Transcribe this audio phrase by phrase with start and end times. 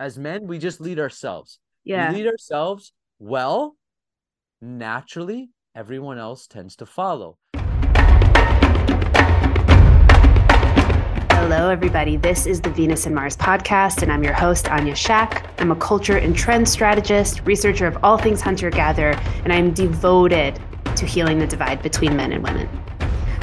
[0.00, 1.58] as men, we just lead ourselves.
[1.84, 2.10] Yeah.
[2.10, 3.76] We lead ourselves well,
[4.62, 7.36] naturally, everyone else tends to follow.
[11.32, 12.16] Hello, everybody.
[12.16, 15.50] This is the Venus and Mars podcast, and I'm your host, Anya Shack.
[15.58, 20.58] I'm a culture and trend strategist, researcher of all things hunter gatherer, and I'm devoted
[20.96, 22.68] to healing the divide between men and women.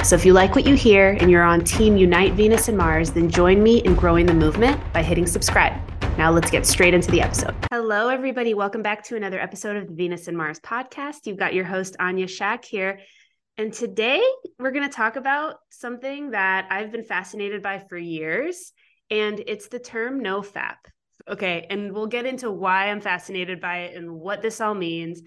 [0.02, 3.12] So if you like what you hear and you're on Team Unite Venus and Mars,
[3.12, 5.87] then join me in growing the movement by hitting subscribe.
[6.18, 7.54] Now let's get straight into the episode.
[7.70, 8.52] Hello, everybody.
[8.52, 11.26] Welcome back to another episode of the Venus and Mars podcast.
[11.26, 12.98] You've got your host, Anya Shack, here.
[13.56, 14.20] And today
[14.58, 18.72] we're going to talk about something that I've been fascinated by for years,
[19.10, 20.74] and it's the term NoFap.
[21.28, 21.68] Okay.
[21.70, 25.22] And we'll get into why I'm fascinated by it and what this all means.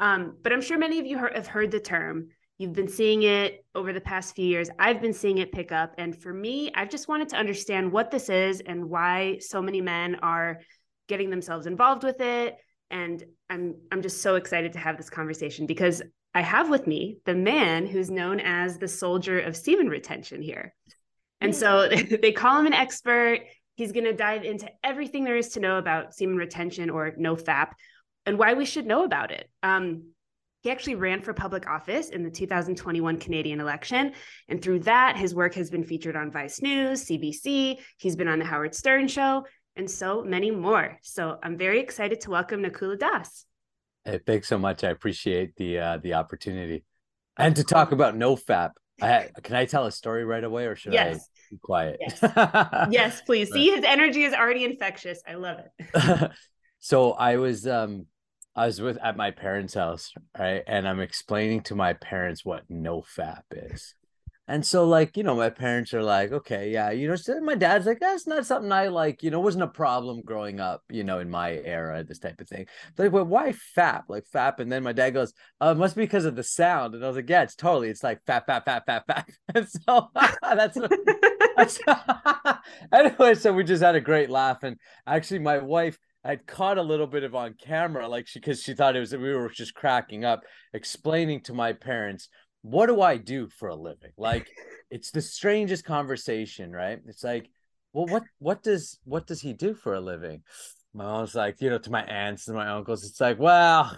[0.00, 2.30] Um, but I'm sure many of you have heard the term.
[2.62, 4.70] You've been seeing it over the past few years.
[4.78, 5.96] I've been seeing it pick up.
[5.98, 9.80] And for me, I've just wanted to understand what this is and why so many
[9.80, 10.60] men are
[11.08, 12.56] getting themselves involved with it.
[12.88, 16.02] And I'm I'm just so excited to have this conversation because
[16.36, 20.72] I have with me the man who's known as the soldier of semen retention here.
[21.40, 21.88] And so
[22.22, 23.40] they call him an expert.
[23.74, 27.34] He's going to dive into everything there is to know about semen retention or no
[27.34, 27.74] FAP
[28.24, 29.50] and why we should know about it.
[29.64, 30.11] Um,
[30.62, 34.12] he actually ran for public office in the 2021 Canadian election.
[34.48, 38.38] And through that, his work has been featured on Vice News, CBC, he's been on
[38.38, 40.98] The Howard Stern Show, and so many more.
[41.02, 43.44] So I'm very excited to welcome Nakula Das.
[44.04, 44.84] Hey, thanks so much.
[44.84, 46.84] I appreciate the uh, the opportunity,
[47.36, 48.70] and to talk about no fap.
[49.00, 51.16] I, can I tell a story right away, or should yes.
[51.16, 51.96] I be quiet?
[52.00, 52.18] Yes,
[52.90, 53.50] yes please.
[53.52, 55.22] See, his energy is already infectious.
[55.26, 56.30] I love it.
[56.80, 58.06] so I was um
[58.54, 62.64] I was with at my parents' house, right, and I'm explaining to my parents what
[62.68, 63.94] no fap is.
[64.48, 67.54] And so, like, you know, my parents are like, okay, yeah, you know, so my
[67.54, 71.04] dad's like, that's not something I like, you know, wasn't a problem growing up, you
[71.04, 72.66] know, in my era, this type of thing.
[72.96, 74.02] But like, well, why fap?
[74.08, 74.58] Like fap.
[74.58, 76.94] And then my dad goes, oh, it must be because of the sound.
[76.94, 79.24] And I was like, yeah, it's totally, it's like fap, fap, fap, fap, fap.
[79.54, 80.10] And so
[80.42, 80.76] that's,
[81.56, 81.80] that's
[82.92, 84.64] anyway, so we just had a great laugh.
[84.64, 84.76] And
[85.06, 88.74] actually, my wife, I'd caught a little bit of on camera, like she because she
[88.74, 92.28] thought it was that we were just cracking up, explaining to my parents
[92.62, 94.12] what do I do for a living?
[94.16, 94.48] Like
[94.90, 96.98] it's the strangest conversation, right?
[97.06, 97.50] It's like,
[97.92, 100.42] well, what what does what does he do for a living?
[100.94, 103.96] My mom's like, you know, to my aunts and my uncles, it's like, well,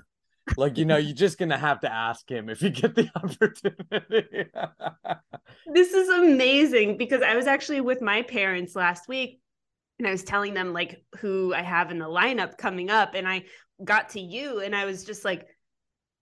[0.56, 4.50] like you know, you're just gonna have to ask him if you get the opportunity.
[5.72, 9.40] this is amazing because I was actually with my parents last week
[9.99, 13.28] and I was telling them like who I have in the lineup coming up, and
[13.28, 13.44] I
[13.82, 15.47] got to you, and I was just like,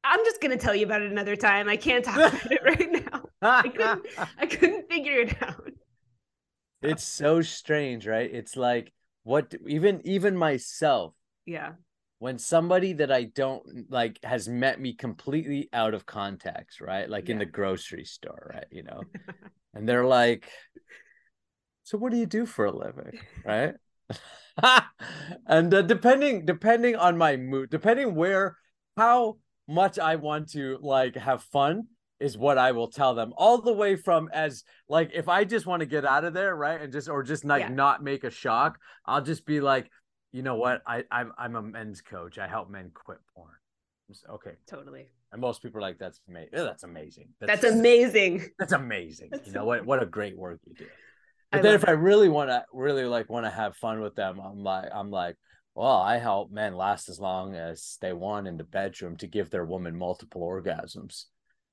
[0.05, 1.69] I'm just gonna tell you about it another time.
[1.69, 3.23] I can't talk about it right now.
[3.43, 4.07] I couldn't,
[4.39, 5.71] I couldn't figure it out.
[6.83, 8.29] It's so strange, right?
[8.33, 11.15] It's like what even even myself.
[11.47, 11.73] Yeah.
[12.19, 17.09] When somebody that I don't like has met me completely out of context, right?
[17.09, 17.33] Like yeah.
[17.33, 18.67] in the grocery store, right?
[18.71, 19.03] You know,
[19.75, 20.49] and they're like,
[21.93, 23.75] "So what do you do for a living?" Right?
[25.47, 28.57] and uh, depending depending on my mood, depending where
[28.97, 29.37] how
[29.69, 31.89] much I want to like have fun
[32.19, 35.67] is what I will tell them all the way from as like if I just
[35.67, 36.81] want to get out of there, right?
[36.81, 37.69] And just or just like yeah.
[37.69, 39.91] not make a shock, I'll just be like,
[40.33, 40.81] you know what?
[40.87, 42.39] I I'm I'm a men's coach.
[42.39, 43.51] I help men quit porn.
[44.31, 44.53] Okay.
[44.67, 45.09] Totally.
[45.33, 46.51] And most people are like, that's amazing.
[46.53, 47.29] That's amazing.
[47.41, 48.49] That's, that's amazing.
[48.59, 49.29] That's amazing.
[49.33, 50.87] That's you know what what a great work you do.
[51.53, 51.89] But I then if it.
[51.89, 55.11] I really want to really like want to have fun with them, I'm like, I'm
[55.11, 55.37] like,
[55.75, 59.51] well, I help men last as long as they want in the bedroom to give
[59.51, 61.27] their woman multiple orgasms.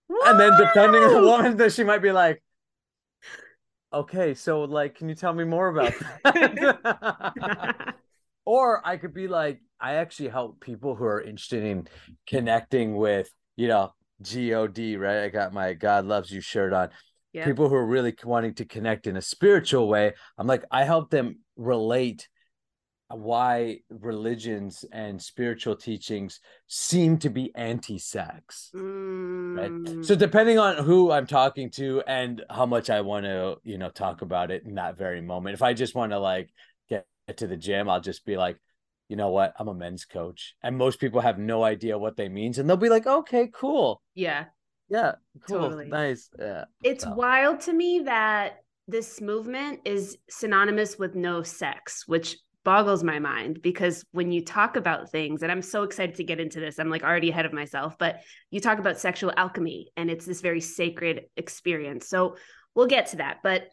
[0.08, 0.20] Woo!
[0.26, 2.44] And then depending on the woman, that she might be like,
[3.94, 7.96] okay, so like, can you tell me more about that?
[8.46, 11.88] or I could be like, I actually help people who are interested in
[12.28, 15.24] connecting with, you know, God, right?
[15.24, 16.90] I got my God loves you shirt on.
[17.46, 20.14] People who are really wanting to connect in a spiritual way.
[20.38, 22.28] I'm like, I help them relate
[23.10, 29.58] why religions and spiritual teachings seem to be anti-sex mm.
[29.58, 30.06] right?
[30.06, 33.90] So depending on who i'm talking to and how much i want to you know
[33.90, 35.56] talk about it in that very moment.
[35.56, 36.52] If i just want to like
[36.88, 37.06] get
[37.38, 38.58] to the gym i'll just be like
[39.08, 39.54] you know what?
[39.58, 40.54] I'm a men's coach.
[40.62, 44.04] And most people have no idea what they means and they'll be like okay cool.
[44.14, 44.46] Yeah
[44.90, 45.14] yeah
[45.48, 45.88] cool totally.
[45.88, 47.14] nice yeah it's so.
[47.14, 53.62] wild to me that this movement is synonymous with no sex which boggles my mind
[53.62, 56.90] because when you talk about things and I'm so excited to get into this I'm
[56.90, 58.22] like already ahead of myself but
[58.52, 62.36] you talk about sexual alchemy and it's this very sacred experience so
[62.76, 63.70] we'll get to that but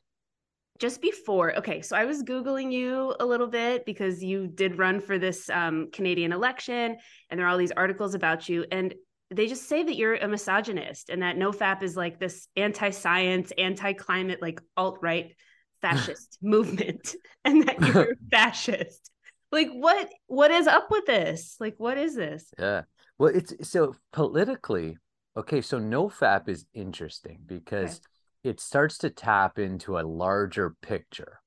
[0.79, 5.01] just before, okay, so I was Googling you a little bit because you did run
[5.01, 6.97] for this um, Canadian election,
[7.31, 8.67] and there are all these articles about you.
[8.71, 8.95] And
[9.31, 14.41] they just say that you're a misogynist and that nofap is like this anti-science anti-climate
[14.41, 15.35] like alt-right
[15.83, 17.15] fascist movement
[17.45, 19.11] and that you're fascist.
[19.53, 21.57] Like what what is up with this?
[21.61, 22.53] Like what is this?
[22.59, 22.83] Yeah.
[23.19, 24.97] Well it's so politically
[25.37, 28.51] okay so nofap is interesting because okay.
[28.51, 31.41] it starts to tap into a larger picture.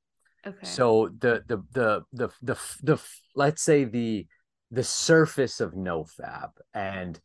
[0.46, 0.66] Okay.
[0.66, 3.02] So the the the the the, the, the
[3.36, 4.28] let's say the
[4.72, 7.20] the surface of nofap and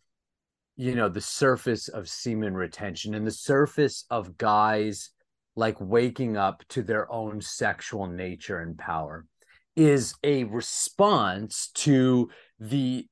[0.76, 5.10] you know the surface of semen retention and the surface of guys
[5.56, 9.24] like waking up to their own sexual nature and power
[9.76, 12.28] is a response to
[12.58, 13.06] the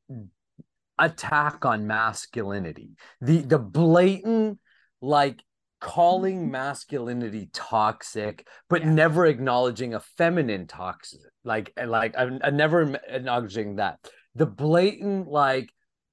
[0.99, 4.59] attack on masculinity the the blatant
[5.01, 5.43] like
[5.81, 6.53] calling mm-hmm.
[6.53, 8.91] masculinity toxic but yeah.
[8.91, 13.99] never acknowledging a feminine toxic like like I'm, I'm never acknowledging that
[14.35, 15.71] the blatant like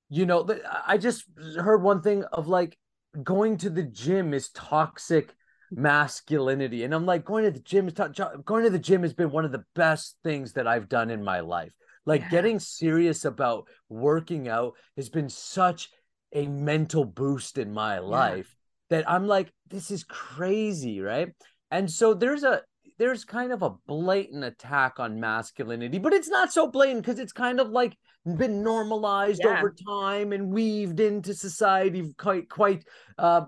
[0.10, 0.48] you know
[0.86, 1.24] i just
[1.58, 2.78] heard one thing of like
[3.24, 5.34] going to the gym is toxic
[5.72, 9.14] masculinity and i'm like going to the gym is to- going to the gym has
[9.14, 11.72] been one of the best things that i've done in my life
[12.06, 12.30] like yeah.
[12.30, 15.90] getting serious about working out has been such
[16.34, 18.56] a mental boost in my life
[18.90, 18.98] yeah.
[18.98, 21.30] that i'm like this is crazy right
[21.70, 22.62] and so there's a
[22.98, 27.32] there's kind of a blatant attack on masculinity but it's not so blatant because it's
[27.32, 29.57] kind of like been normalized yeah.
[29.57, 32.83] over time and weaved into society quite quite
[33.18, 33.45] uh,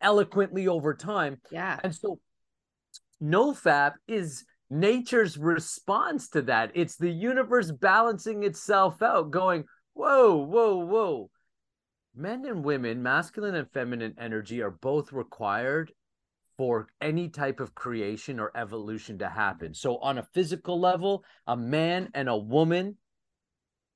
[0.00, 1.40] eloquently over time.
[1.50, 1.78] Yeah.
[1.82, 2.18] And so
[3.22, 6.72] nofap is nature's response to that.
[6.74, 11.30] It's the universe balancing itself out, going, whoa, whoa, whoa.
[12.16, 15.92] Men and women, masculine and feminine energy are both required
[16.56, 19.74] for any type of creation or evolution to happen.
[19.74, 22.96] So, on a physical level, a man and a woman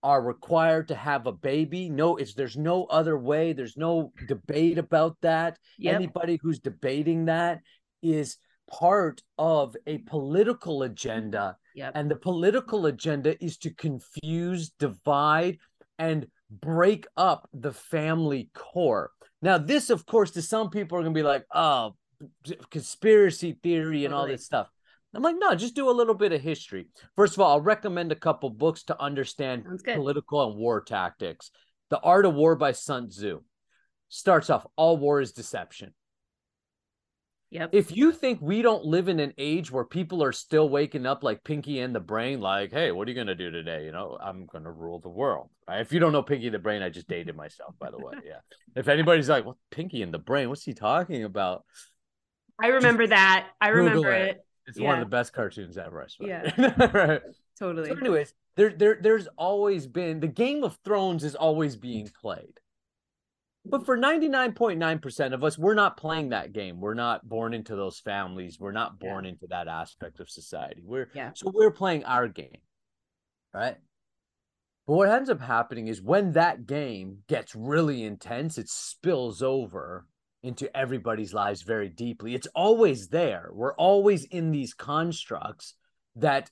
[0.02, 1.90] are required to have a baby.
[1.90, 3.52] No, it's there's no other way.
[3.52, 5.58] There's no debate about that.
[5.78, 5.94] Yep.
[5.94, 7.60] Anybody who's debating that
[8.02, 8.36] is
[8.70, 11.56] part of a political agenda.
[11.74, 11.92] Yep.
[11.94, 15.58] And the political agenda is to confuse, divide,
[15.98, 19.10] and break up the family core.
[19.42, 21.94] Now, this, of course, to some people are going to be like, oh,
[22.70, 24.68] conspiracy theory and all this stuff.
[25.18, 26.86] I'm like, no, just do a little bit of history.
[27.16, 31.50] First of all, I'll recommend a couple books to understand political and war tactics.
[31.90, 33.40] The Art of War by Sun Tzu
[34.08, 35.92] starts off all war is deception.
[37.50, 37.70] Yep.
[37.72, 41.24] If you think we don't live in an age where people are still waking up
[41.24, 43.86] like Pinky and the Brain, like, hey, what are you gonna do today?
[43.86, 45.50] You know, I'm gonna rule the world.
[45.66, 45.80] Right?
[45.80, 48.14] If you don't know Pinky the Brain, I just dated myself, by the way.
[48.24, 48.38] Yeah.
[48.76, 50.48] if anybody's like, what Pinky and the Brain?
[50.48, 51.64] What's he talking about?
[52.62, 53.48] I remember that.
[53.60, 54.30] I remember it.
[54.30, 54.44] it.
[54.68, 54.88] It's yeah.
[54.88, 56.02] one of the best cartoons ever.
[56.02, 56.52] I swear.
[56.56, 57.22] Yeah, right.
[57.58, 57.88] totally.
[57.88, 62.60] So anyways, there, there, there's always been the Game of Thrones is always being played,
[63.64, 66.80] but for 99.9% of us, we're not playing that game.
[66.80, 68.60] We're not born into those families.
[68.60, 69.30] We're not born yeah.
[69.30, 70.82] into that aspect of society.
[70.84, 71.30] We're yeah.
[71.34, 72.60] so we're playing our game,
[73.54, 73.76] right?
[74.86, 80.06] But what ends up happening is when that game gets really intense, it spills over
[80.42, 82.34] into everybody's lives very deeply.
[82.34, 83.50] It's always there.
[83.52, 85.74] We're always in these constructs
[86.16, 86.50] that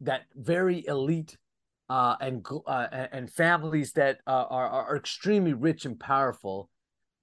[0.00, 1.36] that very elite
[1.88, 6.70] uh, and uh, and families that uh, are are extremely rich and powerful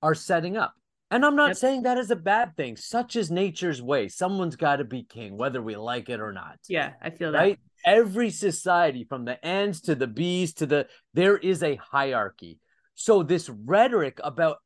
[0.01, 0.73] are setting up.
[1.11, 1.57] And I'm not yep.
[1.57, 2.77] saying that is a bad thing.
[2.77, 4.07] Such is nature's way.
[4.07, 6.57] Someone's got to be king, whether we like it or not.
[6.69, 7.39] Yeah, I feel that.
[7.39, 7.59] Right?
[7.85, 12.59] Every society, from the ants to the bees to the, there is a hierarchy.
[12.95, 14.59] So this rhetoric about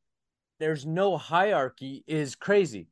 [0.59, 2.88] there's no hierarchy is crazy.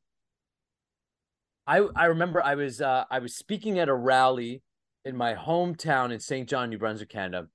[1.66, 4.62] I I remember I was uh, I was speaking at a rally
[5.06, 6.48] in my hometown in St.
[6.48, 7.48] John, New Brunswick, Canada,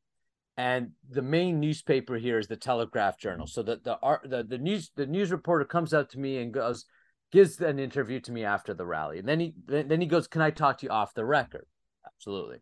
[0.57, 3.47] and the main newspaper here is the Telegraph Journal.
[3.47, 6.87] So the the the, the news the news reporter comes up to me and goes
[7.31, 10.41] gives an interview to me after the rally, and then he then he goes, "Can
[10.41, 11.67] I talk to you off the record?"
[12.07, 12.59] Absolutely.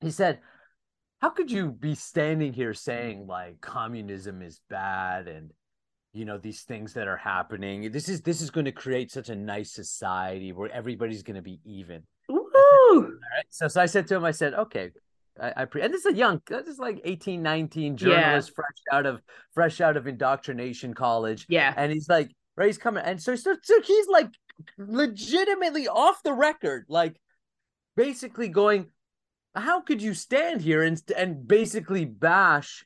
[0.00, 0.40] He said,
[1.20, 5.52] "How could you be standing here saying like communism is bad and
[6.12, 9.28] you know these things that are happening this is this is going to create such
[9.28, 13.18] a nice society where everybody's going to be even Woo!
[13.50, 14.90] so, so i said to him i said okay
[15.40, 18.54] I, I pre- and this is a young this is like 18 19 journalist yeah.
[18.54, 19.22] fresh out of
[19.52, 23.56] fresh out of indoctrination college yeah and he's like right he's coming and so, so,
[23.62, 24.28] so he's like
[24.76, 27.16] legitimately off the record like
[27.96, 28.86] basically going
[29.54, 32.84] how could you stand here and and basically bash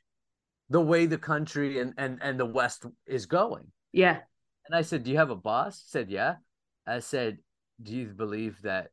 [0.73, 3.65] the way the country and and and the West is going.
[3.91, 4.19] Yeah.
[4.65, 6.35] And I said, "Do you have a boss?" He said, "Yeah."
[6.85, 7.37] I said,
[7.81, 8.89] "Do you believe that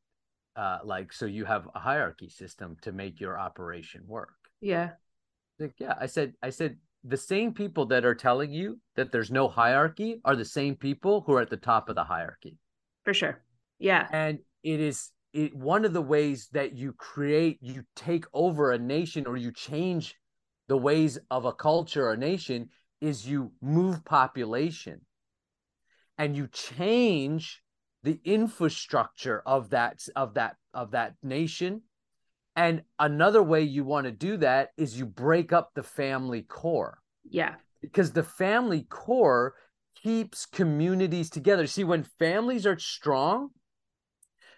[0.56, 4.34] uh, like so you have a hierarchy system to make your operation work.
[4.60, 4.90] Yeah.
[5.58, 9.30] Like, yeah, I said, I said the same people that are telling you that there's
[9.30, 12.58] no hierarchy are the same people who are at the top of the hierarchy.
[13.04, 13.42] For sure.
[13.78, 14.06] Yeah.
[14.12, 18.78] And it is it, one of the ways that you create, you take over a
[18.78, 20.16] nation or you change
[20.70, 22.68] the ways of a culture or nation
[23.00, 25.00] is you move population
[26.16, 27.60] and you change
[28.04, 31.82] the infrastructure of that of that of that nation.
[32.54, 36.98] And another way you want to do that is you break up the family core.
[37.28, 37.56] Yeah.
[37.82, 39.54] Because the family core
[40.00, 41.66] keeps communities together.
[41.66, 43.50] See when families are strong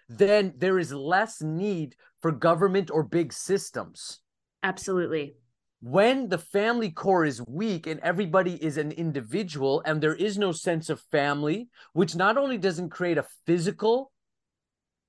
[0.09, 4.19] then there is less need for government or big systems.
[4.61, 5.37] Absolutely
[5.83, 10.53] when the family core is weak and everybody is an individual and there is no
[10.53, 14.09] sense of family which not only doesn't create a physical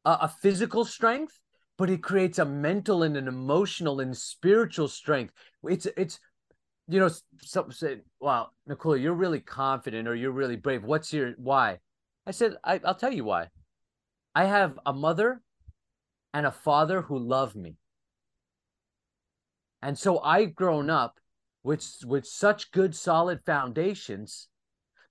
[0.05, 1.39] uh, a physical strength
[1.79, 5.33] but it creates a mental and an emotional and spiritual strength.
[5.65, 6.19] It's it's
[6.89, 10.85] you know some say wow Nakula you're really confident or you're really brave.
[10.85, 11.79] What's your why?
[12.27, 13.49] I said I, i'll tell you why.
[14.35, 15.41] I have a mother
[16.33, 17.77] and a father who love me
[19.85, 21.19] and so I've grown up
[21.63, 24.49] with with such good solid foundations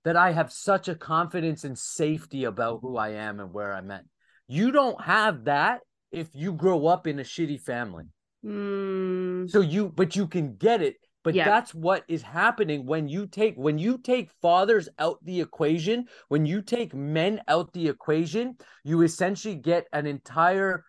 [0.04, 3.90] that I have such a confidence and safety about who I am and where I'm
[3.90, 4.04] at.
[4.48, 5.80] You don't have that
[6.12, 8.04] if you grow up in a shitty family.
[8.44, 9.50] Mm.
[9.50, 11.46] So you but you can get it but yeah.
[11.46, 16.44] that's what is happening when you take when you take fathers out the equation, when
[16.44, 20.84] you take men out the equation, you essentially get an entire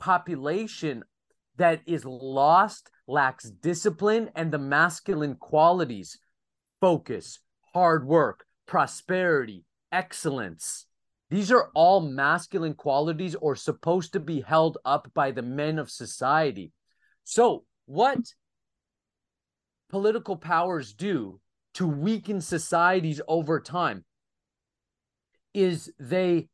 [0.00, 1.04] population
[1.56, 6.18] that is lost, lacks discipline and the masculine qualities
[6.80, 7.40] focus,
[7.72, 10.86] hard work, prosperity, excellence.
[11.30, 15.90] These are all masculine qualities or supposed to be held up by the men of
[15.90, 16.72] society.
[17.24, 18.18] So, what
[19.88, 21.40] political powers do
[21.74, 24.04] to weaken societies over time
[25.52, 26.48] is they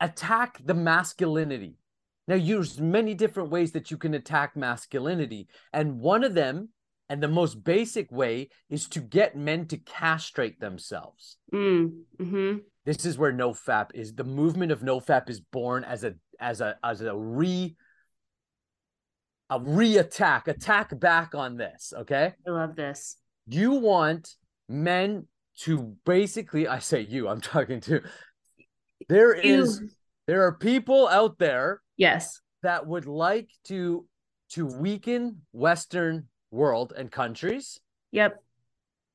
[0.00, 1.76] attack the masculinity
[2.28, 5.48] now, there's many different ways that you can attack masculinity.
[5.72, 6.68] And one of them,
[7.08, 11.36] and the most basic way, is to get men to castrate themselves.
[11.52, 12.58] Mm, mm-hmm.
[12.84, 14.14] This is where NoFap is.
[14.14, 17.76] The movement of NoFap is born as a as a as a re
[19.50, 21.92] a re-attack, attack back on this.
[21.94, 22.32] Okay.
[22.46, 23.16] I love this.
[23.46, 24.34] You want
[24.66, 25.26] men
[25.58, 28.00] to basically, I say you, I'm talking to
[29.08, 29.88] there is you.
[30.26, 32.40] there are people out there Yes.
[32.64, 34.06] That would like to
[34.50, 37.78] to weaken Western world and countries.
[38.10, 38.42] Yep.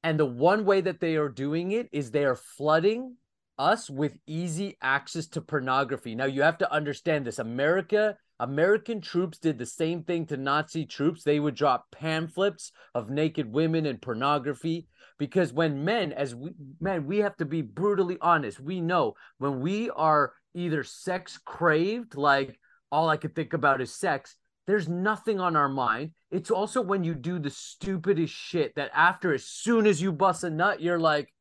[0.04, 3.18] And the one way that they are doing it is they are flooding
[3.60, 6.16] us with easy access to pornography.
[6.16, 7.40] Now you have to understand this.
[7.40, 11.24] America, American troops did the same thing to Nazi troops.
[11.24, 17.06] They would drop pamphlets of naked women and pornography because when men as we men
[17.06, 18.62] we have to be brutally honest.
[18.62, 22.58] We know when we are either sex craved like
[22.92, 24.36] all I could think about is sex,
[24.68, 26.12] there's nothing on our mind.
[26.30, 30.44] It's also when you do the stupidest shit that after, as soon as you bust
[30.44, 31.34] a nut, you're like,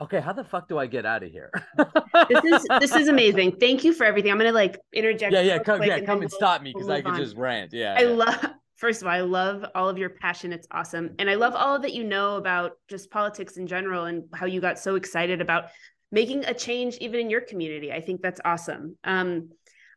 [0.00, 1.52] okay, how the fuck do I get out of here?
[2.28, 3.56] this is this is amazing.
[3.58, 4.32] Thank you for everything.
[4.32, 5.32] I'm gonna like interject.
[5.32, 7.72] Yeah, yeah, come, yeah, come and stop me because I can just rant.
[7.72, 8.08] Yeah, I yeah.
[8.08, 8.46] love.
[8.76, 10.52] First of all, I love all of your passion.
[10.52, 14.24] It's awesome, and I love all that you know about just politics in general and
[14.34, 15.66] how you got so excited about
[16.10, 17.92] making a change even in your community.
[17.92, 18.96] I think that's awesome.
[19.04, 19.50] Um,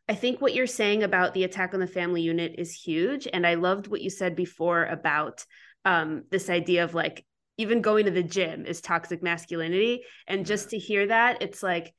[0.08, 3.28] I think what you're saying about the attack on the family unit is huge.
[3.30, 5.44] And I loved what you said before about
[5.84, 7.26] um, this idea of like
[7.58, 10.04] even going to the gym is toxic masculinity.
[10.26, 11.94] And just to hear that, it's like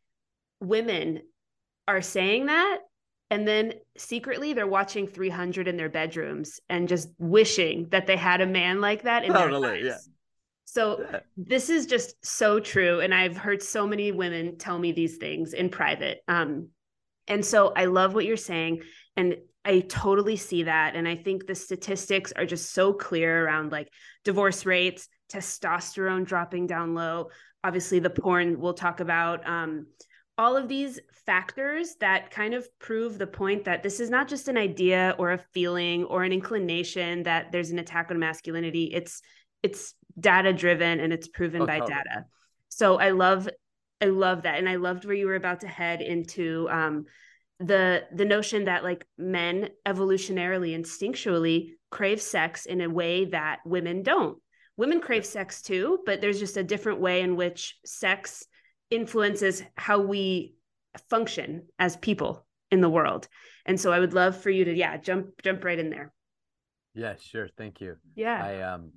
[0.60, 1.22] women
[1.88, 2.80] are saying that.
[3.30, 8.42] And then secretly, they're watching 300 in their bedrooms and just wishing that they had
[8.42, 9.86] a man like that in totally, their lives.
[9.86, 10.14] Yeah.
[10.66, 13.02] So this is just so true.
[13.02, 16.22] And I've heard so many women tell me these things in private.
[16.28, 16.70] Um,
[17.30, 18.82] and so I love what you're saying.
[19.16, 20.96] And I totally see that.
[20.96, 23.90] And I think the statistics are just so clear around like
[24.26, 27.30] divorce rates, testosterone dropping down low.
[27.64, 29.48] Obviously, the porn we'll talk about.
[29.48, 29.88] Um,
[30.38, 34.48] all of these factors that kind of prove the point that this is not just
[34.48, 38.86] an idea or a feeling or an inclination that there's an attack on masculinity.
[38.86, 39.22] It's
[39.62, 41.96] it's data driven and it's proven oh, by totally.
[41.96, 42.26] data.
[42.70, 43.50] So I love
[44.02, 47.06] I love that, and I loved where you were about to head into um,
[47.60, 54.04] the the notion that like men evolutionarily, instinctually crave sex in a way that women
[54.04, 54.38] don't.
[54.78, 58.46] Women crave sex too, but there's just a different way in which sex
[58.90, 60.56] influences how we
[61.10, 63.28] function as people in the world.
[63.66, 66.14] And so I would love for you to yeah, jump jump right in there.
[66.96, 67.50] Yeah, sure.
[67.58, 67.98] Thank you.
[68.16, 68.42] Yeah.
[68.44, 68.92] I um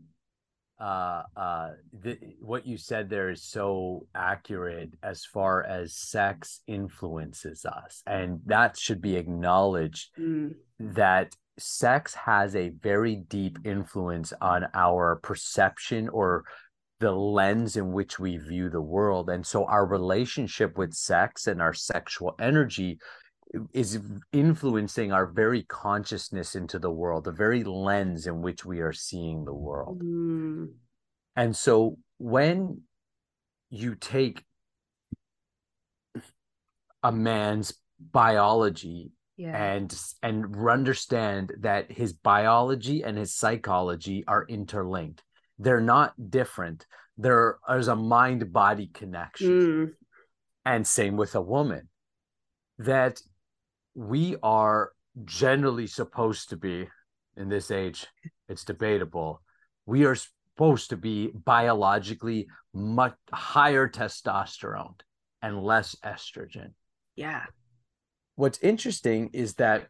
[0.82, 1.70] uh uh
[2.02, 8.40] the, what you said there is so accurate as far as sex influences us and
[8.44, 10.52] that should be acknowledged mm.
[10.80, 16.44] that sex has a very deep influence on our perception or
[16.98, 21.62] the lens in which we view the world and so our relationship with sex and
[21.62, 22.98] our sexual energy
[23.72, 23.98] is
[24.32, 29.44] influencing our very consciousness into the world, the very lens in which we are seeing
[29.44, 30.02] the world.
[30.02, 30.72] Mm.
[31.36, 32.82] And so when
[33.70, 34.44] you take
[37.02, 39.72] a man's biology yeah.
[39.72, 45.22] and and understand that his biology and his psychology are interlinked
[45.58, 49.90] they're not different there is a mind body connection mm.
[50.64, 51.88] and same with a woman
[52.78, 53.20] that
[53.94, 54.92] we are
[55.24, 56.88] generally supposed to be
[57.36, 58.06] in this age
[58.48, 59.42] it's debatable
[59.86, 64.98] we are supposed to be biologically much higher testosterone
[65.40, 66.72] and less estrogen.
[67.16, 67.44] Yeah.
[68.36, 69.88] What's interesting is that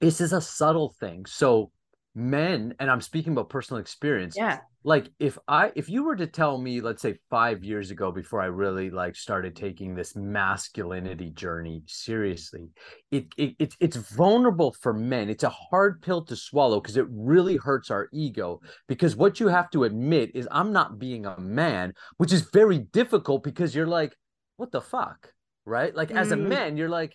[0.00, 1.26] this is a subtle thing.
[1.26, 1.70] So
[2.14, 6.26] men and i'm speaking about personal experience yeah like if i if you were to
[6.26, 11.30] tell me let's say five years ago before i really like started taking this masculinity
[11.30, 12.70] journey seriously
[13.10, 17.06] it, it, it it's vulnerable for men it's a hard pill to swallow because it
[17.10, 21.38] really hurts our ego because what you have to admit is i'm not being a
[21.38, 24.16] man which is very difficult because you're like
[24.56, 25.32] what the fuck
[25.66, 26.16] right like mm.
[26.16, 26.48] as a mm.
[26.48, 27.14] man you're like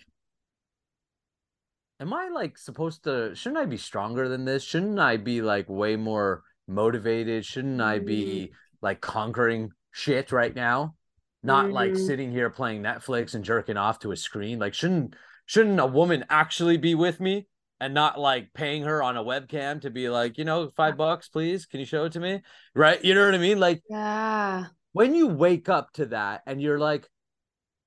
[1.99, 4.63] am I like supposed to shouldn't I be stronger than this?
[4.63, 7.45] Shouldn't I be like way more motivated?
[7.45, 8.53] Shouldn't I be mm-hmm.
[8.81, 10.95] like conquering shit right now?
[11.43, 11.73] Not mm-hmm.
[11.73, 14.59] like sitting here playing Netflix and jerking off to a screen.
[14.59, 17.47] Like shouldn't shouldn't a woman actually be with me
[17.79, 21.29] and not like paying her on a webcam to be like, you know, 5 bucks
[21.29, 22.41] please, can you show it to me?
[22.73, 23.03] Right?
[23.03, 23.59] You know what I mean?
[23.59, 24.65] Like Yeah.
[24.93, 27.07] When you wake up to that and you're like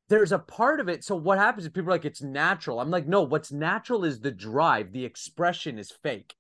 [0.09, 1.05] there's a part of it.
[1.05, 2.81] So what happens if people are like it's natural?
[2.81, 4.93] I'm like, no, what's natural is the drive.
[4.93, 6.35] The expression is fake.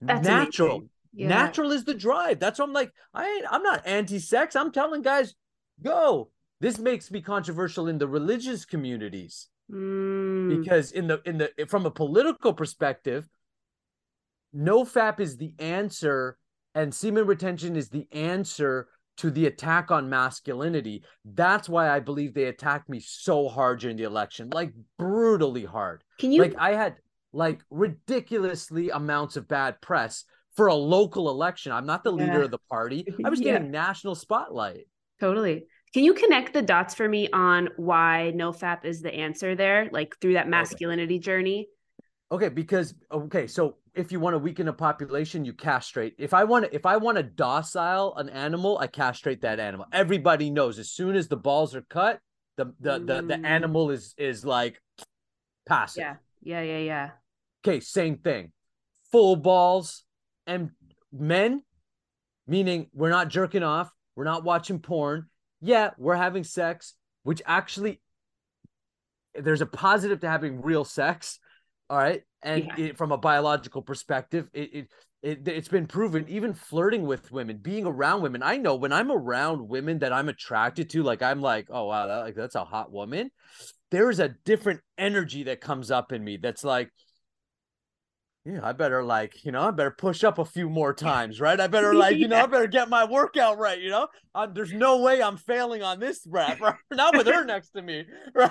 [0.00, 0.82] That's natural.
[1.12, 1.28] Yeah.
[1.28, 2.38] Natural is the drive.
[2.38, 2.92] That's what I'm like.
[3.12, 4.56] I ain't I'm not anti-sex.
[4.56, 5.34] I'm telling guys,
[5.82, 6.30] go.
[6.60, 9.48] This makes me controversial in the religious communities.
[9.70, 10.60] Mm.
[10.60, 13.28] Because in the in the from a political perspective,
[14.52, 16.36] no fap is the answer
[16.74, 21.04] and semen retention is the answer to the attack on masculinity.
[21.24, 26.02] That's why I believe they attacked me so hard during the election, like brutally hard.
[26.18, 26.96] Can you like I had
[27.32, 30.24] like ridiculously amounts of bad press
[30.56, 31.72] for a local election.
[31.72, 32.24] I'm not the yeah.
[32.24, 33.06] leader of the party.
[33.24, 33.52] I was yeah.
[33.52, 34.86] getting national spotlight.
[35.20, 35.66] Totally.
[35.92, 40.16] Can you connect the dots for me on why NoFap is the answer there, like
[40.20, 41.22] through that masculinity okay.
[41.22, 41.68] journey?
[42.32, 46.14] Okay, because okay, so if you want to weaken a population, you castrate.
[46.16, 49.86] If I want to, if I want to docile an animal, I castrate that animal.
[49.92, 52.20] Everybody knows as soon as the balls are cut,
[52.56, 53.06] the the mm.
[53.06, 53.44] the, the mm.
[53.44, 54.80] animal is is like
[55.66, 56.02] passive.
[56.02, 57.10] Yeah, yeah, yeah, yeah.
[57.64, 58.52] Okay, same thing.
[59.12, 60.04] Full balls
[60.46, 60.70] and
[61.12, 61.62] men,
[62.46, 65.26] meaning we're not jerking off, we're not watching porn.
[65.60, 68.00] Yeah, we're having sex, which actually
[69.34, 71.38] there's a positive to having real sex
[71.90, 72.22] all right.
[72.42, 72.84] And yeah.
[72.86, 74.88] it, from a biological perspective, it, it
[75.22, 78.42] it, it's been proven even flirting with women being around women.
[78.42, 82.06] I know when i'm around women that i'm attracted to like i'm like oh wow
[82.06, 83.30] that, like that's a hot woman
[83.90, 86.90] there's a different energy that comes up in me that's like
[88.46, 91.60] yeah, I better like, you know, I better push up a few more times, right?
[91.60, 94.08] I better like, you know, I better get my workout right, you know.
[94.34, 96.74] Uh, there's no way I'm failing on this rep, right?
[96.90, 98.50] Not with her next to me, right?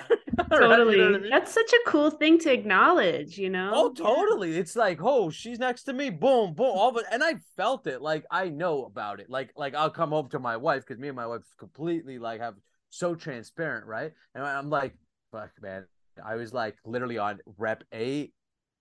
[0.52, 0.98] Totally.
[0.98, 1.30] you know I mean?
[1.32, 3.72] That's such a cool thing to acknowledge, you know.
[3.74, 4.58] Oh, totally.
[4.58, 8.00] It's like, oh, she's next to me, boom, boom, all but, and I felt it.
[8.02, 9.30] Like I know about it.
[9.30, 12.42] Like, like I'll come home to my wife because me and my wife completely like
[12.42, 12.56] have
[12.92, 14.12] so transparent, right?
[14.36, 14.96] And I'm like,
[15.32, 15.86] fuck, man.
[16.24, 18.34] I was like literally on rep eight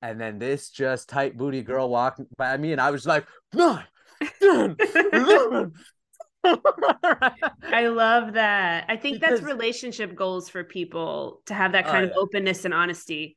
[0.02, 3.84] and then this just tight booty girl walked by me, and I was like, nine,
[4.42, 5.72] eleven.
[6.44, 8.84] I love that.
[8.88, 12.64] I think because, that's relationship goals for people to have that kind uh, of openness
[12.64, 13.36] and honesty.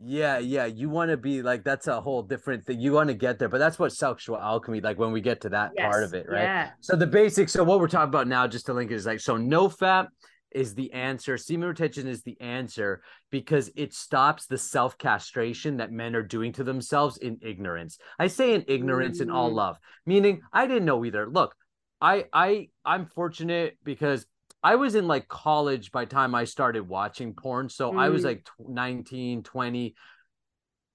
[0.00, 0.66] Yeah, yeah.
[0.66, 2.80] You want to be like that's a whole different thing.
[2.80, 5.48] You want to get there, but that's what sexual alchemy, like when we get to
[5.48, 6.42] that yes, part of it, right?
[6.42, 6.70] Yeah.
[6.80, 7.52] So the basics.
[7.52, 10.06] So what we're talking about now, just to link is like so no fap
[10.52, 11.36] is the answer.
[11.36, 16.52] Semen retention is the answer because it stops the self castration that men are doing
[16.52, 17.98] to themselves in ignorance.
[18.18, 19.22] I say in ignorance mm.
[19.22, 21.28] in all love, meaning I didn't know either.
[21.28, 21.54] Look,
[22.00, 24.26] I I I'm fortunate because
[24.62, 27.68] I was in like college by time I started watching porn.
[27.68, 27.98] So mm.
[27.98, 28.26] I was mm.
[28.26, 29.94] like 19, 20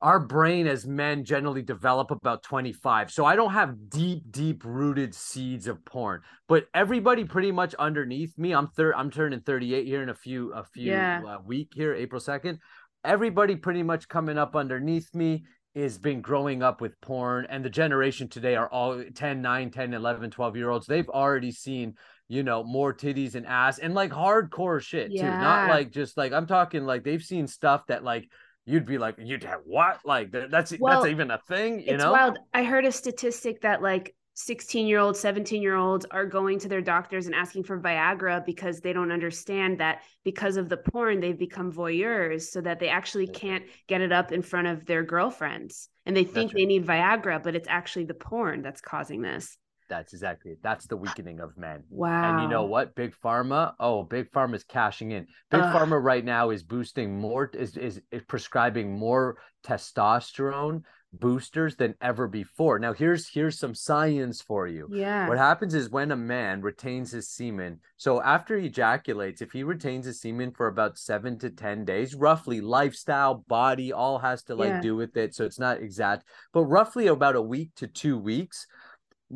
[0.04, 5.16] our brain as men generally develop about 25 so i don't have deep deep rooted
[5.16, 10.04] seeds of porn but everybody pretty much underneath me i'm third i'm turning 38 here
[10.04, 11.22] in a few a few yeah.
[11.26, 12.60] uh, week here april 2nd
[13.04, 17.70] everybody pretty much coming up underneath me is been growing up with porn and the
[17.70, 21.96] generation today are all 10 9 10 11 12 year olds they've already seen
[22.28, 25.22] you know more titties and ass and like hardcore shit yeah.
[25.22, 28.28] too not like just like i'm talking like they've seen stuff that like
[28.66, 30.00] you'd be like, you'd have what?
[30.06, 32.12] Like that's well, that's even a thing, you it's know?
[32.12, 32.40] Wild.
[32.54, 36.68] I heard a statistic that like 16 year olds, 17 year olds are going to
[36.68, 41.20] their doctors and asking for Viagra because they don't understand that because of the porn,
[41.20, 45.04] they've become voyeurs so that they actually can't get it up in front of their
[45.04, 45.90] girlfriends.
[46.06, 46.62] And they think right.
[46.62, 49.58] they need Viagra, but it's actually the porn that's causing this.
[49.94, 50.60] That's exactly it.
[50.64, 51.84] That's the uh, weakening of men.
[51.92, 52.32] Wow.
[52.32, 52.96] And you know what?
[52.96, 53.74] Big pharma.
[53.80, 55.28] Oh, big pharma is cashing in.
[55.52, 55.76] Big Ugh.
[55.76, 60.82] pharma right now is boosting more is, is is prescribing more testosterone
[61.14, 62.80] boosters than ever before.
[62.80, 64.88] Now here's here's some science for you.
[64.92, 65.30] Yeah.
[65.30, 69.64] What happens is when a man retains his semen, so after he ejaculates, if he
[69.64, 74.56] retains his semen for about 7 to 10 days, roughly lifestyle, body all has to
[74.56, 74.82] like yeah.
[74.82, 78.66] do with it, so it's not exact, but roughly about a week to 2 weeks,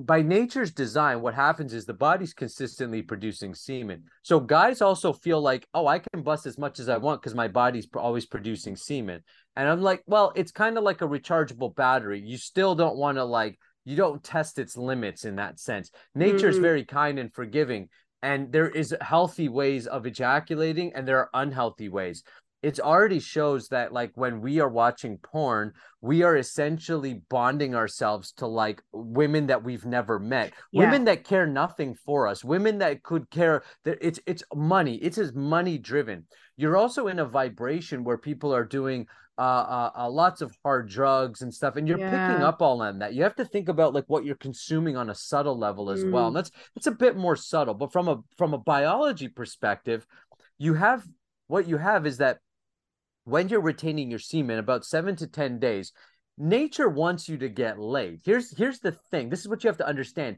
[0.06, 4.04] by nature's design, what happens is the body's consistently producing semen.
[4.22, 7.34] So guys also feel like, oh, I can bust as much as I want because
[7.34, 9.24] my body's always producing semen.
[9.56, 12.22] And I'm like, well, it's kind of like a rechargeable battery.
[12.22, 15.90] You still don't want to like, you don't test its limits in that sense.
[16.14, 16.64] Nature is mm-hmm.
[16.64, 17.90] very kind and forgiving.
[18.22, 22.24] And there is healthy ways of ejaculating, and there are unhealthy ways
[22.64, 28.32] it already shows that like when we are watching porn we are essentially bonding ourselves
[28.32, 30.86] to like women that we've never met yeah.
[30.86, 35.18] women that care nothing for us women that could care that it's it's money it's
[35.18, 39.08] as money driven you're also in a vibration where people are doing
[39.40, 42.28] uh, uh, uh, lots of hard drugs and stuff, and you're yeah.
[42.28, 43.14] picking up all on that.
[43.14, 46.12] You have to think about like what you're consuming on a subtle level as mm.
[46.12, 47.76] well, and that's it's a bit more subtle.
[47.76, 50.08] But from a from a biology perspective,
[50.58, 51.06] you have
[51.46, 52.40] what you have is that
[53.28, 55.92] when you're retaining your semen about seven to 10 days,
[56.38, 58.22] nature wants you to get laid.
[58.24, 59.30] Here's here's the thing.
[59.30, 60.38] This is what you have to understand.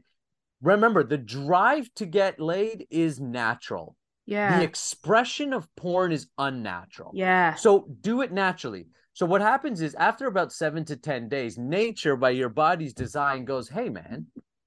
[0.60, 3.96] Remember, the drive to get laid is natural.
[4.26, 4.58] Yeah.
[4.58, 7.12] The expression of porn is unnatural.
[7.14, 7.54] Yeah.
[7.54, 8.88] So do it naturally.
[9.12, 13.44] So what happens is after about 7 to 10 days, nature by your body's design
[13.44, 14.26] goes, "Hey man,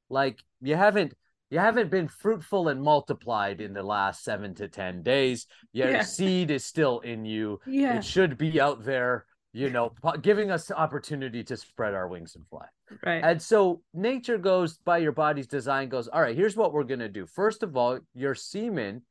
[0.09, 1.13] like you haven't
[1.49, 5.45] you haven't been fruitful and multiplied in the last seven to 10 days.
[5.71, 6.01] Your yeah.
[6.03, 7.60] seed is still in you.
[7.67, 7.97] Yeah.
[7.97, 12.36] It should be out there, you know, giving us the opportunity to spread our wings
[12.36, 12.65] and fly.
[13.06, 13.23] Right.
[13.23, 16.99] And so nature goes by your body's design, goes, all right, here's what we're going
[16.99, 17.25] to do.
[17.25, 19.03] First of all, your semen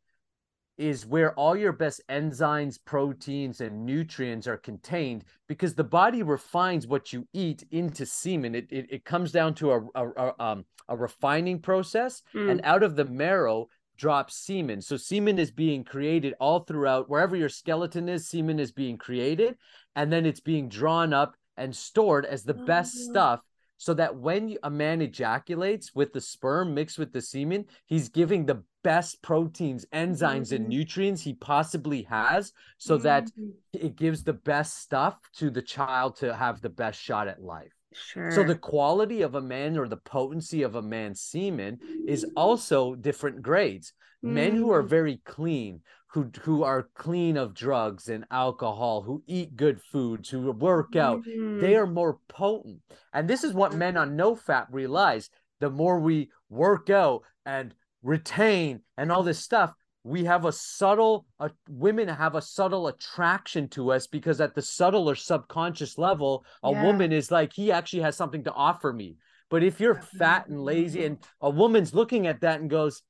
[0.79, 6.87] is where all your best enzymes, proteins, and nutrients are contained because the body refines
[6.87, 8.55] what you eat into semen.
[8.55, 12.51] It, it, it comes down to a, a, a, um, a refining process, mm.
[12.51, 14.81] and out of the marrow drops semen.
[14.81, 19.57] So semen is being created all throughout wherever your skeleton is, semen is being created,
[19.95, 23.11] and then it's being drawn up and stored as the best oh.
[23.11, 23.41] stuff
[23.77, 28.47] so that when a man ejaculates with the sperm mixed with the semen, he's giving
[28.47, 30.57] the best proteins, enzymes, mm-hmm.
[30.57, 33.05] and nutrients he possibly has so mm-hmm.
[33.05, 33.31] that
[33.73, 37.73] it gives the best stuff to the child to have the best shot at life.
[37.95, 38.31] Sure.
[38.31, 42.95] So the quality of a man or the potency of a man's semen is also
[42.95, 43.93] different grades.
[44.25, 44.35] Mm-hmm.
[44.35, 44.89] Men who are mm.
[44.89, 50.51] very clean, who who are clean of drugs and alcohol, who eat good foods, who
[50.53, 51.61] work out, mm-hmm.
[51.61, 52.81] they are more potent.
[53.13, 55.29] And this is what men on no fap realize.
[55.61, 59.73] The more we work out and retain and all this stuff,
[60.05, 64.63] we have a subtle uh, women have a subtle attraction to us because at the
[64.63, 66.85] subtle or subconscious level a yeah.
[66.85, 69.17] woman is like he actually has something to offer me.
[69.49, 73.03] But if you're fat and lazy and a woman's looking at that and goes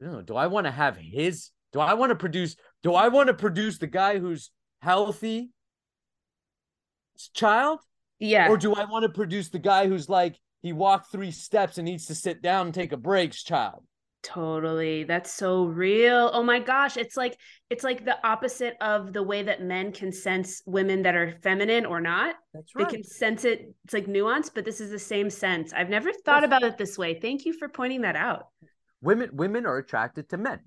[0.00, 3.34] do i want to have his do i want to produce do i want to
[3.34, 5.50] produce the guy who's healthy
[7.34, 7.80] child?
[8.20, 8.48] Yeah.
[8.48, 11.84] Or do i want to produce the guy who's like he walked three steps and
[11.84, 13.82] needs to sit down and take a breaks child
[14.28, 15.04] Totally.
[15.04, 16.30] That's so real.
[16.34, 17.38] Oh my gosh, it's like
[17.70, 21.86] it's like the opposite of the way that men can sense women that are feminine
[21.86, 22.34] or not.
[22.52, 22.86] That's right.
[22.86, 23.72] They can sense it.
[23.86, 25.72] It's like nuance, but this is the same sense.
[25.72, 27.18] I've never thought about it this way.
[27.18, 28.48] Thank you for pointing that out.
[29.00, 30.60] Women women are attracted to men.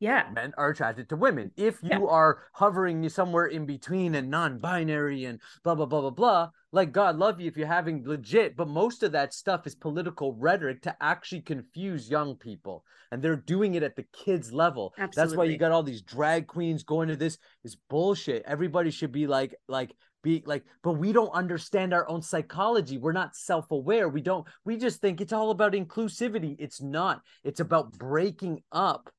[0.00, 0.30] Yeah.
[0.32, 1.50] Men are attracted to women.
[1.56, 2.06] If you Yeah.
[2.08, 7.16] are hovering somewhere in between and non-binary and blah blah blah blah blah, like God
[7.16, 10.96] love you if you're having legit, but most of that stuff is political rhetoric to
[11.02, 12.84] actually confuse young people.
[13.10, 14.94] And they're doing it at the kids level.
[14.98, 15.16] Absolutely.
[15.16, 18.44] That's why you got all these drag queens going to this is bullshit.
[18.46, 22.98] Everybody should be like like be like but we don't understand our own psychology.
[22.98, 24.08] We're not self-aware.
[24.08, 26.54] We don't we just think it's all about inclusivity.
[26.60, 27.22] It's not.
[27.42, 29.10] It's about breaking up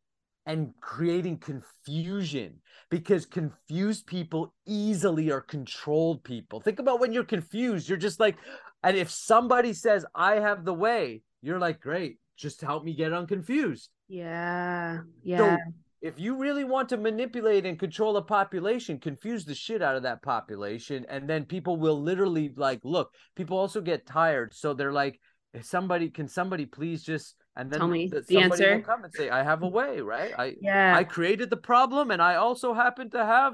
[0.46, 2.56] and creating confusion
[2.90, 6.60] because confused people easily are controlled people.
[6.60, 8.38] Think about when you're confused, you're just like,
[8.84, 13.14] and if somebody says, I have the way, you're like, great, just help me get
[13.14, 13.90] unconfused.
[14.08, 15.02] Yeah.
[15.38, 15.58] So Yeah.
[16.02, 20.04] if you really want to manipulate and control a population, confuse the shit out of
[20.04, 23.14] that population, and then people will literally like look.
[23.36, 25.20] People also get tired, so they're like,
[25.54, 28.82] "If somebody can somebody please just and then Tell me th- the somebody will answer.
[28.82, 30.34] come and say, "I have a way, right?
[30.38, 30.96] I yeah.
[30.96, 33.54] I created the problem, and I also happen to have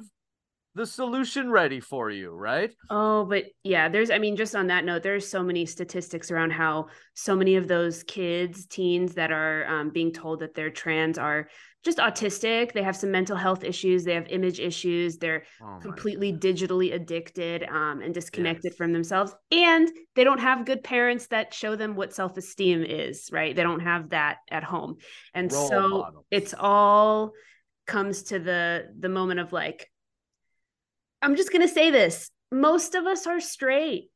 [0.76, 2.72] the solution ready for you, right?
[2.90, 6.52] Oh, but yeah, there's, I mean, just on that note, there's so many statistics around
[6.52, 11.18] how so many of those kids, teens that are um, being told that they're trans
[11.18, 11.48] are
[11.86, 12.74] just autistic.
[12.74, 14.04] They have some mental health issues.
[14.04, 15.18] They have image issues.
[15.18, 18.78] They're Oh completely digitally addicted um, and disconnected Yes.
[18.78, 19.34] from themselves.
[19.52, 23.56] And they don't have good parents that show them what self esteem is, right?
[23.56, 24.98] They don't have that at home.
[25.34, 27.32] And Role so it's all
[27.86, 29.90] comes to the the moment of like
[31.22, 32.32] I'm just going to say this.
[32.52, 34.10] Most of us are straight.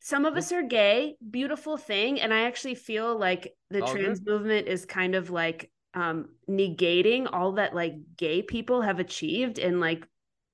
[0.00, 1.16] Some of us are gay.
[1.30, 2.20] Beautiful thing.
[2.20, 4.32] And I actually feel like the All trans good.
[4.32, 9.80] movement is kind of like um negating all that like gay people have achieved and
[9.80, 10.06] like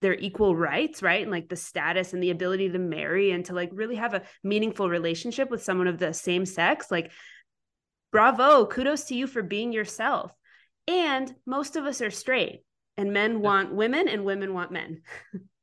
[0.04, 1.22] their equal rights, right?
[1.22, 4.22] And like the status and the ability to marry and to like really have a
[4.42, 6.90] meaningful relationship with someone of the same sex.
[6.90, 7.10] Like,
[8.12, 10.30] bravo, kudos to you for being yourself.
[10.86, 12.64] And most of us are straight,
[12.98, 15.00] and men want women, and women want men.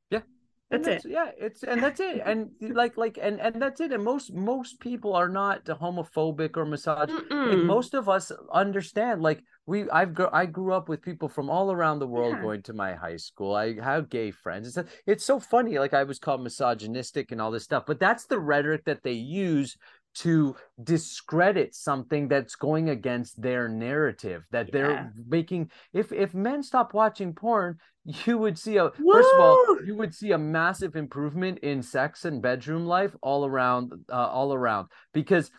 [0.71, 2.21] And That's Yeah, it's and that's it.
[2.25, 3.91] And like like and and that's it.
[3.91, 7.29] And most most people are not homophobic or misogynist.
[7.65, 9.21] Most of us understand.
[9.21, 12.41] Like we, I've I grew up with people from all around the world Yeah.
[12.41, 13.53] going to my high school.
[13.55, 14.77] I have gay friends.
[14.77, 15.77] It's it's so funny.
[15.77, 19.13] Like I was called misogynistic and all this stuff, but that's the rhetoric that they
[19.13, 19.77] use
[20.13, 24.71] to discredit something that's going against their narrative that Yeah.
[24.73, 29.77] they're making if if men stop watching porn you would see a first of all
[29.85, 34.53] you would see a massive improvement in sex and bedroom life all around uh, all
[34.53, 34.87] around.
[35.13, 35.49] Because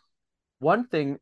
[0.59, 1.19] one thing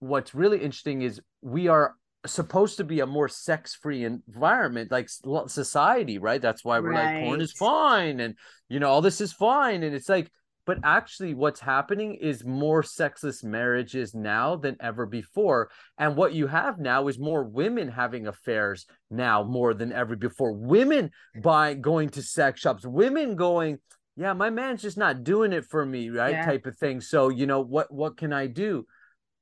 [0.00, 1.94] what's really interesting is we are
[2.26, 5.08] supposed to be a more sex-free environment like
[5.46, 6.42] society right?
[6.42, 8.34] That's why we're like porn is fine and
[8.68, 10.30] you know all this is fine and it's like
[10.68, 15.70] but actually what's happening is more sexless marriages now than ever before.
[15.96, 20.52] And what you have now is more women having affairs now more than ever before.
[20.52, 21.10] Women
[21.42, 23.78] by going to sex shops women going
[24.18, 26.44] yeah my man's just not doing it for me right Yeah.
[26.44, 27.00] type of thing.
[27.00, 28.84] So you know what what can i do?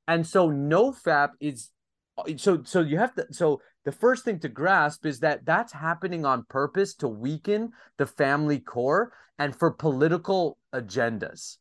[0.07, 1.69] And so nofap is
[2.37, 6.25] so so you have to so the first thing to grasp is that that's happening
[6.25, 11.57] on purpose to weaken the family core and for political agendas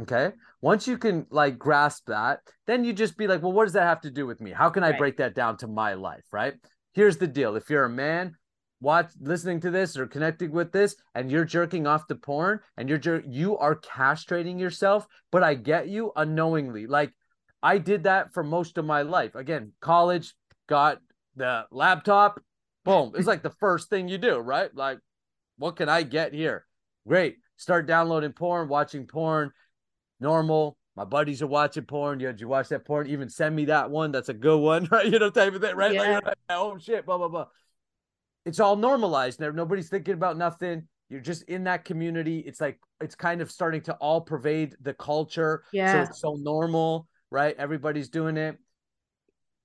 [0.00, 0.32] okay?
[0.62, 3.84] Once you can like grasp that then you just be like well what does that
[3.84, 4.50] have to do with me?
[4.50, 4.98] How can i Right.
[4.98, 6.24] break that down to my life?
[6.32, 6.54] Right?
[6.92, 7.56] Here's the deal.
[7.56, 8.36] If you're a man
[8.80, 12.88] watch listening to this or connecting with this and you're jerking off to porn and
[12.88, 16.86] you're jer- you are castrating yourself but i get you unknowingly.
[16.86, 17.12] Like
[17.62, 20.34] i did that for most of my life again college
[20.68, 21.00] got
[21.36, 22.40] the laptop
[22.84, 24.98] boom it's like the first thing you do right like
[25.58, 26.66] what can i get here
[27.06, 29.50] great start downloading porn watching porn
[30.20, 32.18] normal my buddies are watching porn.
[32.20, 33.06] You, did you watch that porn?
[33.06, 34.10] Even send me that one.
[34.10, 35.06] That's a good one, right?
[35.06, 35.94] You know, type of thing, right?
[35.94, 36.18] Yeah.
[36.22, 37.46] like, oh shit, blah blah blah
[38.44, 43.14] it's all normalized nobody's thinking about nothing you're just in that community it's like it's
[43.14, 45.92] kind of starting to all pervade the culture Yeah.
[46.04, 48.56] so it's so normal right everybody's doing it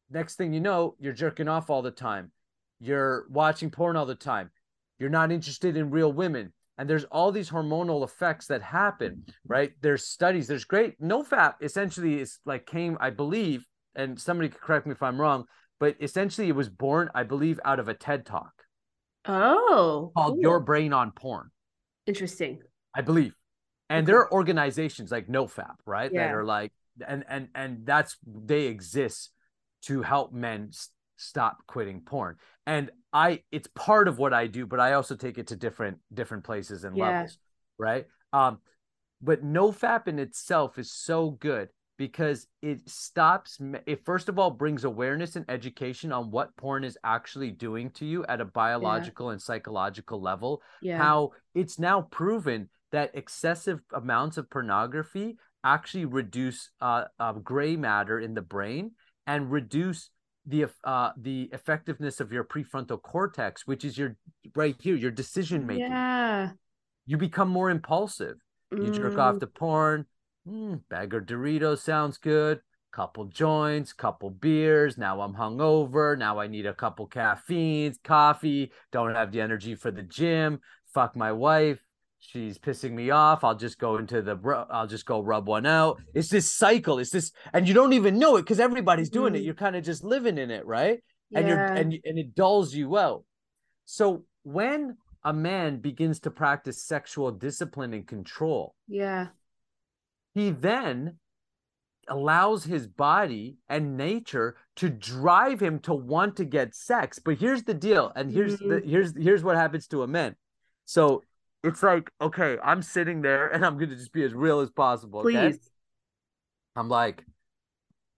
[0.09, 2.31] next thing you know you're jerking off all the time
[2.79, 4.51] you're watching porn all the time
[4.99, 9.71] you're not interested in real women and there's all these hormonal effects that happen right
[9.81, 14.61] there's studies there's great no fap essentially is like came i believe and somebody could
[14.61, 15.45] correct me if i'm wrong
[15.79, 18.51] but essentially it was born i believe out of a ted talk
[19.27, 20.41] Oh, called cool.
[20.41, 21.49] Your Brain on Porn,
[22.05, 22.59] interesting.
[22.93, 23.33] I believe.
[23.89, 24.11] And Okay.
[24.11, 26.11] there are organizations like NoFap, right?
[26.13, 26.27] Yeah.
[26.27, 26.71] That are like,
[27.07, 29.31] and and and that's they exist
[29.83, 32.37] to help men s- stop quitting porn.
[32.65, 35.99] And I, it's part of what I do, but I also take it to different
[36.13, 37.09] different places and Yeah.
[37.09, 37.37] levels,
[37.77, 38.05] right?
[38.33, 38.59] Um,
[39.21, 44.51] but no fap in itself is so good because it stops it first of all
[44.51, 49.27] brings awareness and education on what porn is actually doing to you at a biological
[49.27, 49.33] yeah.
[49.33, 50.97] and psychological level yeah.
[50.97, 58.19] how it's now proven that excessive amounts of pornography actually reduce uh, uh, gray matter
[58.19, 58.91] in the brain
[59.27, 60.09] and reduce
[60.45, 64.15] the uh, the effectiveness of your prefrontal cortex which is your
[64.55, 66.51] right here your decision making yeah
[67.07, 68.37] you become more impulsive
[68.71, 68.95] you mm.
[68.95, 70.05] jerk off to porn
[70.47, 72.61] mm, bag of Doritos sounds good.
[72.91, 74.97] Couple joints, couple beers.
[74.97, 76.17] Now I'm hungover.
[76.17, 78.71] Now I need a couple caffeines, coffee.
[78.91, 80.61] Don't have the energy for the gym.
[80.93, 81.83] Fuck my wife.
[82.29, 83.43] She's pissing me off.
[83.43, 84.37] I'll just go into the.
[84.69, 86.01] I'll just go rub one out.
[86.13, 86.99] It's this cycle.
[86.99, 89.37] It's this, and you don't even know it because everybody's doing mm.
[89.37, 89.43] it.
[89.43, 90.99] You're kind of just living in it, right?
[91.29, 91.39] Yeah.
[91.39, 93.23] And you're and and it dulls you out.
[93.85, 99.27] So when a man begins to practice sexual discipline and control, yeah,
[100.33, 101.17] he then
[102.07, 107.63] allows his body and nature to drive him to want to get sex but here's
[107.63, 108.69] the deal and here's mm-hmm.
[108.69, 110.35] the here's here's what happens to a man
[110.85, 111.23] so
[111.65, 115.21] it's like okay i'm sitting there and i'm gonna just be as real as possible
[115.21, 115.57] please okay?
[116.75, 117.23] i'm like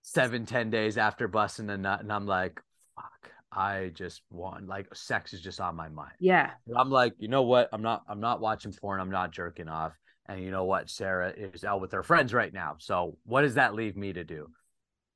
[0.01, 2.61] seven ten days after busting a nut and i'm like
[2.95, 7.27] fuck i just want like sex is just on my mind yeah i'm like you
[7.27, 9.93] know what i'm not i'm not watching porn i'm not jerking off
[10.27, 10.89] and you know what?
[10.89, 12.75] Sarah is out with her friends right now.
[12.79, 14.49] So what does that leave me to do?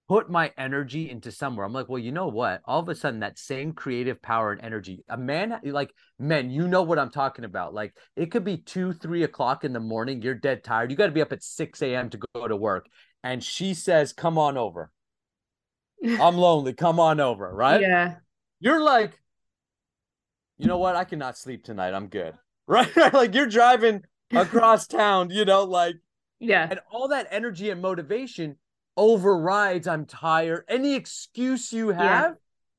[0.07, 1.65] Put my energy into somewhere.
[1.65, 2.61] I'm like, well, you know what?
[2.65, 6.67] All of a sudden, that same creative power and energy, a man, like men, you
[6.67, 7.73] know what I'm talking about.
[7.73, 10.21] Like it could be two, three o'clock in the morning.
[10.21, 10.91] You're dead tired.
[10.91, 12.09] You got to be up at 6 a.m.
[12.09, 12.87] to go to work.
[13.23, 14.91] And she says, come on over.
[16.03, 16.73] I'm lonely.
[16.73, 17.53] Come on over.
[17.53, 17.79] Right.
[17.81, 18.15] Yeah.
[18.59, 19.17] You're like,
[20.57, 20.95] you know what?
[20.95, 21.93] I cannot sleep tonight.
[21.93, 22.33] I'm good.
[22.67, 22.95] Right.
[23.13, 25.95] like you're driving across town, you know, like
[26.39, 26.67] yeah.
[26.69, 28.55] And all that energy and motivation
[28.97, 30.65] overrides I'm tired.
[30.67, 32.33] Any excuse you have, yeah.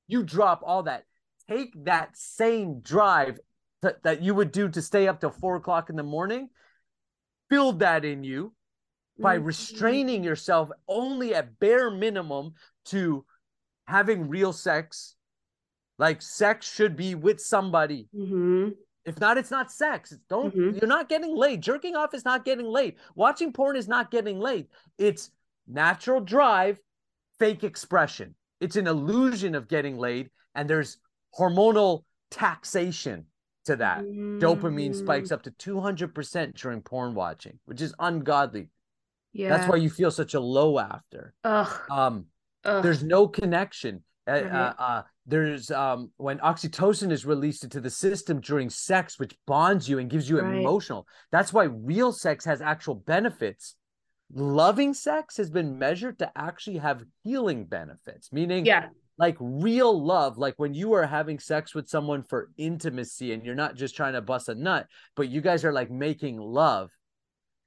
[0.08, 1.04] you drop all that.
[1.48, 3.38] Take that same drive
[3.82, 6.48] th- that you would do to stay up till four o'clock in the morning,
[7.50, 8.52] build that in you
[9.18, 9.46] by mm-hmm.
[9.46, 12.54] restraining yourself only at bare minimum
[12.86, 13.24] to
[13.86, 15.14] having real sex.
[15.98, 18.08] Like sex should be with somebody.
[18.16, 18.70] Mm-hmm.
[19.04, 20.16] If not, it's not sex.
[20.28, 20.78] Don't mm-hmm.
[20.78, 21.60] you're not getting laid.
[21.60, 22.96] Jerking off is not getting laid.
[23.14, 24.68] Watching porn is not getting laid.
[24.96, 25.30] It's
[25.66, 26.78] natural drive,
[27.38, 28.34] fake expression.
[28.60, 30.98] It's an illusion of getting laid, and there's
[31.38, 33.26] hormonal taxation
[33.64, 34.00] to that.
[34.00, 34.38] Mm-hmm.
[34.38, 35.32] Dopamine spikes mm.
[35.32, 38.68] up to 200% during porn watching, which is ungodly.
[39.32, 39.48] Yeah.
[39.48, 41.34] That's why you feel such a low after.
[41.44, 41.80] Ugh.
[41.90, 42.26] Um,
[42.64, 42.82] Ugh.
[42.82, 44.02] there's no connection.
[44.28, 44.44] Uh, right.
[44.46, 49.88] Uh, uh, there's um when oxytocin is released into the system during sex which bonds
[49.88, 50.58] you and gives you right.
[50.58, 53.76] emotional that's why real sex has actual benefits
[54.34, 58.88] loving sex has been measured to actually have healing benefits meaning yeah.
[59.18, 63.54] like real love like when you are having sex with someone for intimacy and you're
[63.54, 66.90] not just trying to bust a nut but you guys are like making love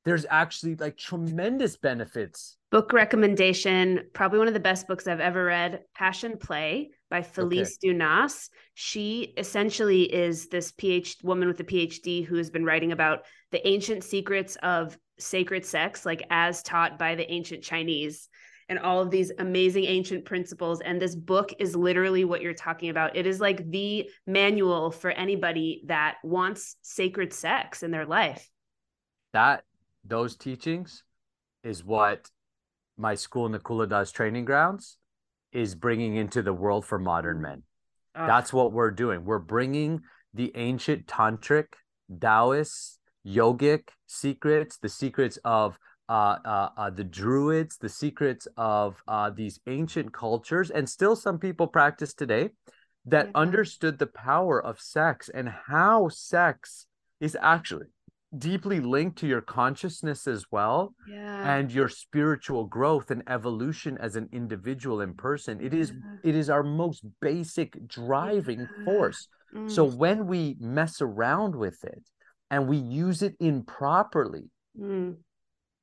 [0.05, 5.45] there's actually like tremendous benefits book recommendation probably one of the best books i've ever
[5.45, 7.93] read passion play by Felice okay.
[7.93, 8.49] Dunas.
[8.73, 13.19] She essentially is this PhD woman with a PhD who has been writing about
[13.51, 18.27] the ancient secrets of sacred sex, like as taught by the ancient Chinese,
[18.67, 20.81] and all of these amazing ancient principles.
[20.81, 23.15] And this book is literally what you're talking about.
[23.15, 28.49] It is like the manual for anybody that wants sacred sex in their life.
[29.31, 29.63] That
[30.03, 31.03] those teachings
[31.63, 32.29] is what
[32.97, 34.97] my school Nakula Das training grounds
[35.51, 37.63] is bringing into the world for modern men.
[38.15, 38.27] Oh.
[38.27, 39.25] That's what we're doing.
[39.25, 40.01] We're bringing
[40.33, 41.67] the ancient tantric,
[42.19, 45.77] Taoist, yogic secrets, the secrets of
[46.07, 51.39] uh, uh, uh, the druids, the secrets of uh, these ancient cultures, and still some
[51.39, 52.49] people practice today
[53.05, 53.31] that yeah.
[53.33, 56.85] understood the power of sex and how sex
[57.19, 57.87] is actually
[58.39, 61.55] deeply linked to your consciousness as well yeah.
[61.55, 66.29] and your spiritual growth and evolution as an individual in person it is yeah.
[66.29, 68.85] it is our most basic driving yeah.
[68.85, 69.69] force mm.
[69.69, 72.03] so when we mess around with it
[72.51, 75.15] and we use it improperly mm.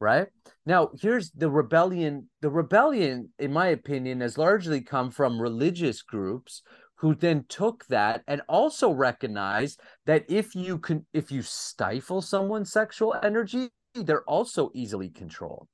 [0.01, 0.29] right
[0.67, 6.63] now here's the rebellion the rebellion in my opinion has largely come from religious groups
[7.03, 12.73] who then took that and also recognized that if you can if you stifle someone's
[12.73, 15.67] sexual energy they're also easily controlled.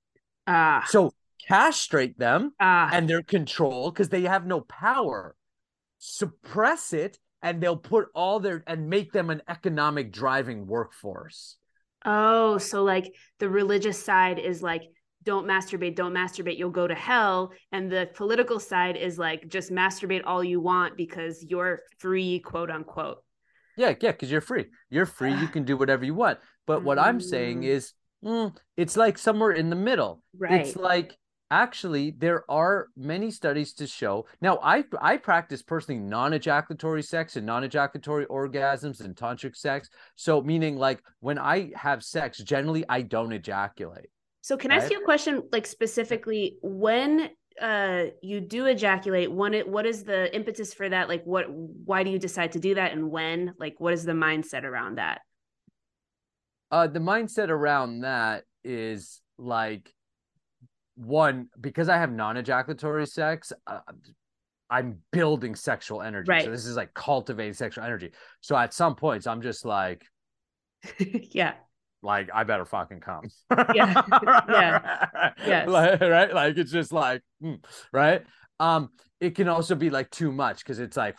[0.47, 0.85] Ah.
[0.89, 1.13] So
[1.47, 2.89] castrate them ah.
[2.93, 5.37] and they're controlled because they have no power.
[5.99, 11.57] Suppress it and they'll put all their and make them an economic driving workforce.
[12.07, 14.83] Oh so like the religious side is like
[15.29, 17.53] don't masturbate, don't masturbate, you'll go to hell.
[17.71, 22.71] And the political side is like, just masturbate all you want because you're free, quote
[22.71, 23.19] unquote.
[23.77, 24.65] Yeah, yeah, because you're free.
[24.89, 25.35] You're free.
[25.35, 26.39] You can do whatever you want.
[26.67, 27.67] But what I'm saying Mm.
[27.77, 27.93] is,
[28.25, 30.23] mm, it's like somewhere in the middle.
[30.35, 30.63] Right.
[30.63, 31.15] It's like
[31.51, 34.25] actually there are many studies to show.
[34.41, 39.91] Now, I I practice personally non-ejaculatory sex and non-ejaculatory orgasms and tantric sex.
[40.17, 44.09] So meaning like when I have sex, generally I don't ejaculate.
[44.41, 47.31] So can I ask you a question like specifically when
[47.61, 52.05] uh you do ejaculate when it what is the impetus for that like what why
[52.05, 55.21] do you decide to do that and when like what is the mindset around that
[56.71, 59.93] Uh, the mindset around that is like
[60.95, 63.53] one because I have non-ejaculatory sex.
[63.67, 63.81] Uh,
[64.71, 66.29] I'm building sexual energy.
[66.29, 66.45] Right.
[66.45, 68.13] So this is like cultivating sexual energy.
[68.41, 70.05] So at some points, I'm just like,
[70.99, 71.55] yeah
[72.03, 73.25] like I better fucking come.
[73.75, 74.03] Yeah.
[74.49, 75.31] Yeah.
[75.47, 75.69] Yes.
[75.69, 76.33] Like, right.
[76.33, 77.55] Like it's just like, hmm,
[77.93, 78.23] right.
[78.61, 78.91] Um,
[79.21, 81.17] it can also be like too much because it's like,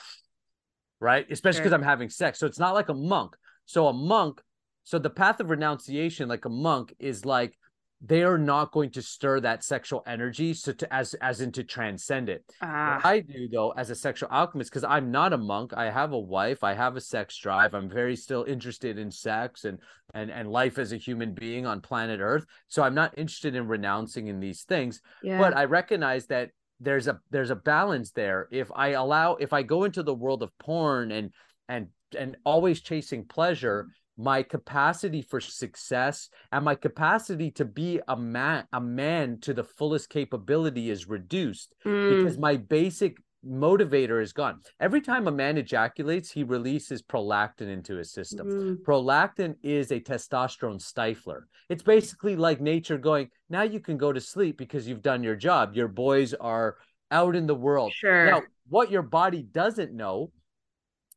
[1.00, 1.78] right, especially because Sure.
[1.80, 2.40] I'm having sex.
[2.40, 3.36] So it's not like a monk.
[3.66, 4.42] So a monk,
[4.84, 7.58] so the path of renunciation, like a monk, is like
[8.02, 12.30] they are not going to stir that sexual energy so to as as into transcend
[12.30, 15.90] it ah I do though as a sexual alchemist, because I'm not a monk, I
[15.90, 19.80] have a wife, I have a sex drive, I'm very still interested in sex and
[20.14, 22.46] and and life as a human being on planet Earth.
[22.68, 27.08] So I'm not interested in renouncing in these things, yeah but I recognize that there's
[27.08, 28.48] a there's a balance there.
[28.52, 31.32] If I allow if I go into the world of porn and
[31.68, 31.88] and
[32.18, 33.88] and always chasing pleasure,
[34.20, 39.64] my capacity for success and my capacity to be a man a man to the
[39.64, 43.18] fullest capability is reduced Mm, because my basic
[43.48, 44.60] motivator is gone.
[44.82, 48.48] Every time a man ejaculates, he releases prolactin into his system.
[48.48, 51.44] mm, Prolactin is a testosterone stifler.
[51.70, 55.38] It's basically like nature going, now you can go to sleep because you've done your
[55.38, 55.74] job.
[55.74, 56.76] Your boys are
[57.12, 57.94] out in the world.
[57.94, 60.32] sure Now, what your body doesn't know,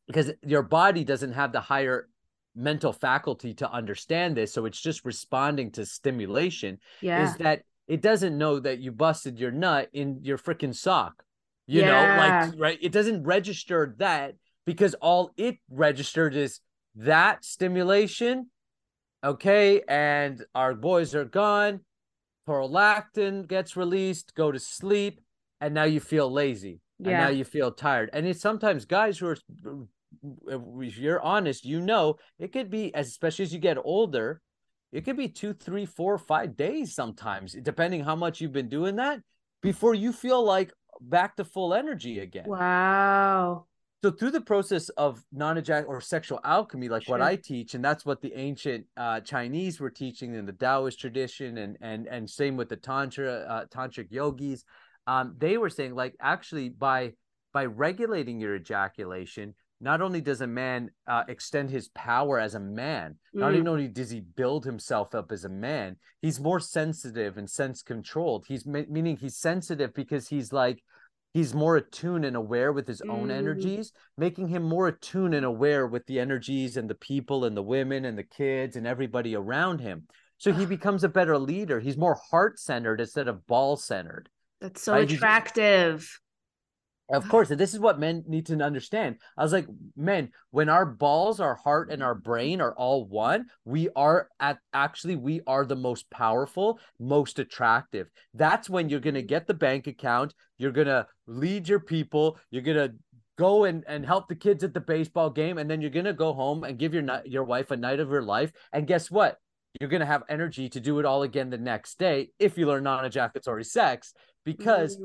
[0.07, 2.07] because your body doesn't have the higher
[2.55, 8.01] mental faculty to understand this, so it's just responding to stimulation yeah is that it
[8.01, 11.23] doesn't know that you busted your nut in your freaking sock.
[11.67, 11.87] You Yeah.
[11.89, 14.35] know, like right, it doesn't register that
[14.65, 16.59] because all it registered is
[16.95, 18.49] that stimulation.
[19.23, 21.81] Okay, and our boys are gone.
[22.47, 25.21] Prolactin gets released, go to sleep,
[25.61, 26.81] and now you feel lazy.
[26.99, 27.17] And Yeah.
[27.17, 28.09] now you feel tired.
[28.13, 29.37] And it's sometimes guys who are
[30.47, 34.41] if you're honest, you know it could be as especially as you get older,
[34.91, 38.97] it could be two, three, four, five days sometimes, depending how much you've been doing
[38.97, 39.19] that
[39.61, 40.71] before you feel like
[41.01, 42.45] back to full energy again.
[42.45, 43.65] wow
[44.03, 48.05] So through the process of non-ejac or sexual alchemy, like what I teach, and that's
[48.05, 52.57] what the ancient uh, Chinese were teaching in the Taoist tradition, and and and same
[52.57, 54.63] with the tantra uh, tantric yogis,
[55.07, 57.13] um, they were saying like actually by
[57.53, 62.59] by regulating your ejaculation, not only does a man uh, extend his power as a
[62.59, 63.55] man, not Mm.
[63.55, 67.81] even only does he build himself up as a man, he's more sensitive and sense
[67.83, 68.45] controlled.
[68.47, 70.81] He's me- meaning he's sensitive because he's like
[71.33, 73.31] he's more attuned and aware with his own Mm.
[73.31, 77.63] energies, making him more attuned and aware with the energies and the people and the
[77.63, 80.07] women and the kids and everybody around him.
[80.37, 81.79] So he becomes a better leader.
[81.79, 84.29] He's more heart centered instead of ball centered.
[84.61, 86.19] that's so Right, attractive
[87.13, 89.17] Of course, this is what men need to understand.
[89.37, 93.45] I was like, men, when our balls, our heart, and our brain are all one,
[93.65, 98.09] we are at actually we are the most powerful, most attractive.
[98.33, 102.93] That's when you're gonna get the bank account, you're gonna lead your people, you're gonna
[103.37, 106.33] go and, and help the kids at the baseball game, and then you're gonna go
[106.33, 108.51] home and give your your wife a night of her life.
[108.71, 109.37] And guess what?
[109.79, 112.83] You're gonna have energy to do it all again the next day if you learn
[112.83, 114.95] non-ejaculatory sex, because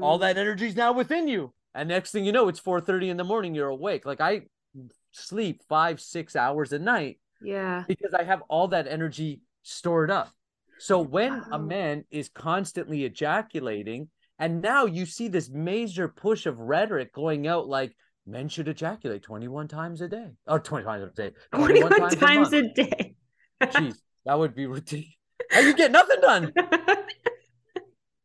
[0.00, 0.20] all Mm.
[0.20, 1.52] that energy is now within you.
[1.74, 4.04] And next thing you know it's 4.30 in the morning you're awake.
[4.04, 4.42] Like i
[5.12, 7.84] sleep five six hours a night yeah.
[7.86, 10.30] because i have all that energy stored up.
[10.78, 16.58] So when a man is constantly ejaculating and now you see this major push of
[16.58, 17.94] rhetoric going out like
[18.26, 20.28] men should ejaculate 21 times a day.
[20.46, 21.32] Or 20 times a day.
[21.54, 23.14] 21 times, times a, a day.
[23.62, 25.16] Jeez that would be ridiculous
[25.52, 26.52] and you get nothing done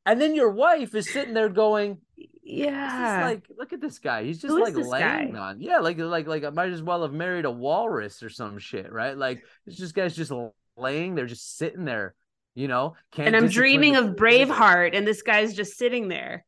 [0.08, 1.99] and then your wife is sitting there going
[2.43, 4.24] yeah like, look at this guy.
[4.24, 5.39] He's just Who like laying guy?
[5.39, 5.60] on.
[5.60, 8.91] Yeah, like like like I might as well have married a walrus or some shit,
[8.91, 9.18] right?
[9.18, 10.32] Like this just guy's just
[10.78, 12.16] laying there, just sitting there,
[12.55, 12.95] you know.
[13.12, 16.45] Can't and i'm dreaming of braveheart and this guy's just sitting there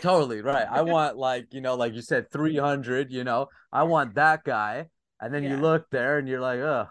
[0.00, 0.66] Totally right.
[0.70, 3.10] I want like you know, like you said, three hundred.
[3.10, 4.86] You know, I want that guy.
[5.22, 6.86] And then you look there and you're like, oh,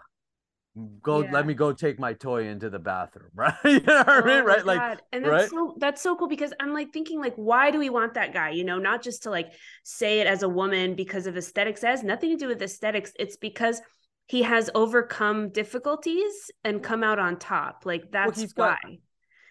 [1.02, 1.32] go Yeah.
[1.32, 4.24] let me go take my toy into the bathroom right you know what I Oh
[4.24, 4.34] mean?
[4.36, 5.50] my right like and that's right?
[5.50, 8.50] so that's so cool because I'm like thinking like why do we want that guy
[8.50, 9.48] you know not just to like
[9.82, 13.12] say it as a woman because of aesthetics it has nothing to do with aesthetics
[13.18, 13.82] it's because
[14.26, 18.92] he has overcome difficulties and come out on top like that's he's why got-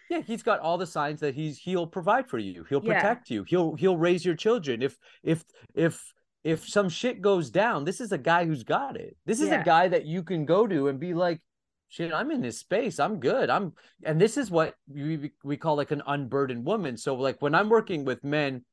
[0.09, 2.93] yeah he's got all the signs that he's he'll provide for you he'll Yeah.
[2.93, 5.43] protect you he'll he'll raise your children if if
[5.76, 6.13] if
[6.43, 9.17] if some shit goes down this is a guy who's got it.
[9.25, 9.61] This is Yeah.
[9.61, 11.41] a guy that you can go to and be like
[11.89, 12.99] shit i'm in this space.
[12.99, 13.49] I'm good.
[13.49, 13.73] I'm
[14.03, 16.97] and this is what we we call like an unburdened woman.
[16.97, 18.63] So like when i'm working with men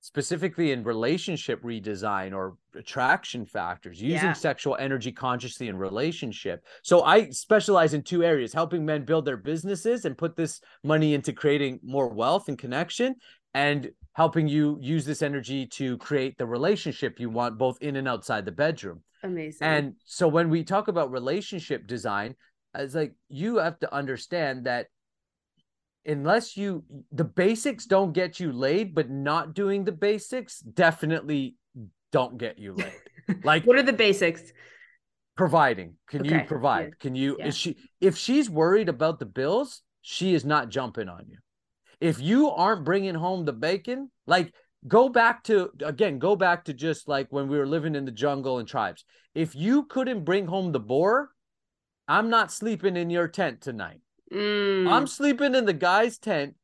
[0.00, 4.32] specifically in relationship redesign or attraction factors using Yeah.
[4.34, 6.64] sexual energy consciously in relationship.
[6.82, 11.14] So i specialize in two areas helping men build their businesses and put this money
[11.14, 13.14] into creating more wealth and connection
[13.54, 18.08] and helping you use this energy to create the relationship you want both in and
[18.08, 22.34] outside the bedroom amazing and so when we talk about relationship design,
[22.76, 24.88] it's like you have to understand that
[26.06, 31.56] unless you the basics don't get you laid, but not doing the basics definitely
[32.12, 32.92] don't get you laid.
[33.42, 34.52] Like what are the basics
[35.34, 35.94] providing.
[36.08, 36.88] Can you provide?
[36.88, 37.46] yeah, Can you yeah.
[37.46, 41.38] is she if she's worried about the bills, she is not jumping on you.
[42.04, 44.52] If you aren't bringing home the bacon, like
[44.86, 48.10] go back to again, go back to just like when we were living in the
[48.12, 49.04] jungle and tribes.
[49.34, 51.30] If you couldn't bring home the boar,
[52.06, 54.00] I'm not sleeping in your tent tonight.
[54.30, 56.56] Mm, I'm sleeping in the guy's tent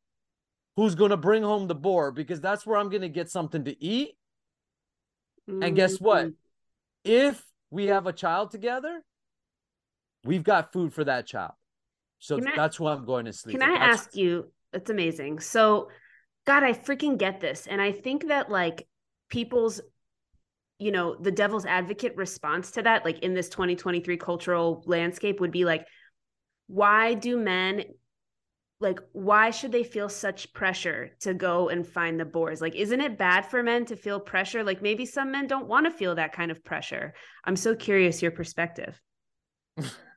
[0.76, 3.64] who's going to bring home the boar because that's where I'm going to get something
[3.64, 4.10] to eat.
[5.48, 6.26] And guess what?
[6.26, 6.34] mm.
[7.04, 9.02] If we have a child together,
[10.24, 11.52] we've got food for that child.
[12.18, 13.58] So Can I- that's why I'm going to sleep.
[13.58, 14.52] Can I That's- ask you?
[14.72, 15.40] It's amazing.
[15.40, 15.88] So,
[16.46, 17.66] God, I freaking get this.
[17.66, 18.86] And I think that like
[19.28, 19.80] people's,
[20.78, 25.52] you know, the devil's advocate response to that, like in this 2023 cultural landscape, would
[25.52, 25.86] be like,
[26.66, 27.84] why do men
[28.80, 33.00] like why should they feel such pressure to go and find the boars like isn't
[33.00, 36.14] it bad for men to feel pressure like maybe some men don't want to feel
[36.14, 37.12] that kind of pressure
[37.44, 39.00] i'm so curious your perspective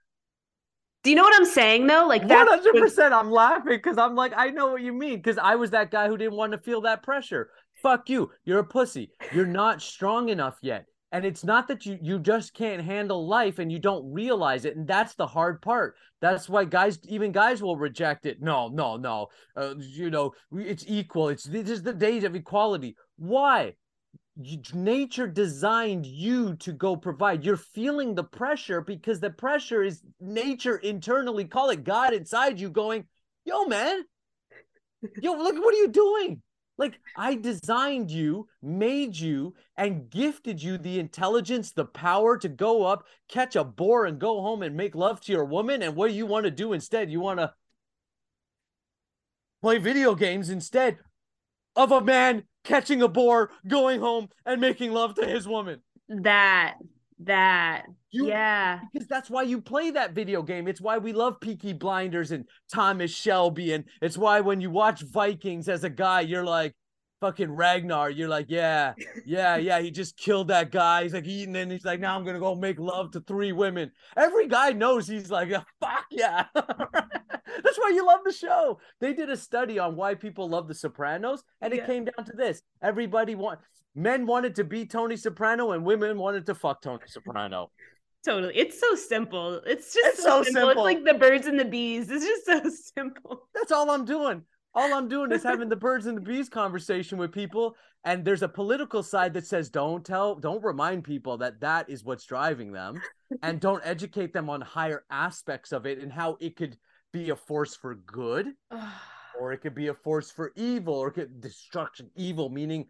[1.03, 3.13] do you know what i'm saying though like One hundred percent.
[3.13, 5.17] I'm laughing because I'm like, I know what you mean.
[5.17, 7.49] Because I was that guy who didn't want to feel that pressure.
[7.75, 8.31] Fuck you.
[8.45, 9.11] You're a pussy.
[9.33, 10.85] You're not strong enough yet.
[11.11, 14.75] And it's not that you you just can't handle life and you don't realize it.
[14.75, 15.95] And that's the hard part.
[16.21, 18.41] That's why guys, even guys, will reject it.
[18.41, 19.27] No, no, no.
[19.55, 21.29] Uh, you know, it's equal.
[21.29, 22.95] It's this is the days of equality.
[23.17, 23.75] Why?
[24.35, 27.43] Nature designed you to go provide.
[27.45, 32.69] You're feeling the pressure because the pressure is nature internally, call it God inside you,
[32.69, 33.05] going,
[33.45, 34.03] yo, man,
[35.21, 36.41] yo, look, what are you doing?
[36.75, 42.83] Like, I designed you, made you, and gifted you the intelligence, the power to go
[42.83, 45.83] up, catch a boar, and go home and make love to your woman.
[45.83, 47.11] And what do you want to do instead?
[47.11, 47.53] You want to
[49.61, 50.97] play video games instead
[51.75, 55.81] of a man catching a boar, going home, and making love to his woman.
[56.09, 56.75] that
[57.19, 60.67] that You, yeah Because that's why you play that video game.
[60.67, 63.73] It's why we love Peaky Blinders and Thomas Shelby.
[63.73, 66.73] And it's why when you watch Vikings as a guy, you're like,
[67.23, 68.09] fucking Ragnar.
[68.09, 68.93] You're like, yeah,
[69.25, 69.79] yeah, yeah.
[69.79, 71.03] He just killed that guy.
[71.03, 73.53] He's like eating and he's like, now I'm going to go make love to three
[73.53, 73.91] women.
[74.17, 75.49] Every guy knows he's like,
[75.79, 76.45] fuck yeah.
[76.53, 78.79] that's why you love the show.
[78.99, 81.45] They did a study on why people love The Sopranos.
[81.61, 83.59] And it came down to this everybody want.
[83.95, 87.71] Men wanted to be Tony Soprano and women wanted to fuck Tony Soprano.
[88.25, 90.61] totally it's so simple it's just It's so, so simple.
[90.69, 90.87] simple.
[90.87, 94.43] it's like the birds and the bees it's just so simple That's all I'm doing.
[94.75, 97.75] All I'm doing is having the birds and the bees conversation with people.
[98.05, 102.03] And there's a political side that says, don't tell, don't remind people that that is
[102.03, 102.99] what's driving them.
[103.43, 106.77] and don't educate them on higher aspects of it and how it could
[107.11, 108.47] be a force for good
[109.39, 112.87] or it could be a force for evil or could destruction, evil, meaning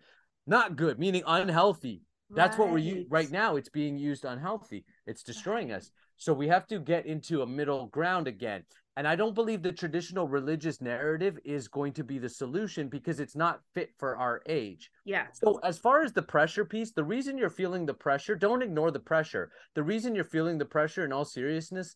[0.47, 2.01] not good, meaning unhealthy.
[2.29, 3.57] That's what we're right now.
[3.57, 4.85] It's being used unhealthy.
[5.05, 5.91] It's destroying us.
[6.17, 8.63] So we have to get into a middle ground again.
[8.95, 13.19] And I don't believe the traditional religious narrative is going to be the solution because
[13.19, 14.91] it's not fit for our age.
[15.03, 18.61] yeah So as far as the pressure piece, the reason you're feeling the pressure, don't
[18.61, 19.51] ignore the pressure.
[19.73, 21.95] The reason you're feeling the pressure in all seriousness,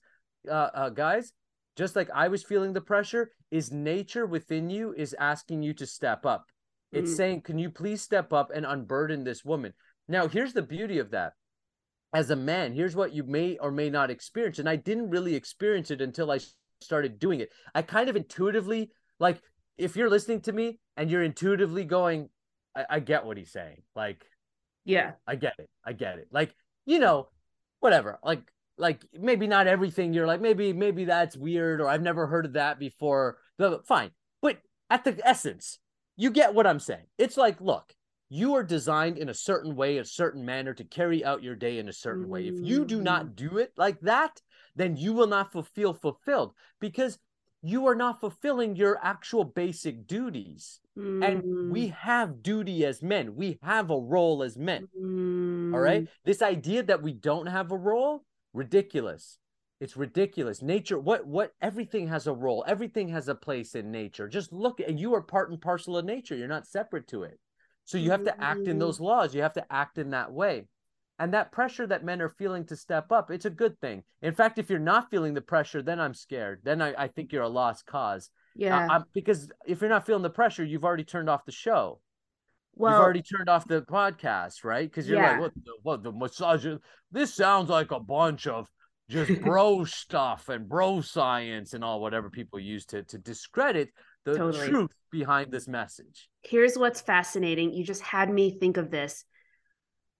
[0.49, 1.33] uh, uh, guys,
[1.75, 5.85] just like I was feeling the pressure, is nature within you is asking you to
[5.85, 6.45] step up.
[6.91, 7.17] It's Mm.
[7.17, 9.73] saying, can you please step up and unburden this woman?
[10.07, 11.33] Now, here's the beauty of that.
[12.13, 14.57] As a man, here's what you may or may not experience.
[14.57, 16.39] And I didn't really experience it until I
[16.81, 17.49] started doing it.
[17.73, 19.41] I kind of intuitively, like,
[19.77, 22.29] if you're listening to me and you're intuitively going,
[22.75, 23.83] I, I get what he's saying.
[23.95, 24.25] Like,
[24.85, 25.69] yeah I get it.
[25.85, 26.29] I get it.
[26.31, 26.55] Like,
[26.85, 27.27] you know,
[27.79, 28.19] whatever.
[28.23, 28.41] Like,
[28.77, 32.53] like maybe not everything you're like maybe maybe that's weird or I've never heard of
[32.53, 33.37] that before.
[33.85, 34.11] Fine,
[34.41, 34.59] but
[34.89, 35.79] at the essence,
[36.15, 37.05] you get what I'm saying.
[37.17, 37.93] It's like, look,
[38.29, 41.79] you are designed in a certain way, a certain manner to carry out your day
[41.79, 42.47] in a certain way.
[42.47, 43.47] If you do not mm-hmm.
[43.47, 44.41] do it like that,
[44.77, 47.19] then you will not feel fulfilled because
[47.61, 50.79] you are not fulfilling your actual basic duties.
[50.97, 51.23] Mm-hmm.
[51.23, 51.93] And we mm.
[51.95, 53.35] have duty as men.
[53.35, 54.87] We have a role as men.
[54.97, 55.73] Mm-hmm.
[55.73, 56.03] All right.
[56.03, 56.07] Mm.
[56.23, 58.23] This idea that we don't have a role,
[58.53, 59.39] ridiculous.
[59.79, 60.61] It's ridiculous.
[60.61, 62.63] Nature, what, what, everything has a role.
[62.67, 64.27] Everything has a place in nature.
[64.27, 66.35] Just look, and you are part and parcel of nature.
[66.35, 67.39] You're not separate to it.
[67.85, 68.79] So you have to act in mm-hmm.
[68.79, 69.33] those laws.
[69.33, 70.65] You have to act in that way.
[71.19, 74.03] And that pressure that men are feeling to step up, it's a good thing.
[74.21, 76.61] In fact, if you're not feeling the pressure, then I'm scared.
[76.63, 78.29] Then I, I think you're a lost cause.
[78.55, 78.87] Yeah.
[78.89, 81.99] Uh, because if you're not feeling the pressure, you've already turned off the show.
[82.75, 84.87] Well, you've already turned off the podcast, right?
[84.87, 85.31] Because you're yeah.
[85.31, 86.67] like, what the, what the massage?
[87.11, 88.69] This sounds like a bunch of
[89.09, 93.89] just bro stuff and bro science and all whatever people use to to discredit
[94.25, 94.67] the totally.
[94.67, 96.29] truth behind this message.
[96.43, 97.73] Here's what's fascinating.
[97.73, 99.23] You just had me think of this.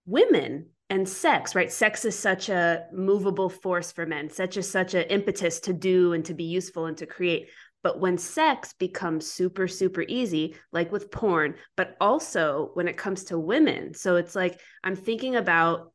[0.06, 1.70] Women and sex, right?
[1.70, 6.12] Sex is such a movable force for men, such a such an impetus to do
[6.12, 7.48] and to be useful and to create.
[7.82, 13.24] But when sex becomes super, super easy, like with porn, but also when it comes
[13.24, 13.94] to women.
[13.94, 15.92] So it's like I'm thinking about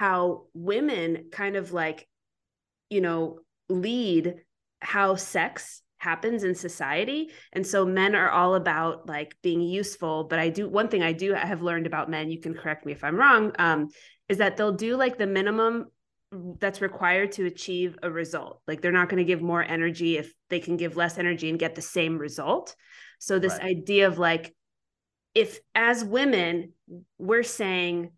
[0.00, 2.08] how women kind of like,
[2.88, 4.36] you know, lead
[4.80, 7.30] how sex happens in society.
[7.52, 10.24] And so men are all about like being useful.
[10.24, 12.92] But i do one thing i do have learned about men you can correct me
[12.92, 13.88] if i'm wrong um,
[14.28, 15.86] is that they'll do like the minimum
[16.58, 18.60] that's required to achieve a result.
[18.66, 21.58] Like they're not going to give more energy if they can give less energy and
[21.58, 22.74] get the same result.
[23.18, 23.76] So this right.
[23.76, 24.54] idea of like
[25.34, 26.72] if as women
[27.18, 28.10] we're saying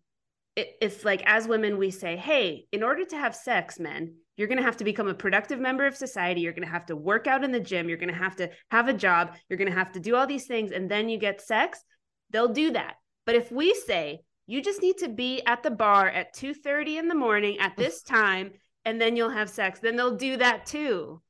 [0.55, 4.57] if like as women we say hey in order to have sex men you're going
[4.57, 6.39] to have to become a productive member of society.
[6.39, 7.89] You're going to have to work out in the gym.
[7.89, 9.35] You're going to have to have a job.
[9.49, 10.71] You're going to have to do all these things.
[10.71, 11.83] And then you get sex.
[12.29, 12.95] They'll do that.
[13.25, 17.07] But if we say, you just need to be at the bar at 2.30 in
[17.09, 18.51] the morning at this time,
[18.85, 21.21] and then you'll have sex, then they'll do that too.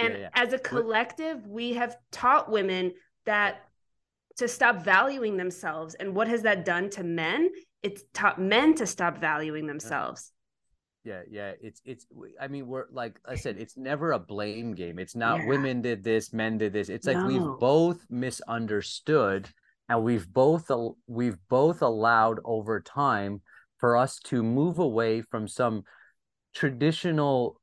[0.00, 0.28] And yeah, yeah.
[0.34, 2.94] as a collective, we have taught women
[3.26, 3.60] that
[4.38, 5.94] to stop valuing themselves.
[5.94, 7.48] And what has that done to men?
[7.84, 10.32] It's taught men to stop valuing themselves
[11.06, 12.06] yeah yeah it's it's
[12.40, 15.46] i mean we're like i said it's never a blame game it's not yeah.
[15.46, 17.26] women did this men did this it's like no.
[17.26, 19.48] we've both misunderstood
[19.88, 20.68] and we've both
[21.06, 23.40] we've both allowed over time
[23.78, 25.84] for us to move away from some
[26.52, 27.60] traditional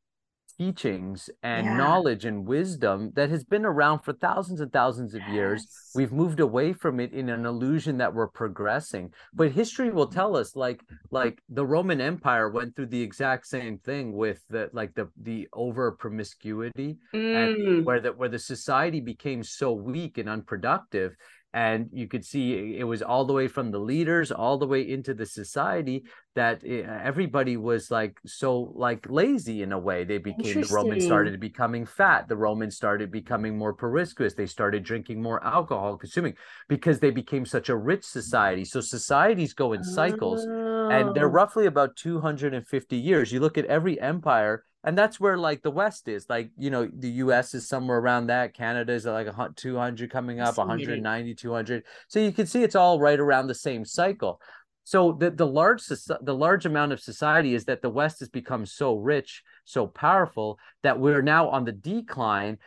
[0.58, 1.78] teachings and yeah.
[1.78, 5.32] knowledge and wisdom that has been around for thousands and thousands of yes.
[5.32, 5.68] years.
[5.96, 9.14] We've moved away from it in an illusion that we're progressing.
[9.34, 10.82] But history will tell us like
[11.12, 15.48] like the Roman Empire went through the exact same thing with the like the the
[15.54, 17.36] over promiscuity mm.
[17.36, 21.16] and where the where the society became so weak and unproductive
[21.54, 24.82] and you could see it was all the way from the leaders all the way
[24.82, 26.04] into the society
[26.36, 30.04] that it, eh, everybody was like so like lazy in a way.
[30.04, 32.28] They became the romans started becoming fat.
[32.28, 34.34] The romans started becoming more promiscuous.
[34.34, 36.34] They started drinking more alcohol consuming
[36.68, 38.66] because they became such a rich society.
[38.66, 40.90] So societies go in cycles oh.
[40.90, 41.40] and they're oh.
[41.42, 43.32] roughly about 250 years.
[43.32, 46.90] You look at every empire and that's where like the west is like you know
[46.94, 51.84] the us is somewhere around that canada is like a 200 coming up 190 200
[52.08, 54.42] so you can see it's all right around the same cycle.
[54.86, 58.66] So the, the large the large amount of society is that the west has become
[58.66, 62.58] so rich so powerful that we're now on the decline.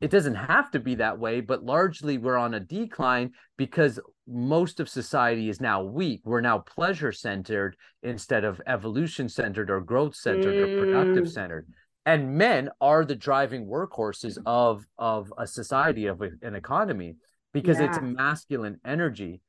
[0.00, 4.80] It doesn't have to be that way, but largely we're on a decline because most
[4.80, 6.22] of society is now weak.
[6.24, 10.62] We're now pleasure centered instead of evolution centered or growth centered mm.
[10.62, 11.32] or productive mm.
[11.32, 11.68] centered.
[12.04, 17.16] And men are the driving workhorses of of a society of a, an economy
[17.52, 17.86] because yeah.
[17.86, 19.40] it's masculine energy.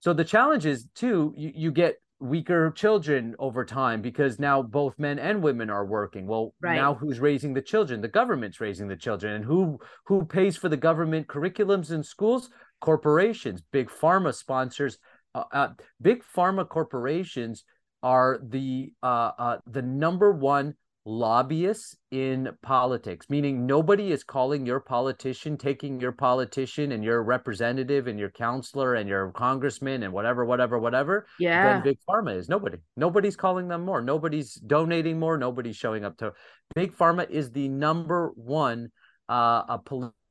[0.00, 4.98] So the challenge is too you, you get weaker children over time because now both
[4.98, 6.74] men and women are working well right.
[6.74, 10.68] now who's raising the children the government's raising the children and who who pays for
[10.68, 12.50] the government curriculums in schools
[12.80, 14.98] corporations big pharma sponsors
[15.34, 15.68] uh, uh,
[16.00, 17.64] big pharma corporations
[18.02, 20.74] are the uh, uh the number one
[21.08, 28.06] lobbyists in politics, meaning nobody is calling your politician, taking your politician and your representative
[28.06, 31.26] and your counselor and your congressman and whatever, whatever, whatever.
[31.40, 31.64] Yeah.
[31.64, 32.76] Then big pharma is nobody.
[32.96, 34.02] Nobody's calling them more.
[34.02, 35.38] Nobody's donating more.
[35.38, 36.34] Nobody's showing up to.
[36.74, 38.90] Big pharma is the number one
[39.30, 39.80] uh, a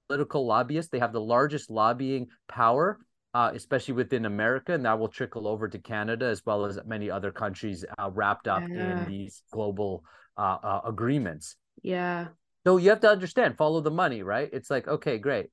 [0.08, 0.92] political lobbyists.
[0.92, 3.00] They have the largest lobbying power.
[3.34, 7.12] Uh, especially within America, and that will trickle over to Canada as well as many
[7.12, 9.04] other countries uh, wrapped up yeah.
[9.04, 10.04] in these global
[10.38, 11.56] uh, uh, agreements.
[11.84, 12.30] Yeah.
[12.66, 14.50] So you have to understand, follow the money, right?
[14.52, 15.48] It's like, okay, great.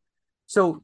[0.47, 0.83] So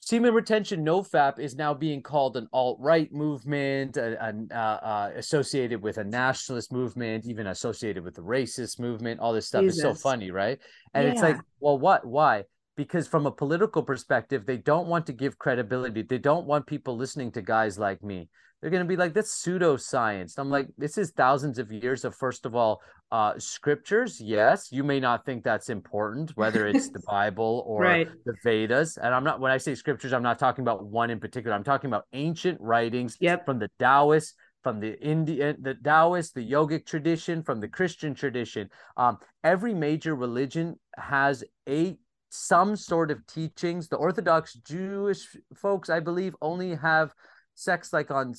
[0.00, 4.16] semen retention nofap is now being called an alt-right movement uh,
[4.50, 9.46] uh, uh, associated with a nationalist movement even associated with the racist movement all this
[9.46, 9.76] stuff Jesus.
[9.76, 10.58] is so funny right
[10.94, 11.12] and yeah.
[11.12, 12.42] it's like well what why
[12.76, 16.96] because from a political perspective they don't want to give credibility they don't want people
[16.96, 18.28] listening to guys like me
[18.60, 22.14] they're going to be like that's pseudoscience i'm like this is thousands of years of
[22.14, 27.02] first of all uh scriptures yes you may not think that's important whether it's the
[27.08, 28.08] bible or right.
[28.24, 31.18] the vedas and i'm not when i say scriptures i'm not talking about one in
[31.18, 33.44] particular i'm talking about ancient writings yep.
[33.44, 38.68] from the taoists from the Indian, the Taoist, the yogic tradition, from the Christian tradition.
[38.96, 41.96] Um, every major religion has a
[42.30, 43.88] some sort of teachings.
[43.88, 47.12] The Orthodox Jewish folks, I believe, only have
[47.54, 48.34] sex like on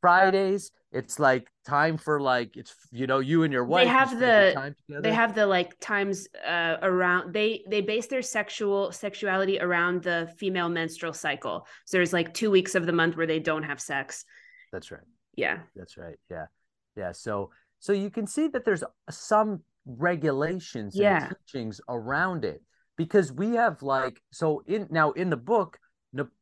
[0.00, 0.70] Fridays.
[0.92, 3.84] It's like time for like it's you know you and your wife.
[3.84, 8.92] They have the they have the like times uh, around they they base their sexual
[8.92, 11.66] sexuality around the female menstrual cycle.
[11.84, 14.24] So there's like two weeks of the month where they don't have sex.
[14.72, 15.02] That's right.
[15.36, 15.58] Yeah.
[15.74, 16.16] That's right.
[16.30, 16.46] Yeah.
[16.96, 17.10] Yeah.
[17.10, 21.26] So so you can see that there's some regulations yeah.
[21.26, 22.62] and teachings around it
[22.96, 25.78] because we have like so in now in the book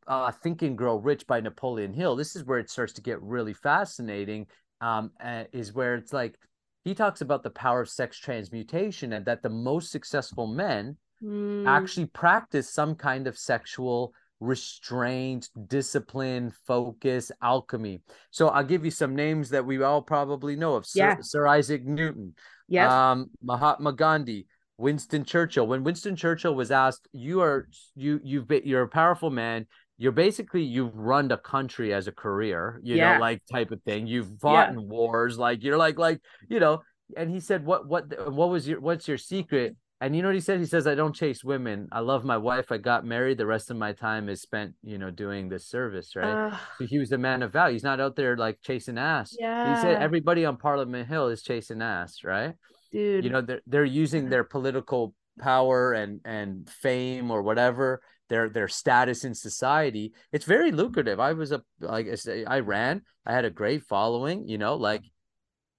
[0.06, 2.16] uh, Think and Grow Rich by Napoleon Hill.
[2.16, 4.46] This is where it starts to get really fascinating.
[4.80, 6.36] Um, uh, is where it's like
[6.84, 11.66] he talks about the power of sex transmutation and that the most successful men mm.
[11.68, 18.00] actually practice some kind of sexual restraint, discipline, focus, alchemy.
[18.32, 20.84] So I'll give you some names that we all probably know of.
[20.84, 21.16] Sir, yeah.
[21.20, 22.34] Sir Isaac Newton,
[22.66, 22.90] yes.
[22.90, 24.46] um, Mahatma Gandhi,
[24.78, 25.66] Winston Churchill.
[25.66, 29.66] When Winston Churchill was asked, "You are you you've been, you're a powerful man.
[29.98, 33.14] You're basically you've run a country as a career, you yeah.
[33.14, 34.06] know, like type of thing.
[34.06, 34.72] You've fought yeah.
[34.72, 36.82] in wars, like you're like like you know."
[37.16, 40.34] And he said, "What what what was your what's your secret?" And you know what
[40.34, 40.58] he said?
[40.58, 41.88] He says, "I don't chase women.
[41.92, 42.72] I love my wife.
[42.72, 43.38] I got married.
[43.38, 46.86] The rest of my time is spent, you know, doing this service, right?" Uh, so
[46.86, 47.74] he was a man of value.
[47.74, 49.36] He's not out there like chasing ass.
[49.38, 49.76] Yeah.
[49.76, 52.54] He said everybody on Parliament Hill is chasing ass, right?
[52.92, 53.24] Dude.
[53.24, 58.68] You know, they're they're using their political power and and fame or whatever their their
[58.68, 60.12] status in society.
[60.32, 61.20] It's very lucrative.
[61.20, 63.02] I was a like i say i ran.
[63.26, 65.02] I had a great following you know like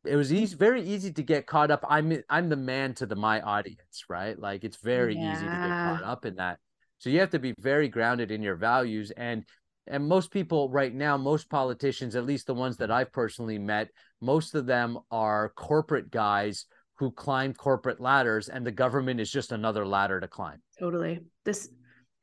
[0.05, 1.84] it was easy very easy to get caught up.
[1.89, 4.38] I'm i'm the man to the my audience right?
[4.38, 5.34] Like it's very yeah.
[5.34, 6.59] easy to get caught up in that.
[6.99, 9.43] So you have to be very grounded in your values and
[9.88, 13.89] and most people right now most politicians at least the ones that i've personally met
[14.22, 16.66] most of them are corporate guys
[17.04, 20.62] who climb corporate ladders and the government is just another ladder to climb.
[20.80, 21.20] Totally.
[21.43, 21.70] This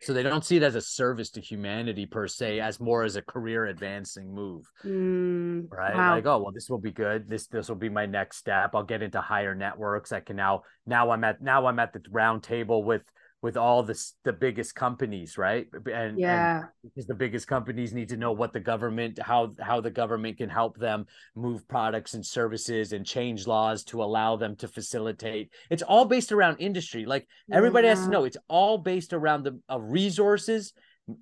[0.02, 3.16] so they don't see it as a service to humanity per se as more as
[3.16, 6.14] a career advancing move mm, right wow.
[6.14, 8.82] like oh well this will be good this this will be my next step i'll
[8.82, 12.42] get into higher networks i can now now i'm at now i'm at the round
[12.42, 13.02] table with
[13.42, 15.66] with all the the biggest companies, right?
[15.90, 19.80] And yeah, and because the biggest companies need to know what the government how how
[19.80, 24.56] the government can help them move products and services and change laws to allow them
[24.56, 25.50] to facilitate.
[25.70, 27.06] It's all based around industry.
[27.06, 27.94] Like everybody yeah.
[27.94, 30.72] has to know, it's all based around the uh, resources.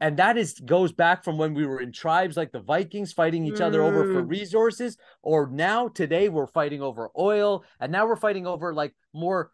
[0.02, 3.46] And that is goes back from when we were in tribes like the Vikings fighting
[3.46, 3.62] each mm.
[3.62, 4.28] other over for mm.
[4.28, 9.50] resources, or now today we're fighting over oil, and now we're fighting over like more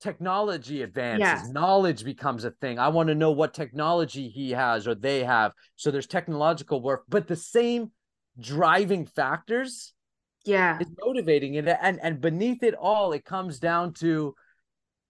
[0.00, 1.52] technology advances yeah.
[1.52, 2.78] knowledge becomes a thing.
[2.78, 5.52] I want to know what technology he has or they have.
[5.76, 7.92] So there's technological work but the same
[8.38, 9.92] driving factors
[10.44, 10.78] yeah.
[10.80, 14.34] is motivating it and and beneath it all it comes down to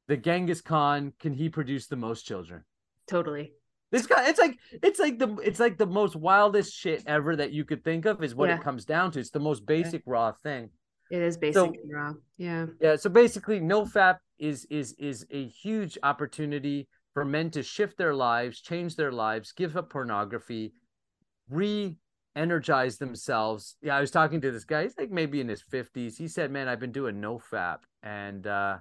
[0.07, 2.65] the genghis khan can he produce the most children?
[3.07, 3.53] Totally.
[3.91, 7.53] This guy it's like it's like the it's like the most wildest shit ever that
[7.53, 8.57] you could think of is what yeah.
[8.57, 9.21] it comes down to.
[9.21, 10.13] It's the most basic yeah.
[10.13, 10.71] raw thing
[11.11, 15.47] it is basically so, raw yeah yeah so basically no fap is is is a
[15.47, 16.87] huge opportunity
[17.19, 20.73] for men to shift their lives, change their lives, give up pornography,
[21.51, 23.77] re-energize themselves.
[23.83, 24.85] Yeah, I was talking to this guy.
[24.85, 26.17] He's like maybe in his fifties.
[26.17, 28.77] He said, "Man, I've been doing no fap," and uh,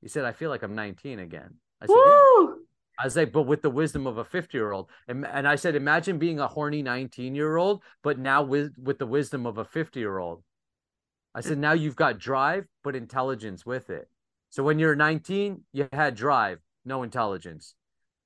[0.00, 2.46] he said, "I feel like I'm 19 again." I said, yeah.
[3.00, 4.90] I was like, but with the wisdom of a 50 year old.
[5.08, 8.98] And, and I said, imagine being a horny 19 year old, but now with, with
[8.98, 10.42] the wisdom of a 50 year old.
[11.34, 14.08] I said, now you've got drive, but intelligence with it.
[14.50, 17.74] So when you're 19, you had drive, no intelligence.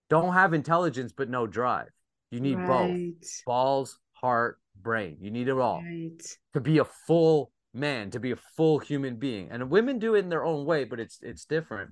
[0.08, 1.90] Don't have intelligence, but no drive.
[2.30, 3.12] You need right.
[3.20, 5.18] both balls, heart, brain.
[5.20, 6.22] You need it all right.
[6.54, 9.48] to be a full man, to be a full human being.
[9.50, 11.90] And women do it in their own way, but it's it's different.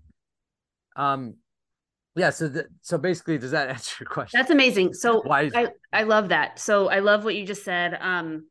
[0.96, 1.34] Um,
[2.14, 2.30] yeah.
[2.30, 4.38] So th- so basically, does that answer your question?
[4.38, 4.94] That's amazing.
[4.94, 6.58] So Why is- I I love that.
[6.58, 7.96] So I love what you just said.
[8.00, 8.46] Um,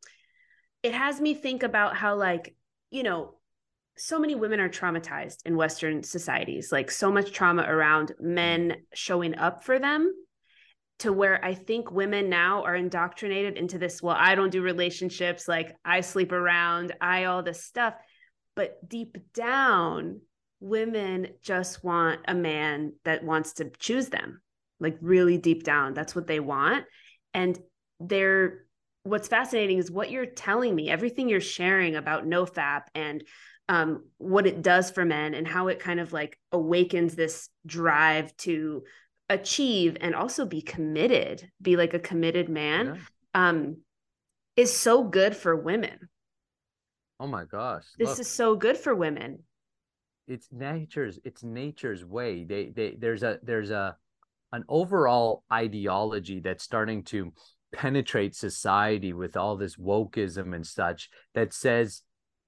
[0.84, 2.56] it has me think about how like
[2.90, 3.36] you know
[3.98, 9.38] so many women are traumatized in Western societies, like so much trauma around men showing
[9.38, 10.12] up for them
[11.00, 14.02] to where I think women now are indoctrinated into this.
[14.02, 17.96] Well, I don't do relationships, like I sleep around, I all this stuff.
[18.56, 20.22] But deep down,
[20.60, 24.42] women just want a man that wants to choose them,
[24.80, 25.94] like really deep down.
[25.94, 26.86] That's what they want.
[27.34, 27.60] And
[28.00, 28.66] they're
[29.04, 33.24] what's fascinating is what you're telling me, everything you're sharing about NoFap and
[33.68, 38.36] um, what it does for men and how it kind of like awakens this drive
[38.38, 38.84] to
[39.30, 43.50] achieve and also be committed, be like a committed man, yeah.
[43.50, 43.78] um,
[44.56, 46.10] is so good for women.
[47.20, 47.86] Oh my gosh.
[47.98, 49.44] This Look, is so good for women.
[50.28, 52.44] It's nature's it's nature's way.
[52.44, 53.96] They they there's a there's a
[54.52, 57.32] an overall ideology that's starting to
[57.72, 62.02] penetrate society with all this wokeism and such that says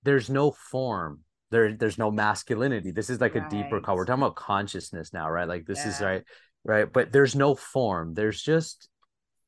[0.03, 1.21] there's no form
[1.53, 2.91] there there's no masculinity.
[2.91, 3.45] This is like right.
[3.45, 5.47] a deeper call we're talking about consciousness now right?
[5.47, 5.89] Like this yeah.
[5.89, 6.23] is right
[6.65, 6.91] right?
[6.91, 8.15] But there's no form.
[8.15, 8.89] There's just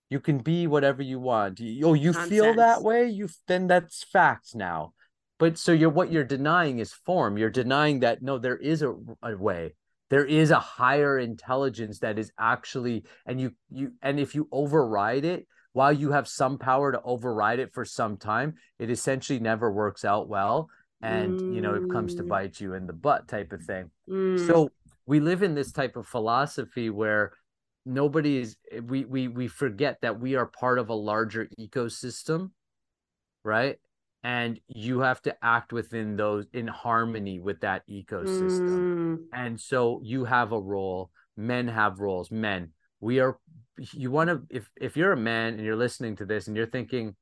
[0.10, 1.60] you can be whatever you want.
[1.60, 2.30] You, oh you Nonsense.
[2.30, 3.10] feel that way?
[3.10, 4.94] You then that's facts now.
[5.40, 7.38] But so you're what you're denying is form.
[7.38, 9.74] You're denying that no there is a, a way.
[10.12, 15.26] There is a higher intelligence that is actually and you you and if you override
[15.26, 19.70] it while you have some power to override it for some time, it essentially never
[19.70, 20.70] works out well.
[21.02, 21.54] And, mm.
[21.54, 22.30] you know, it comes to mm.
[22.30, 23.92] bite you in the butt type of thing.
[24.10, 24.48] Mm.
[24.48, 24.70] So
[25.06, 27.34] we live in this type of philosophy where
[27.86, 28.56] nobody is,
[28.88, 32.52] we, we, we forget that we are part of a larger ecosystem,
[33.44, 33.78] right?
[34.24, 39.18] and you have to act within those in harmony with that ecosystem mm.
[39.34, 42.72] and so you have a role men have roles men
[43.06, 43.38] we are
[43.94, 46.66] you want to if if you're a man and you're listening to this and you're
[46.66, 47.16] thinking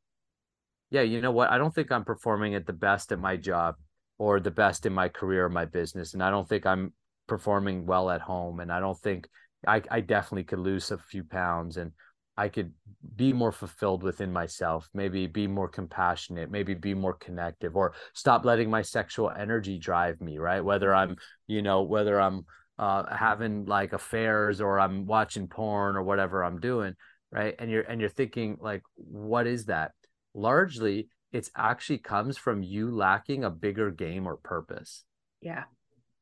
[0.92, 1.52] yeah you know what?
[1.52, 3.76] I don't think i'm performing at the best at my job
[4.18, 6.94] or the best in my career or my business and i don't think i'm
[7.28, 9.28] performing well at home and i don't think
[9.68, 11.92] i, I definitely could lose a few pounds and
[12.38, 12.72] i could
[13.16, 18.46] be more fulfilled within myself maybe be more compassionate maybe be more connective or stop
[18.46, 20.64] letting my sexual energy drive me right?
[20.64, 21.18] Whether i'm
[21.48, 22.46] you know whether i'm
[22.80, 26.96] uh, having like affairs or I'm watching porn or whatever I'm doing,
[27.32, 27.56] right?
[27.60, 29.92] And you're and you're thinking like, what is that?
[30.34, 35.04] Largely, it's actually comes from you lacking a bigger game or purpose.
[35.42, 35.64] Yeah.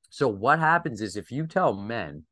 [0.10, 2.26] So what happens is if you tell men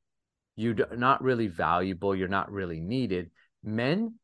[0.55, 3.31] you're not really valuable, you're not really needed,
[3.63, 4.15] men,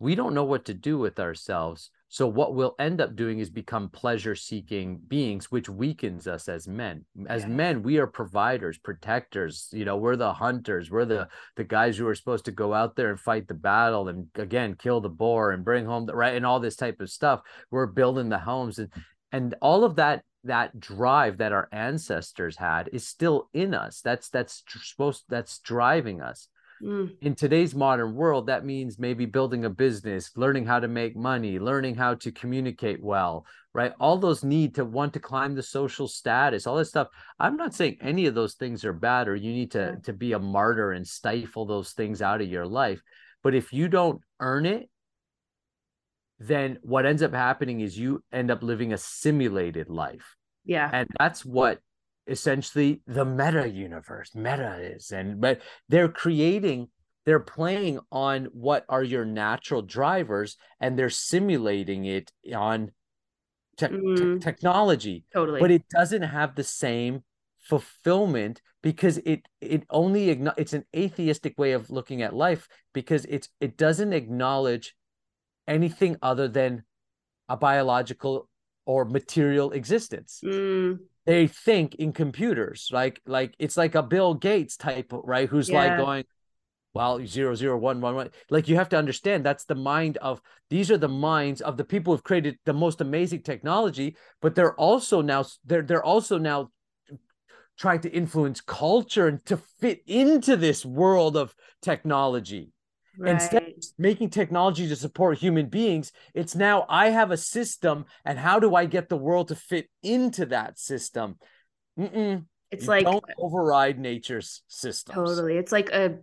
[0.00, 1.90] we don't know what to do with ourselves.
[2.14, 6.68] So what we'll end up doing is become pleasure seeking beings, which weakens us as
[6.68, 7.04] men.
[7.26, 7.48] As yeah.
[7.48, 9.68] men, we are providers, protectors.
[9.72, 10.92] You know, we're the hunters.
[10.92, 14.06] We're the the guys who are supposed to go out there and fight the battle
[14.06, 17.10] and again kill the boar and bring home the right and all this type of
[17.10, 17.40] stuff.
[17.72, 18.92] We're building the homes and
[19.32, 24.00] and all of that that drive that our ancestors had is still in us.
[24.02, 26.46] That's that's supposed that's driving us.
[26.82, 27.16] Mm.
[27.20, 31.58] In today's modern world, that means maybe building a business, learning how to make money,
[31.58, 33.92] learning how to communicate well, right?
[34.00, 37.08] All those need to want to climb the social status, all this stuff.
[37.38, 40.32] I'm not saying any of those things are bad or you need to, to be
[40.32, 43.00] a martyr and stifle those things out of your life.
[43.42, 44.88] But if you don't earn it,
[46.38, 50.34] then what ends up happening is you end up living a simulated life.
[50.64, 50.90] Yeah.
[50.92, 51.78] And that's what
[52.26, 56.88] essentially the meta universe meta is and but they're creating
[57.26, 62.90] they're playing on what are your natural drivers and they're simulating it on
[63.76, 64.16] te- mm.
[64.16, 65.60] te- technology totally.
[65.60, 67.22] but it doesn't have the same
[67.60, 73.48] fulfillment because it it only it's an atheistic way of looking at life because it's
[73.60, 74.94] it doesn't acknowledge
[75.66, 76.84] anything other than
[77.48, 78.48] a biological
[78.86, 80.40] or material existence.
[80.44, 85.68] Mm they think in computers like like it's like a bill gates type right who's
[85.68, 85.78] yeah.
[85.78, 86.24] like going
[86.92, 90.40] well zero zero one one one like you have to understand that's the mind of
[90.70, 94.74] these are the minds of the people who've created the most amazing technology but they're
[94.74, 96.70] also now they're they're also now
[97.76, 102.73] trying to influence culture and to fit into this world of technology
[103.16, 103.32] Right.
[103.32, 108.38] Instead of making technology to support human beings, it's now I have a system, and
[108.38, 111.38] how do I get the world to fit into that system?
[111.98, 112.44] Mm-mm.
[112.70, 115.14] It's you like don't override nature's system.
[115.14, 116.18] Totally, it's like a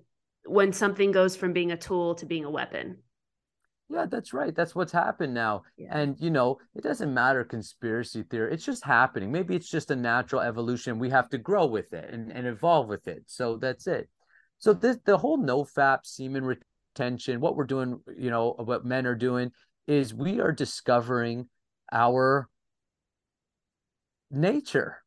[0.46, 2.98] when something goes from being a tool to being a weapon.
[3.90, 4.56] Yeah, that's right.
[4.56, 5.64] That's what's happened now.
[5.78, 5.90] Yeah.
[5.92, 8.54] And you know, it doesn't matter conspiracy theory.
[8.54, 9.32] It's just happening.
[9.32, 11.00] Maybe it's just a natural evolution.
[11.00, 13.24] We have to grow with it and, and evolve with it.
[13.28, 14.10] So that's it.
[14.60, 16.46] So this the whole no fap semen
[16.94, 19.52] retention, what we're doing, you know, what men are doing
[19.88, 21.48] is we are discovering
[21.92, 22.50] our
[24.30, 24.98] nature.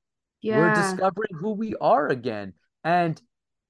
[0.40, 0.58] Yeah.
[0.58, 2.54] We're discovering who we are again.
[2.82, 3.20] And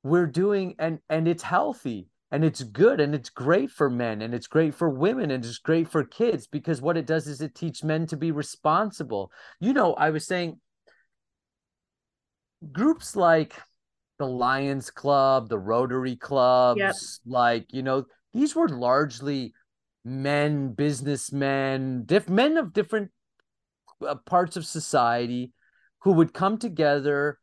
[0.02, 4.34] we're doing and and it's healthy and it's good and it's great for men and
[4.34, 7.54] it's great for women and it's great for kids because what it does is it
[7.54, 9.30] teaches men to be responsible.
[9.60, 10.60] You know, I was saying
[12.72, 13.54] groups like
[14.24, 16.94] the Lions Club, the Rotary clubs, Yep.
[17.26, 19.52] like, you know, these were largely
[20.04, 23.10] men, businessmen, diff- men of different
[24.06, 25.52] uh, parts of society
[26.00, 27.38] who would come together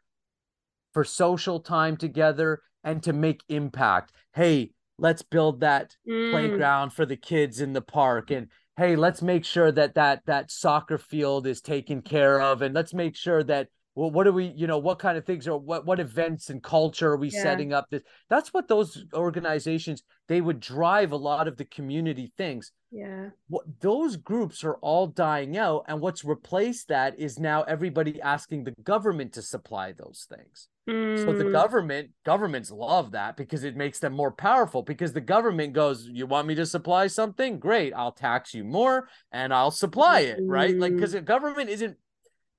[0.93, 4.11] for social time together and to make impact.
[4.33, 9.21] Hey, let's build that Mm, playground for the kids in the park and hey let's
[9.21, 13.43] make sure that that that soccer field is taken care of and let's make sure
[13.43, 16.49] that well what are we you know what kind of things are what what events
[16.49, 17.41] and culture are we Yeah.
[17.41, 17.85] setting up?
[17.89, 22.71] This that's what those organizations they would drive a lot of the community things.
[22.91, 23.29] Yeah.
[23.47, 28.63] what those groups are all dying out and what's replaced that is now everybody asking
[28.63, 30.67] the government to supply those things.
[31.13, 35.21] So the Mm, government governments love that because it makes them more powerful because the
[35.21, 37.59] government goes you want me to supply something?
[37.59, 40.79] Great i'll tax you more and i'll supply it right?
[40.79, 41.97] Like because the government isn't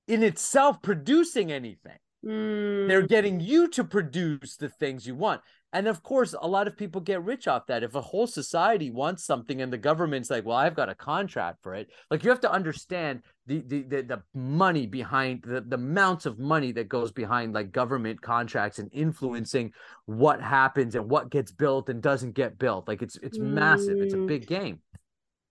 [0.09, 1.98] in itself producing anything.
[2.24, 5.40] Mm, they're getting you to produce the things you want.
[5.72, 7.82] And of course a lot of people get rich off that.
[7.82, 11.59] If a whole society wants something and the government's like well i've got a contract
[11.62, 15.76] for it like you have to understand the the the, the money behind the, the
[15.76, 19.72] amounts of money that goes behind like government contracts and influencing
[20.07, 22.86] what happens and what gets built and doesn't get built.
[22.86, 23.96] Like it's it's massive.
[23.98, 24.28] It's a Mm.
[24.28, 24.78] big game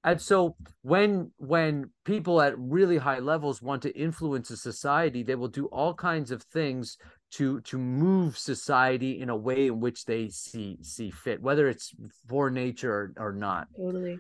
[0.03, 5.35] and so when when people at really high levels want to influence a society they
[5.35, 6.97] will do all kinds of things
[7.31, 11.93] to to move society in a way in which they see see fit whether it's
[12.27, 13.67] for nature or, or not.
[13.77, 14.19] Totally.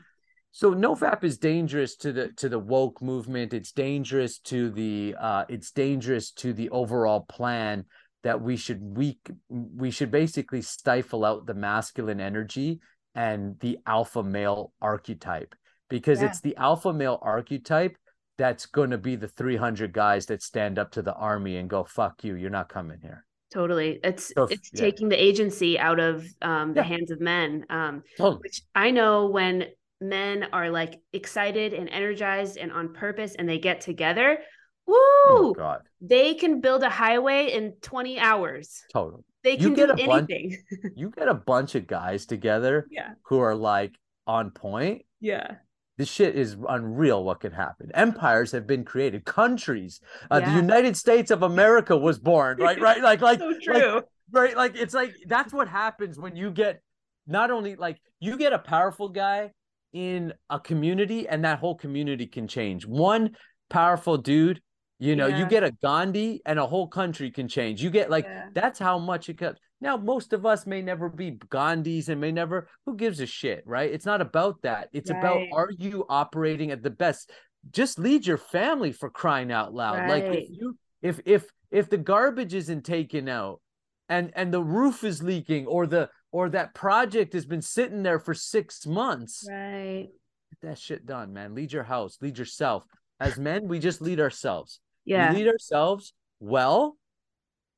[0.51, 3.53] so nofap is dangerous to the to the woke movement.
[3.53, 7.85] It's dangerous to the uh it's dangerous to the overall plan
[8.23, 9.19] that we should we
[9.49, 12.79] we should basically stifle out the masculine energy
[13.13, 15.53] and the alpha male archetype
[15.91, 16.29] because Yeah.
[16.29, 17.95] it's the alpha male archetype
[18.39, 21.83] that's going to be the 300 guys that stand up to the army and go
[21.83, 23.23] fuck you you're not coming here
[23.53, 23.99] Totally.
[24.01, 24.79] It's So it's yeah.
[24.79, 26.83] taking the agency out of um, the Yeah.
[26.87, 27.65] hands of men.
[27.69, 29.65] Um, totally which I know when
[29.99, 34.39] men are like excited and energized and on purpose and they get together,
[34.87, 38.81] woo, oh god they can build a highway in 20 hours.
[38.93, 40.57] totally They You can get do a bunch- anything.
[40.95, 43.09] you get a bunch of guys together yeah.
[43.23, 43.91] who are like
[44.25, 45.55] on point Yeah.
[46.01, 47.91] This shit is unreal what can happen.
[47.93, 49.23] Empires have been created.
[49.23, 52.81] Countries uh, the united states of america was born right?
[52.81, 53.01] Right?
[53.09, 54.01] Like like so like, true.
[54.31, 54.57] right?
[54.57, 56.81] Like it's like that's what happens when you get
[57.27, 59.51] not only like you get a powerful guy
[59.93, 62.87] in a community and that whole community can change.
[62.87, 63.35] One
[63.69, 64.59] powerful dude
[64.97, 67.83] you know you get a gandhi and a whole country can change.
[67.83, 68.49] You get like Yeah.
[68.53, 72.31] that's how much it comes now most of us may never be gandhis and may
[72.31, 73.91] never who gives a shit right?
[73.91, 74.89] It's not about that.
[74.93, 77.31] It's about are you operating at the best?
[77.71, 80.07] Just lead your family for crying out loud.
[80.09, 83.59] Like if you if if if the garbage isn't taken out
[84.07, 88.19] and and the roof is leaking or the or that project has been sitting there
[88.19, 90.07] for six months Right.
[90.51, 91.55] get that shit done man.
[91.55, 92.83] Lead your house lead yourself.
[93.19, 94.79] As men we just lead ourselves.
[95.05, 95.31] Yeah.
[95.31, 96.97] we lead ourselves well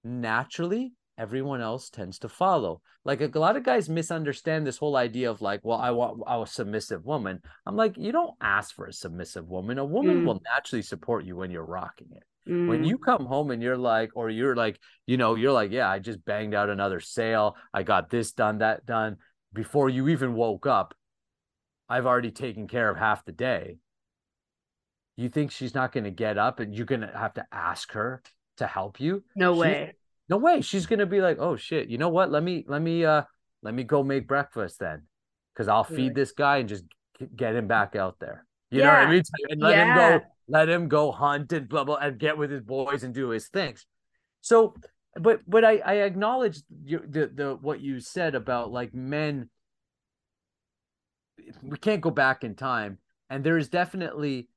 [0.04, 0.94] naturally
[1.24, 2.82] everyone else tends to follow.
[3.06, 6.46] Like a lot of guys misunderstand this whole idea of like well i want a
[6.46, 7.36] submissive woman.
[7.66, 9.78] I'm like you don't ask for a submissive woman.
[9.78, 10.26] A woman Mm.
[10.26, 12.24] will naturally support you when you're rocking it.
[12.46, 14.76] When Mm, you come home and you're like or you're like
[15.08, 17.56] you know you're like yeah i just banged out another sale.
[17.74, 19.12] I got this done that done.
[19.62, 20.90] Before you even woke up
[21.94, 23.78] i've already taken care of half the day.
[25.16, 27.92] You think she's not going to get up and you're going to have to ask
[27.94, 28.22] her
[28.58, 29.24] to help you?
[29.36, 29.94] No She's- way.
[30.30, 30.62] No way.
[30.62, 31.90] She's going to be like oh shit.
[31.90, 32.32] You know what?
[32.32, 33.24] Let me let me uh
[33.62, 35.04] let me go make breakfast then
[35.54, 36.84] because i'll feed this guy and just
[37.36, 38.46] get him back out there.
[38.70, 39.24] You know what i mean?
[39.50, 42.62] And let him go let him go hunt and blah blah and get with his
[42.62, 43.86] boys and do his things.
[44.42, 44.76] So
[45.16, 49.50] but but i i acknowledge your, the the what you said about like men
[51.62, 52.98] we can't go back in time
[53.30, 54.48] and there is definitely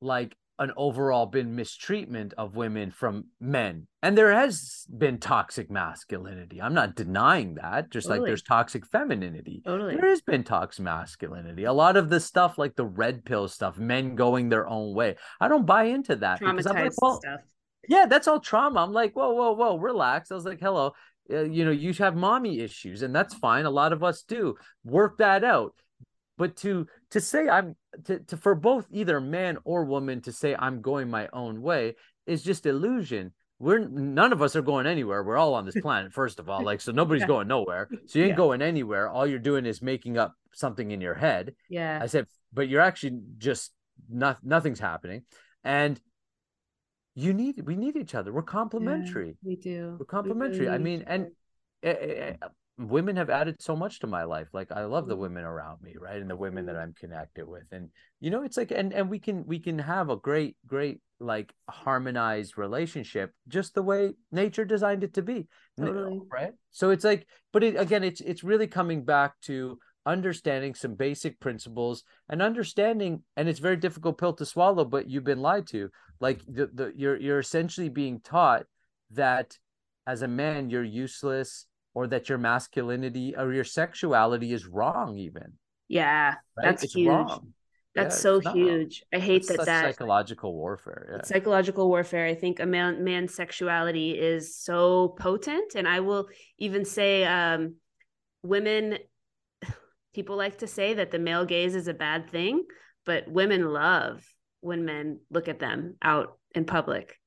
[0.00, 6.60] like an overall been mistreatment of women from men and there has been toxic masculinity
[6.60, 9.96] i'm not denying that just like there's toxic femininity Totally.
[9.96, 13.78] there has been toxic masculinity a lot of the stuff like the red pill stuff
[13.78, 17.40] men going their own way i don't buy into that because I'm like, well, stuff.
[17.88, 18.80] yeah, that's all trauma.
[18.80, 20.30] I'm like, whoa, whoa, whoa, relax.
[20.30, 20.92] I was like, hello,
[21.32, 23.64] uh, you know, you have mommy issues, and that's fine.
[23.64, 24.56] A lot of us do.
[24.84, 25.74] Work that out.
[26.38, 30.56] But to to say I'm to, to for both either man or woman to say
[30.58, 31.94] I'm going my own way
[32.26, 33.32] is just illusion.
[33.58, 35.22] we're none of us are going anywhere.
[35.22, 36.62] We're all on this planet, first of all.
[36.70, 37.26] Like, so nobody's Yeah.
[37.34, 37.88] going nowhere.
[38.06, 38.36] So you ain't Yeah.
[38.36, 39.08] going anywhere.
[39.08, 41.54] All you're doing is making up something in your head.
[41.68, 41.98] Yeah.
[42.02, 43.72] I said, but you're actually just
[44.08, 45.22] not nothing's happening.
[45.62, 46.00] And
[47.14, 48.32] you need we need each other.
[48.32, 49.36] We're complementary.
[49.44, 49.90] We do.
[49.92, 50.68] We're We complementary.
[50.68, 51.28] I mean, and
[52.78, 54.48] women have added so much to my life.
[54.52, 55.20] Like I love the Mhm.
[55.20, 56.20] women around me, right?
[56.20, 56.82] And the women that Mhm.
[56.82, 57.64] I'm connected with.
[57.72, 61.00] And you know, it's like and and we can we can have a great, great
[61.20, 65.46] like harmonized relationship just the way nature designed it to be.
[65.78, 66.20] Totally.
[66.30, 66.52] Right.
[66.70, 71.38] So it's like, but it, again, it's it's really coming back to understanding some basic
[71.38, 75.90] principles and understanding and it's very difficult pill to swallow but you've been lied to
[76.18, 78.64] like the, the you're you're essentially being taught
[79.12, 79.56] that
[80.04, 85.52] as a man you're useless or that your masculinity or your sexuality is wrong even
[85.88, 86.36] Yeah.
[86.56, 87.08] right That's it's huge.
[87.08, 87.54] wrong
[87.94, 89.04] That's Yeah, so huge.
[89.12, 92.26] I hate that that psychological warfare yeah psychological warfare.
[92.26, 95.74] I think a man man's sexuality is so potent.
[95.74, 96.28] And I will
[96.58, 97.76] even say um
[98.42, 98.98] women
[100.14, 102.64] people like to say that the male gaze is a bad thing,
[103.04, 104.24] but women love
[104.60, 107.18] when men look at them out in public.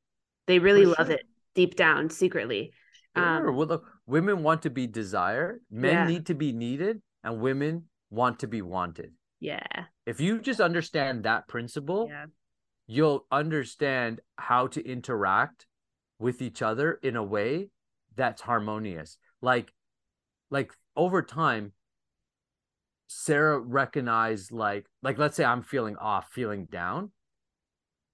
[0.47, 1.15] They really love sure.
[1.15, 2.73] it deep down, secretly.
[3.15, 3.25] Sure.
[3.25, 6.07] Um, well, look, women want to be desired, men Yeah.
[6.07, 9.13] need to be needed, and women want to be wanted.
[9.39, 9.85] yeah.
[10.05, 12.27] If you just understand that principle, Yeah.
[12.87, 15.65] you'll understand how to interact
[16.19, 17.69] with each other in a way
[18.15, 19.17] that's harmonious.
[19.41, 19.73] Like,
[20.49, 21.73] like over time,
[23.07, 27.11] Sarah recognized like, like let's say I'm feeling off, feeling down.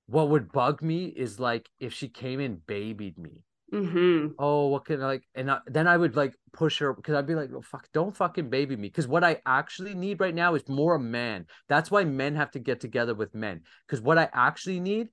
[0.07, 3.43] What would bug me is like if she came and babied me
[3.73, 4.33] Mm-hmm.
[4.37, 5.23] oh, what can I like?
[5.33, 8.15] And I, then I would like push her because I'd be like, oh, fuck, don't
[8.15, 8.89] fucking baby me.
[8.89, 11.45] Because what I actually need right now is more a man.
[11.69, 13.61] That's why men have to get together with men.
[13.87, 15.07] Because what I actually need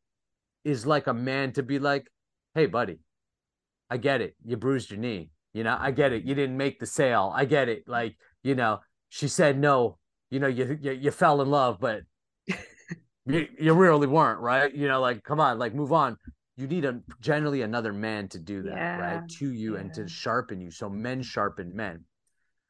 [0.64, 2.08] is like a man to be like,
[2.54, 2.98] hey, buddy,
[3.90, 4.34] I get it.
[4.44, 5.30] You bruised your knee.
[5.52, 6.24] You know, I get it.
[6.24, 7.32] You didn't make the sale.
[7.34, 7.84] I get it.
[7.86, 9.98] Like, you know, she said no.
[10.30, 12.02] You know, you you, you fell in love, but
[13.24, 14.74] you, you really weren't, right?
[14.74, 16.18] You know, like, come on, like, move on
[16.58, 20.08] you need a generally another man to do that Yeah, right to you and to
[20.08, 22.04] sharpen you so men sharpen men.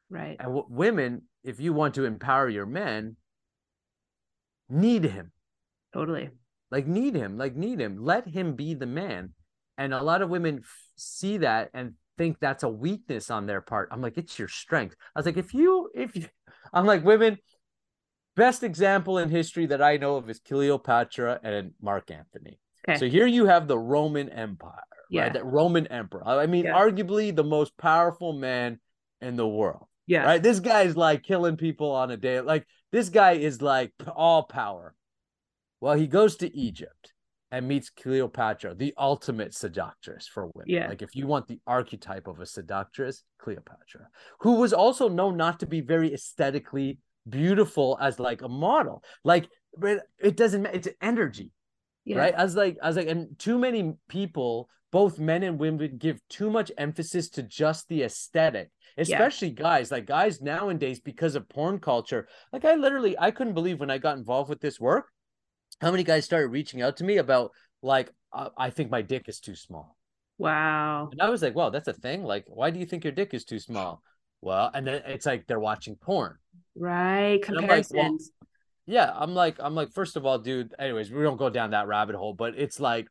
[0.09, 0.37] Right.
[0.39, 3.17] and w- women if you want to empower your men
[4.69, 5.31] need him.
[5.93, 6.29] Totally.
[6.71, 7.97] like need him like need him.
[8.03, 9.33] Let him be the man.
[9.77, 13.61] And a lot of women f- see that and think that's a weakness on their
[13.61, 13.89] part.
[13.91, 14.95] I'm like it's your strength.
[15.15, 16.25] I was like if you if you
[16.73, 17.37] i'm like women
[18.35, 22.97] best example in history that i know of is cleopatra and mark antony Okay.
[22.97, 25.23] so here you have the Roman Empire, Yeah.
[25.23, 25.33] right?
[25.33, 26.25] That Roman emperor.
[26.27, 26.77] I mean, Yeah.
[26.79, 28.79] arguably the most powerful man
[29.21, 30.23] in the world, yeah.
[30.23, 30.41] right?
[30.41, 32.39] This guy's like killing people on a day.
[32.41, 34.95] Like this guy is like all power.
[35.81, 37.13] Well, he goes to Egypt
[37.51, 40.67] and meets Cleopatra, the ultimate seductress for women.
[40.67, 40.87] Yeah.
[40.87, 44.07] Like if you want the archetype of a seductress, Cleopatra,
[44.41, 49.03] who was also known not to be very aesthetically beautiful as like a model.
[49.23, 50.75] Like but it doesn't matter.
[50.77, 51.51] It's energy
[52.09, 52.17] Yeah.
[52.17, 55.97] right i was like i was like and too many people both men and women
[55.99, 61.47] give too much emphasis to just the aesthetic especially guys like guys nowadays because of
[61.47, 65.05] porn culture like i literally i couldn't believe when i got involved with this work
[65.81, 67.51] how many guys started reaching out to me about
[67.83, 68.09] like
[68.57, 69.95] i think my dick is too small
[70.39, 71.09] Wow.
[71.11, 73.33] and i was like wow that's a thing like why do you think your dick
[73.35, 74.01] is too small
[74.41, 76.37] well and then it's like they're watching porn
[76.75, 77.43] Right.
[77.47, 78.31] And like, well, Comparisons.
[78.89, 81.87] Yeah i'm like i'm like first of all dude anyways we don't go down that
[81.87, 83.07] rabbit hole but it's like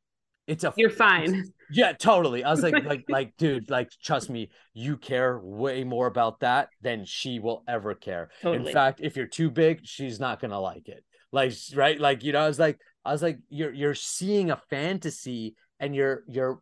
[0.49, 1.53] it's a You're fine.
[1.71, 2.43] Yeah, totally.
[2.43, 6.71] I was like, like, like, dude, like, trust me, you care way more about that
[6.81, 8.31] than she will ever care.
[8.41, 8.67] Totally.
[8.67, 11.05] In fact, if you're too big, she's not gonna like it.
[11.33, 12.01] Like, right?
[12.01, 15.95] Like, you know, I was like, I was like, you're you're seeing a fantasy and
[15.95, 16.61] you're you're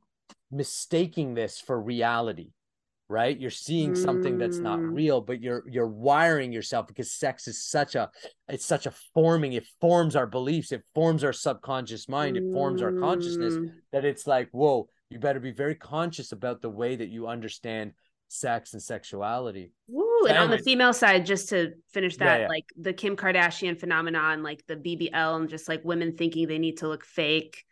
[0.51, 2.51] mistaking this for reality,
[3.09, 3.39] right?
[3.39, 4.95] You're seeing something that's not Mm.
[4.95, 8.11] real, but you're you're wiring yourself because sex is such a
[8.49, 12.83] it's such a forming, it forms our beliefs, it forms our subconscious mind, it forms
[12.83, 13.73] our consciousness Mm.
[13.93, 17.93] that it's like, whoa, you better be very conscious about the way that you understand
[18.29, 19.73] sex and sexuality.
[19.87, 20.27] Woo.
[20.27, 22.49] And on the female side, just to finish that, yeah.
[22.49, 26.79] like the Kim Kardashian phenomenon, like the BBL, and just like women thinking they need
[26.79, 27.63] to look fake,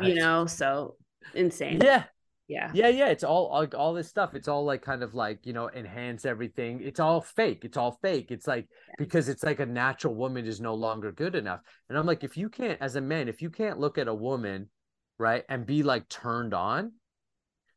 [0.00, 0.46] you know?
[0.46, 0.96] So
[1.34, 1.80] insane.
[1.80, 2.04] Yeah,
[2.52, 2.70] Yeah.
[2.74, 3.08] yeah, yeah.
[3.08, 4.34] It's all like all this stuff.
[4.34, 6.80] It's all like kind of like you know enhance everything.
[6.82, 7.64] It's all fake.
[7.64, 8.30] It's all fake.
[8.30, 8.68] It's like
[8.98, 11.60] because it's like a natural woman is no longer good enough.
[11.88, 14.14] And I'm like, if you can't, as a man, if you can't look at a
[14.14, 14.68] woman,
[15.18, 16.92] right, and be like turned on,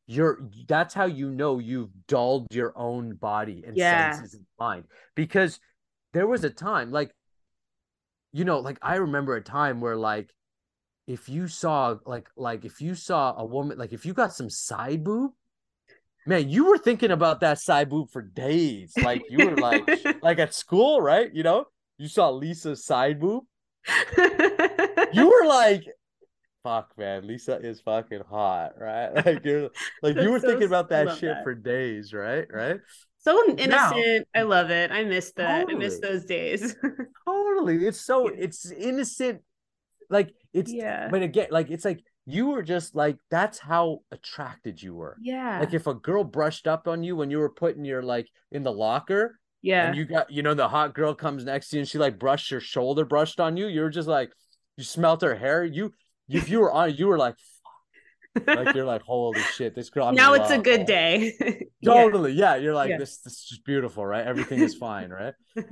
[0.08, 4.12] you're that's how you know you've dulled your own body and Yeah.
[4.12, 4.84] senses and mind.
[5.16, 5.60] Because
[6.14, 7.12] there was a time like,
[8.34, 10.34] you know, like I remember a time where like
[11.08, 14.50] if you saw like like if you saw a woman like if you got some
[14.50, 15.32] side boob
[16.26, 19.88] man you were thinking about that side boob for days like you were like
[20.24, 21.66] like at school right you know
[21.98, 23.44] you saw lisa's side boob
[25.14, 25.86] you were like
[26.64, 29.70] fuck man lisa is fucking hot right like you're
[30.02, 31.44] like you were so thinking about that shit that.
[31.44, 32.80] for days right right
[33.26, 34.28] so innocent.
[34.36, 34.92] I love it.
[34.92, 35.62] I miss that.
[35.62, 35.76] Totally.
[35.76, 36.76] I miss those days.
[37.28, 37.88] totally.
[37.88, 39.42] It's so it's innocent.
[40.12, 41.10] Like it's yeah.
[41.12, 45.18] But again, like it's like you were just like that's how attracted you were.
[45.22, 45.60] Yeah.
[45.60, 48.64] Like if a girl brushed up on you when you were putting your like in
[48.64, 49.38] the locker.
[49.62, 49.88] Yeah.
[49.88, 52.18] And you got you know the hot girl comes next to you and she like
[52.18, 53.68] brushed your shoulder brushed on you.
[53.68, 54.32] You're just like
[54.78, 55.64] you smelt her hair.
[55.64, 55.94] You
[56.30, 57.36] if you were on you were like
[58.48, 61.34] like you're like holy shit this girl I'm now it's a good day
[61.86, 62.56] totally yeah.
[62.56, 62.62] yeah.
[62.62, 62.98] you're like yeah.
[62.98, 65.34] this this is beautiful right everything is fine right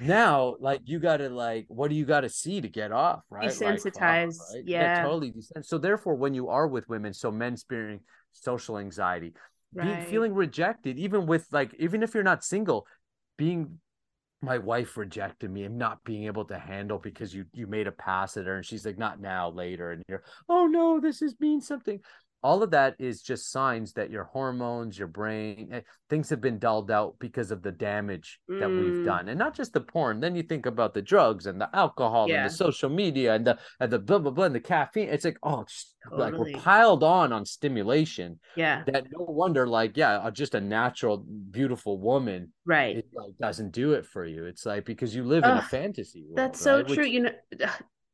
[0.00, 4.38] now like you gotta like what do you gotta see to get off right desensitized
[4.38, 4.64] like, right?
[4.66, 4.96] yeah.
[4.96, 9.34] yeah totally so therefore when you are with women so men experiencing social anxiety
[9.74, 9.84] right.
[9.84, 12.86] being feeling rejected even with like even if you're not single
[13.36, 13.78] being
[14.42, 17.92] my wife rejected me and not being able to handle because you you made a
[17.92, 21.34] pass at her and she's like not now later and you're oh no this is
[21.40, 22.00] means something
[22.42, 26.58] all of that is just signs that your hormones your brain eh, things have been
[26.58, 28.80] dulled out because of the damage that Mm.
[28.96, 31.68] we've done and not just the porn then you think about the drugs and the
[31.76, 32.42] alcohol Yeah.
[32.42, 35.24] and the social media and the and the blah blah blah and the caffeine it's
[35.24, 40.12] like oh just, like we're piled on on stimulation yeah that no wonder like yeah
[40.18, 41.18] uh, just a natural
[41.50, 44.46] beautiful woman right it like doesn't do it for you.
[44.46, 46.38] It's like because you live in a fantasy world.
[46.38, 46.86] that's so right?
[46.86, 47.32] true Which- you know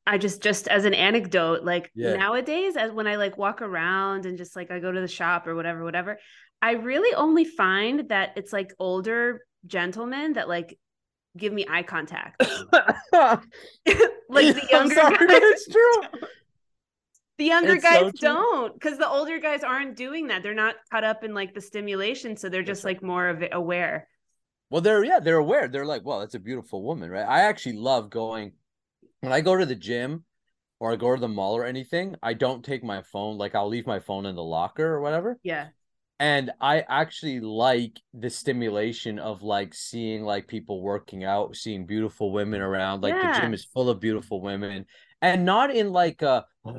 [0.07, 2.16] i just just as an anecdote like Yeah.
[2.16, 5.47] nowadays as when i like walk around and just like i go to the shop
[5.47, 6.19] or whatever whatever
[6.62, 10.78] i really only find that it's like older gentlemen that like
[11.37, 12.41] give me eye contact
[13.12, 16.03] like the younger sorry, guys it's true.
[17.39, 18.12] the younger It's guys true.
[18.12, 21.61] don't because the older guys aren't doing that they're not caught up in like the
[21.61, 22.97] stimulation so they're That's just right.
[22.97, 24.09] like more of it aware
[24.70, 25.69] Well, they're yeah, they're aware.
[25.69, 27.27] They're like, well, that's a beautiful woman, right?
[27.27, 28.53] I actually love going
[29.20, 30.24] when I go to the gym
[30.80, 32.16] or I go to the mall or anything.
[32.22, 33.38] I don't take my phone.
[33.38, 35.38] Like I'll leave my phone in the locker or whatever.
[35.43, 35.68] yeah
[36.18, 42.32] and i actually like the stimulation of like seeing like people working out seeing beautiful
[42.32, 44.86] women around like the gym is full of beautiful women
[45.20, 46.72] and not in like a you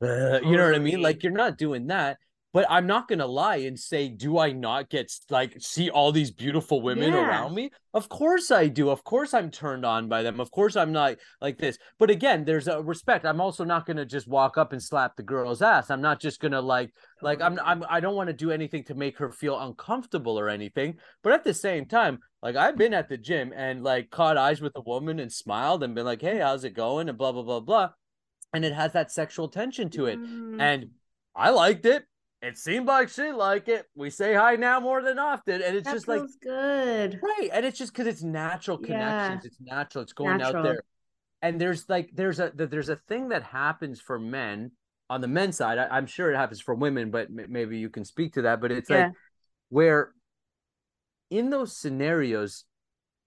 [0.00, 2.16] know what i mean like you're not doing that
[2.52, 6.30] but i'm not gonna lie and say do i not get like see all these
[6.30, 7.26] beautiful women Yeah.
[7.28, 7.70] around me?
[7.92, 8.88] Of course i do.
[8.90, 10.38] Of course i'm turned on by them.
[10.40, 11.76] Of course i'm not like this.
[11.98, 13.26] But again there's a respect.
[13.26, 15.90] I'm also not gonna just walk up and slap the girl's ass.
[15.90, 18.94] I'm not just gonna like like I'm, I'm I don't want to do anything to
[18.94, 20.98] make her feel uncomfortable or anything.
[21.24, 24.60] But at the same time, like I've been at the gym and like caught eyes
[24.60, 27.42] with a woman and smiled and been like, "Hey, how's it going?" and blah blah
[27.42, 27.88] blah blah,
[28.54, 30.86] and it has that sexual tension to it, Mm, and
[31.34, 32.04] I liked it.
[32.42, 33.86] It seemed like she liked it.
[33.94, 37.66] We say hi now more than often, and it's that just like good right, and
[37.66, 38.86] it's just because it's natural Yeah.
[38.86, 39.44] connections.
[39.44, 40.02] It's natural.
[40.02, 40.60] It's going Natural.
[40.62, 40.82] out there,
[41.42, 44.72] and there's like there's a there's a thing that happens for men
[45.10, 45.78] on the men's side.
[45.78, 48.60] I, I'm sure it happens for women, but maybe you can speak to that.
[48.60, 48.96] But it's Yeah.
[48.96, 49.10] like
[49.70, 50.12] where
[51.30, 52.64] in those scenarios,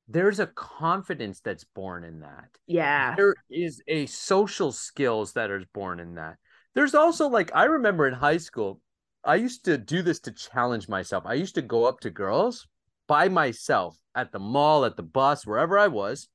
[0.08, 2.58] there's a confidence that's born in that.
[2.68, 6.38] yeah There is a social skills that is born in that.
[6.76, 8.82] There's also like I remember in high school,
[9.26, 11.24] I used to do this to challenge myself.
[11.26, 12.68] I used to go up to girls
[13.08, 16.28] by myself at the mall, at the bus, wherever I was,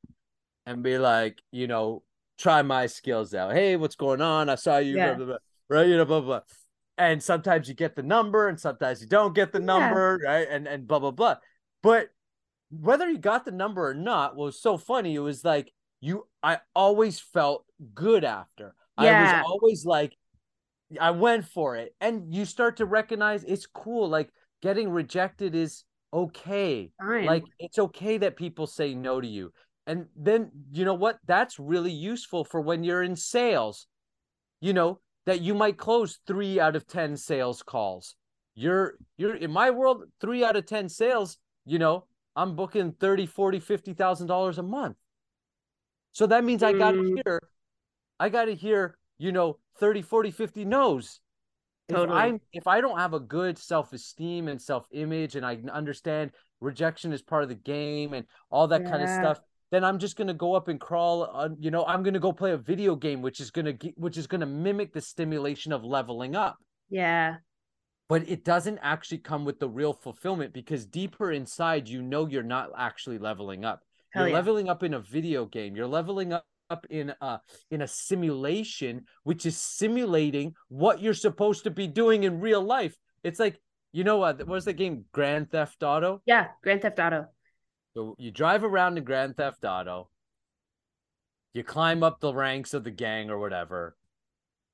[0.67, 2.03] and be like, you know,
[2.39, 3.53] try my skills out.
[3.53, 4.49] Hey, what's going on?
[4.49, 5.15] I saw you, Yeah.
[5.15, 5.37] blah, blah, blah,
[5.69, 5.87] right?
[5.87, 6.41] You know, blah, blah.
[6.97, 9.67] And sometimes you get the number, and sometimes you don't get the Yeah.
[9.67, 10.49] number, right?
[10.51, 11.37] And and blah blah blah.
[11.83, 12.09] But
[12.71, 15.15] whether you got the number or not was so funny.
[15.15, 18.75] It was like you, I always felt good after.
[19.01, 19.19] Yeah.
[19.19, 20.18] I was always like,
[21.01, 24.09] I went for it, and you start to recognize it's cool.
[24.09, 24.31] Like
[24.63, 26.91] getting rejected is okay.
[26.99, 29.53] fine Like it's okay that people say no to you.
[29.87, 31.19] And then you know what?
[31.27, 33.87] That's really useful for when you're in sales.
[34.61, 38.17] You know, that you might close 3 out of 10 sales calls.
[38.55, 43.27] You're you're in my world 3 out of 10 sales, you know, I'm booking 30,
[43.27, 44.97] 40, 50,000 dollars a month.
[46.13, 47.15] So that means I got to Mm.
[47.15, 47.41] hear
[48.21, 51.21] I got to hear, you know, 30, 40, 50 no's.
[51.89, 52.19] Totally.
[52.19, 57.13] If I if I don't have a good self-esteem and self-image and I understand rejection
[57.13, 59.41] is part of the game and all that kind of stuff,
[59.71, 62.53] then I'm just gonna go up and crawl on, you know, I'm gonna go play
[62.53, 66.59] a video game, which is gonna which is gonna mimic the stimulation of leveling up.
[66.91, 67.37] yeah
[68.09, 72.43] But it doesn't actually come with the real fulfillment because deeper inside, you know you're
[72.43, 73.83] not actually leveling up.
[74.11, 74.35] Hell you're yeah.
[74.37, 75.75] leveling up in a video game.
[75.75, 77.41] You're leveling up up in a
[77.71, 82.97] in a simulation which is simulating what you're supposed to be doing in real life.
[83.25, 83.61] It's like
[83.93, 85.05] you know what was the game?
[85.13, 86.23] Grand theft auto?
[86.27, 87.27] Yeah grand theft auto.
[87.95, 90.11] So you drive around in grand theft auto.
[91.55, 93.97] You climb up the ranks of the gang or whatever.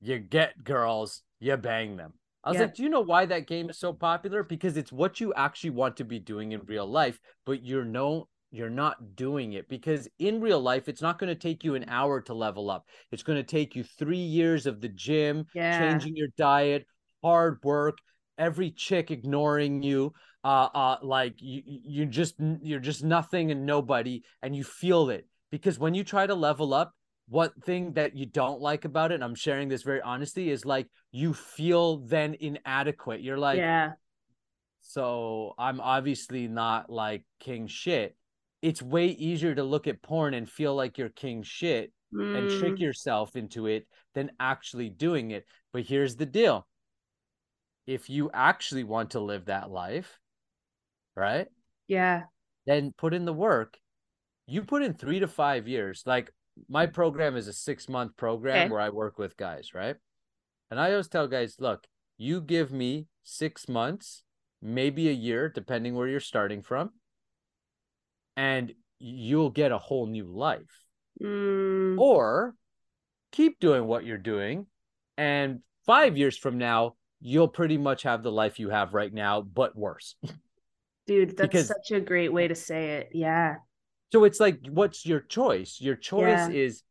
[0.00, 2.14] You get girls you bang them.
[2.42, 2.62] I was yeah.
[2.62, 4.42] like, do you know why that game is so popular?
[4.42, 8.28] Because it's what you actually want to be doing in real life, but you're no
[8.54, 11.84] you're not doing it because in real life it's not going to take you an
[11.88, 12.86] hour to level up.
[13.10, 15.78] It's going to take you 3 years of the gym, yeah.
[15.78, 16.86] changing your diet,
[17.22, 17.98] hard work,
[18.38, 20.12] every chick ignoring you,
[20.44, 25.26] uh uh like you you just you're just nothing and nobody and you feel it.
[25.50, 26.92] Because when you try to level up,
[27.28, 30.88] what thing that you don't like about it, I'm sharing this very honestly, is like
[31.10, 33.20] you feel then inadequate.
[33.20, 33.92] You're like, yeah.
[34.82, 38.16] So I'm obviously not like king shit.
[38.64, 42.38] It's way easier to look at porn and feel like you're king shit mm.
[42.38, 42.80] and trick mm.
[42.80, 45.44] yourself into it than actually doing it.
[45.72, 46.66] But here's the deal
[47.86, 50.18] if you actually want to live that life,
[51.14, 51.46] right?
[51.86, 52.22] Yeah.
[52.66, 53.76] Then put in the work.
[54.46, 56.02] You put in three to five years.
[56.06, 56.32] Like
[56.66, 58.70] my program is a six month program okay.
[58.70, 59.96] where I work with guys, right?
[60.70, 61.86] And I always tell guys, look,
[62.16, 64.22] you give me six months,
[64.62, 66.92] maybe a year, depending where you're starting from,
[68.36, 70.60] and you'll get a whole new life.
[71.22, 71.98] Mm.
[71.98, 72.54] Or
[73.32, 74.66] keep doing what you're doing,
[75.16, 79.40] and five years from now, you'll pretty much have the life you have right now,
[79.40, 80.16] but worse.
[81.06, 83.10] Dude, that's because, such a great way to say it.
[83.12, 83.56] Yeah.
[84.12, 85.78] So it's like, what's your choice?
[85.80, 86.50] Your choice yeah.
[86.50, 86.82] is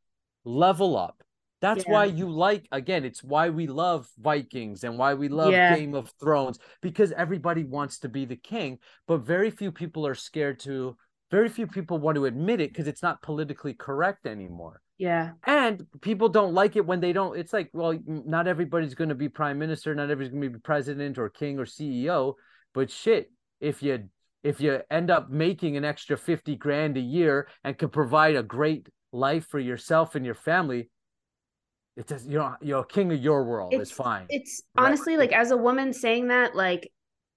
[0.46, 1.24] level up.
[1.62, 1.92] That's yeah.
[1.94, 5.76] why you like, again, it's why we love Vikings and why we love yeah.
[5.76, 10.16] Game of Thrones because everybody wants to be the king, but very few people are
[10.16, 10.98] scared to,
[11.32, 14.82] very few people want to admit it because it's not politically correct anymore.
[14.98, 15.32] Yeah.
[15.46, 17.38] And people don't like it when they don't.
[17.38, 20.60] It's like, well, not everybody's going to be prime minister, not everybody's going to be
[20.60, 22.36] president or king or CEO,
[22.74, 24.10] but shit, if you
[24.44, 28.44] if you end up making an extra 50 grand a year and can provide a
[28.44, 30.90] great life for yourself and your family
[31.96, 34.86] it's just you know you're a king of your world it's, it's fine it's right?
[34.86, 36.92] honestly like as a woman saying that like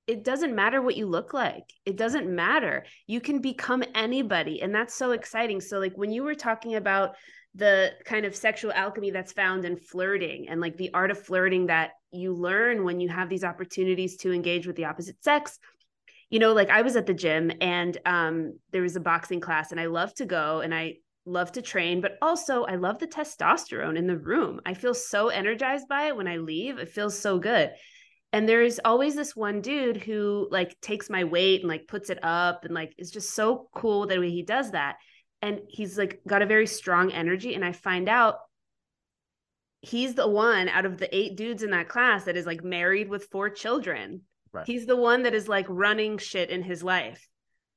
[0.06, 4.74] it doesn't matter what you look like it doesn't matter you can become anybody and
[4.74, 7.14] that's so exciting so like when you were talking about
[7.54, 11.66] the kind of sexual alchemy that's found in flirting and like the art of flirting
[11.66, 15.58] that you learn when you have these opportunities to engage with the opposite sex
[16.30, 19.70] you know, like I was at the gym and um, there was a boxing class
[19.70, 23.06] and I love to go and I love to train, but also I love the
[23.06, 24.60] testosterone in the room.
[24.66, 26.78] I feel so energized by it when I leave.
[26.78, 27.70] It feels so good.
[28.36, 32.10] And there is always this one dude who like takes my weight and like puts
[32.10, 34.96] it up and like is just so cool that way he does that.
[35.40, 37.54] And he's like got a very strong energy.
[37.54, 38.36] And I find out
[39.80, 43.08] he's the one out of the eight dudes in that class that is like married
[43.08, 44.20] with four children.
[44.52, 44.66] Right.
[44.66, 47.26] He's the one that is like running shit in his life.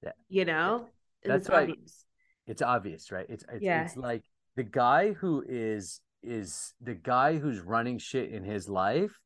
[0.04, 0.12] Yeah.
[0.28, 0.90] You know?
[1.24, 1.38] Yeah.
[1.38, 1.70] That's right.
[1.70, 2.04] Obvious.
[2.48, 3.28] It's obvious, right?
[3.30, 3.86] It's it's, yeah.
[3.86, 4.24] it's like
[4.58, 9.18] the guy who is is the guy who's running shit in his life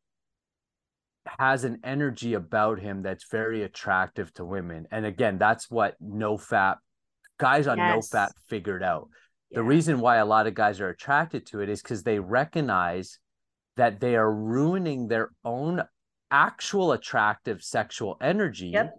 [1.39, 4.87] has an energy about him that's very attractive to women.
[4.91, 6.77] And again, that's what no fap
[7.39, 8.11] guys on yes.
[8.11, 9.09] no fap figured out.
[9.49, 9.59] Yeah.
[9.59, 13.19] The reason why a lot of guys are attracted to it is because they recognize
[13.77, 15.81] that they are ruining their own
[16.33, 18.95] actual attractive sexual energy yep.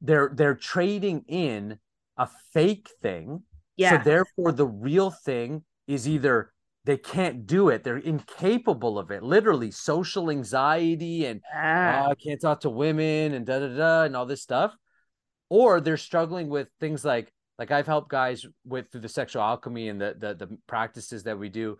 [0.00, 1.76] they're they're trading in
[2.16, 3.42] a fake thing
[3.76, 3.90] yeah.
[3.98, 6.51] so therefore the real thing is either
[6.84, 12.06] they can't do it they're incapable of it literally social anxiety and ah.
[12.06, 14.74] oh, i can't talk to women and da da da and all this stuff
[15.48, 19.88] or they're struggling with things like like i've helped guys with through the sexual alchemy
[19.88, 21.78] and the the, the practices that we do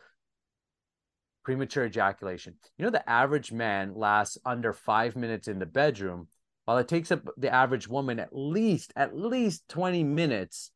[1.45, 2.55] premature ejaculation.
[2.79, 6.29] You know, the average man lasts under five minutes in the bedroom,
[6.65, 10.71] while it takes up the average woman at least at least 20 minutes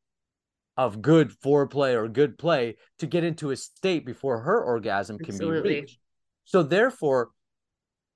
[0.76, 5.34] of good foreplay or good play to get into a state before her orgasm can
[5.34, 5.68] Absolutely.
[5.68, 5.98] be reached.
[6.44, 7.30] So therefore,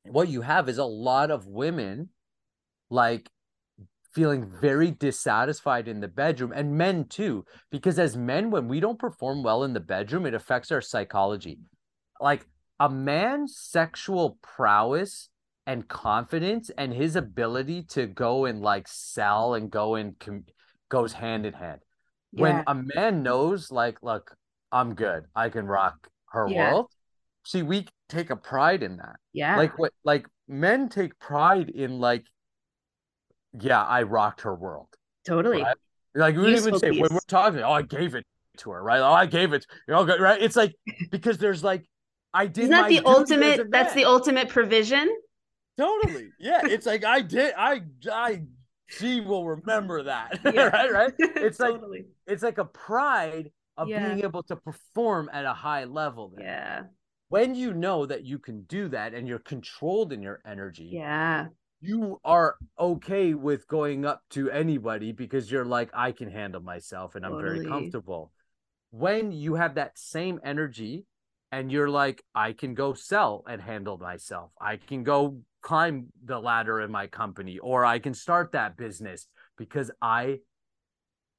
[0.04, 2.10] what you have is a lot of women
[2.90, 3.30] like
[4.14, 8.98] feeling very dissatisfied in the bedroom and men too because as men when we don't
[8.98, 11.60] perform well in the bedroom it affects our psychology
[12.20, 12.44] like
[12.80, 15.28] a man's sexual prowess
[15.66, 20.44] and confidence and his ability to go and like sell and go and com-
[20.88, 21.80] goes hand in hand.
[22.32, 22.42] Yeah.
[22.42, 24.34] When a man knows, like, look,
[24.72, 26.72] I'm good, I can rock her yeah.
[26.72, 26.86] world.
[27.44, 29.16] See, we take a pride in that.
[29.32, 29.56] Yeah.
[29.56, 32.24] Like what like men take pride in like,
[33.58, 34.88] yeah, I rocked her world.
[35.26, 35.62] Totally.
[35.62, 35.76] Right?
[36.14, 38.24] Like we even say when we're talking, oh, I gave it
[38.58, 39.00] to her, right?
[39.00, 40.40] Oh, I gave it, you know, right?
[40.40, 40.74] It's like
[41.10, 41.84] because there's like
[42.32, 42.64] I did.
[42.64, 43.70] Isn't that the ultimate?
[43.70, 45.08] That's the ultimate provision.
[45.78, 46.60] Totally, yeah.
[46.64, 47.54] It's like I did.
[47.56, 47.82] I
[48.12, 48.42] I
[48.90, 50.66] she will remember that, yeah.
[50.66, 50.92] right?
[50.92, 51.12] Right.
[51.18, 51.98] It's totally.
[51.98, 54.06] like it's like a pride of yeah.
[54.06, 56.34] being able to perform at a high level.
[56.38, 56.82] Yeah.
[57.28, 60.90] When you know that you can do that and you're controlled in your energy.
[60.92, 61.46] Yeah
[61.80, 67.14] you are okay with going up to anybody because you're like, I can handle myself
[67.14, 67.60] and I'm totally.
[67.60, 68.32] very comfortable.
[68.90, 71.06] When you have that same energy
[71.50, 76.38] and you're like, I can go sell and handle myself, I can go climb the
[76.38, 79.26] ladder in my company, or I can start that business
[79.56, 80.38] because I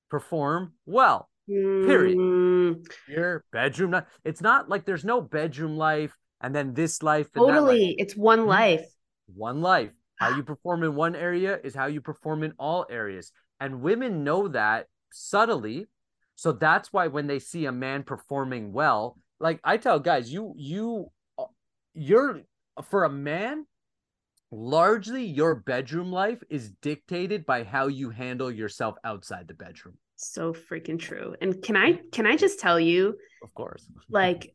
[0.10, 1.30] perform well.
[1.48, 2.18] Period.
[2.18, 2.86] Mm.
[3.10, 7.32] Your bedroom, it's not like there's no bedroom life and then this life.
[7.34, 7.88] totally.
[7.88, 7.96] Life.
[7.98, 8.50] It's one mm-hmm.
[8.50, 8.86] life.
[9.34, 9.92] One life
[10.22, 10.36] how ah.
[10.36, 13.32] you perform in one area is how you perform in all areas.
[13.60, 15.88] And women know that subtly.
[16.36, 20.54] So that's why when they see a man performing well, like I tell guys, you
[20.56, 21.46] you uh,
[21.96, 22.42] you're
[22.84, 23.66] for a man,
[24.52, 29.98] largely your bedroom life is dictated by how you handle yourself outside the bedroom.
[30.18, 31.36] So freaking true.
[31.42, 33.18] And can I can I just tell you?
[33.44, 33.90] Of course.
[34.10, 34.54] Like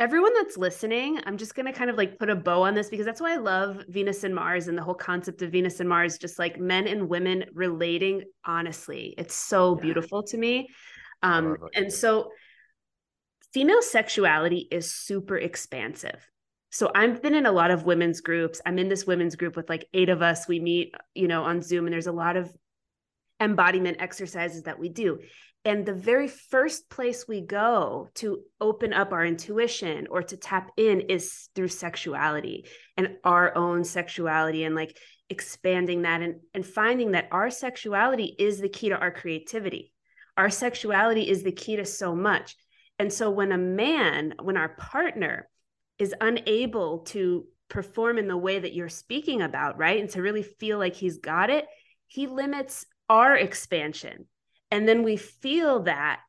[0.00, 2.88] everyone that's listening, I'm just going to kind of like put a bow on this
[2.88, 5.88] because that's why I love Venus and Mars and the whole concept of Venus and
[5.88, 9.14] Mars, just like men and women relating honestly.
[9.16, 9.82] It's so yeah.
[9.82, 10.68] beautiful to me.
[11.22, 12.30] Um, and so
[13.52, 16.29] female sexuality is super expansive.
[16.70, 18.60] So I've been in a lot of women's groups.
[18.64, 20.46] I'm in this women's group with like eight of us.
[20.46, 22.50] We meet, you know, on Zoom, and there's a lot of
[23.40, 25.18] embodiment exercises that we do.
[25.64, 30.70] And the very first place we go to open up our intuition or to tap
[30.76, 32.66] in is through sexuality
[32.96, 34.96] and our own sexuality and like
[35.28, 39.92] expanding that and, and finding that our sexuality is the key to our creativity.
[40.36, 42.56] Our sexuality is the key to so much.
[42.98, 45.48] And so when a man, when our partner
[46.00, 50.00] is unable to perform in the way that you're speaking about, right?
[50.00, 51.66] And to really feel like he's got it,
[52.08, 54.26] he limits our expansion.
[54.70, 56.20] And then we feel that.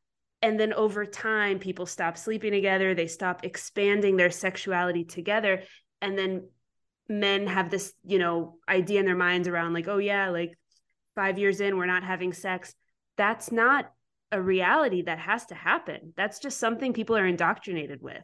[0.42, 5.64] And then over time people stop sleeping together they stop expanding their sexuality together.
[6.02, 6.50] And then
[7.08, 10.58] men have this you know idea in their minds around like oh yeah like
[11.16, 12.74] 5 years in we're not having sex.
[13.18, 13.92] That's not
[14.32, 16.14] a reality that has to happen.
[16.18, 18.24] That's just something people are indoctrinated with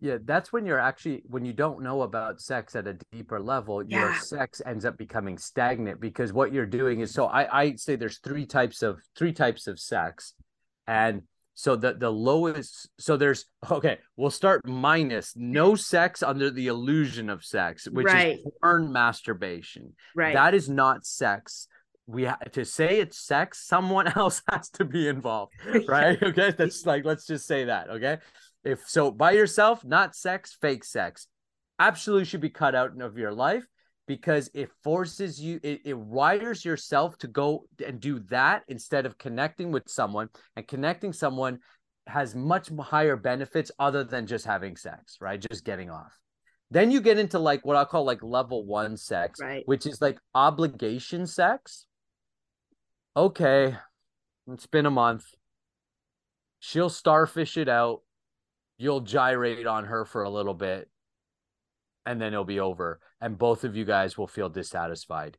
[0.00, 3.82] yeah, that's when you're actually when you don't know about sex at a deeper level,
[3.82, 4.00] yeah.
[4.00, 7.96] your sex ends up becoming stagnant because what you're doing is so I I say
[7.96, 10.34] there's three types of three types of sex.
[10.86, 11.22] And
[11.54, 17.28] so the the lowest so there's okay, we'll start minus no sex under the illusion
[17.28, 18.38] of sex, which right.
[18.38, 19.92] is porn masturbation.
[20.16, 20.32] Right.
[20.32, 21.68] That is not sex
[22.06, 25.52] we have to say it's sex someone else has to be involved
[25.86, 28.18] right okay that's like let's just say that okay
[28.64, 31.26] if so, by yourself, not sex, fake sex,
[31.78, 33.64] absolutely should be cut out of your life
[34.06, 39.16] because it forces you, it, it wires yourself to go and do that instead of
[39.18, 40.28] connecting with someone.
[40.56, 41.60] And connecting someone
[42.06, 45.40] has much higher benefits other than just having sex, right?
[45.40, 46.12] Just getting off.
[46.70, 49.62] Then you get into like what I'll call like level one sex, right.
[49.66, 51.86] which is like obligation sex.
[53.16, 53.76] Okay,
[54.52, 55.24] it's been a month.
[56.60, 58.02] She'll starfish it out
[58.80, 60.88] you'll gyrate on her for a little bit
[62.06, 65.36] and then it'll be over and both of you guys will feel dissatisfied.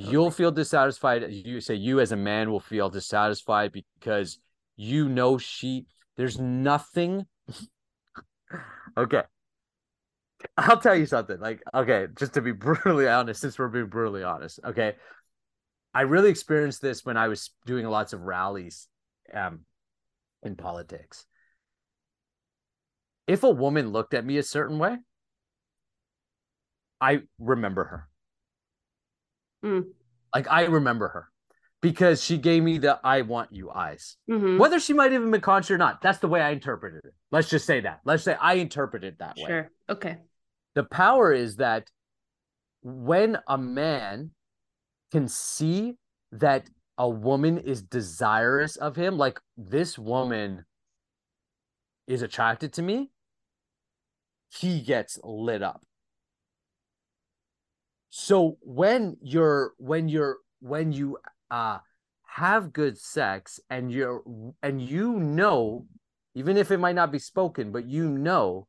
[0.00, 0.10] Okay.
[0.10, 4.38] you'll feel dissatisfied you say you as a man will feel dissatisfied because
[4.76, 5.86] you know she
[6.16, 7.26] there's nothing
[8.96, 9.22] okay.
[10.56, 14.22] I'll tell you something like okay just to be brutally honest since we're being brutally
[14.22, 14.94] honest okay?
[15.92, 18.88] I really experienced this when i was doing lots of rallies
[19.34, 19.60] um
[20.42, 21.26] in politics
[23.28, 24.96] if a woman looked at me a certain way,
[27.00, 28.08] I remember her.
[29.64, 29.84] Mm.
[30.34, 31.28] Like I remember her
[31.80, 34.16] because she gave me the I want you eyes.
[34.28, 34.58] Mm-hmm.
[34.58, 37.12] Whether she might even been conscious or not, that's the way I interpreted it.
[37.30, 38.00] Let's just say that.
[38.04, 39.46] Let's say I interpreted that way.
[39.46, 39.70] Sure.
[39.88, 40.18] Okay.
[40.74, 41.88] The power is that
[42.82, 44.30] when a man
[45.12, 45.94] can see
[46.32, 50.64] that a woman is desirous of him, like this woman
[52.06, 53.10] is attracted to me,
[54.48, 55.82] he gets lit up.
[58.10, 61.18] So when you're when you're when you
[61.50, 61.78] uh
[62.26, 64.22] have good sex and you're
[64.62, 65.86] and you know
[66.34, 68.66] even if it might not be spoken but you know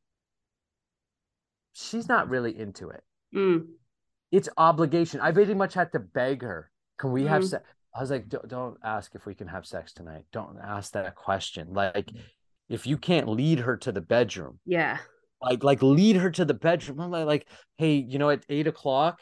[1.72, 3.02] she's not really into it.
[3.34, 3.66] Mm.
[4.30, 5.20] It's obligation.
[5.20, 6.70] I very much had to beg her.
[6.98, 7.28] Can we mm.
[7.28, 7.64] have sex?
[7.94, 10.22] I was like, don't, don't ask if we can have sex tonight.
[10.32, 11.72] Don't ask that question.
[11.72, 12.10] Like,
[12.68, 14.98] if you can't lead her to the bedroom, Yeah.
[15.42, 17.00] Like, like lead her to the bedroom.
[17.00, 17.48] I'm like, like,
[17.78, 19.20] hey, you know, at eight o'clock,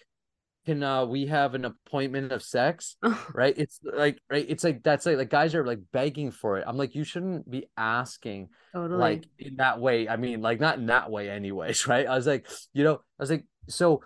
[0.66, 2.96] can uh we have an appointment of sex?
[3.34, 3.54] Right?
[3.56, 4.44] It's like, right?
[4.48, 6.64] It's like that's like like guys are like begging for it.
[6.66, 8.98] I'm like, you shouldn't be asking totally.
[9.00, 10.08] like in that way.
[10.08, 12.06] I mean, like not in that way, anyways, right?
[12.06, 14.02] I was like, you know, I was like, so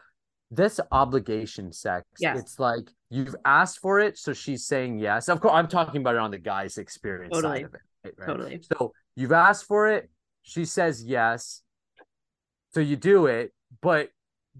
[0.50, 2.38] this obligation sex, Yes.
[2.38, 5.28] it's like you've asked for it, so she's saying yes.
[5.28, 7.60] Of course, I'm talking about it on the guy's experience Totally.
[7.60, 8.14] side of it, right?
[8.18, 8.26] right?
[8.26, 8.60] Totally.
[8.62, 10.10] So you've asked for it,
[10.42, 11.62] she says yes,
[12.74, 14.10] so you do it, but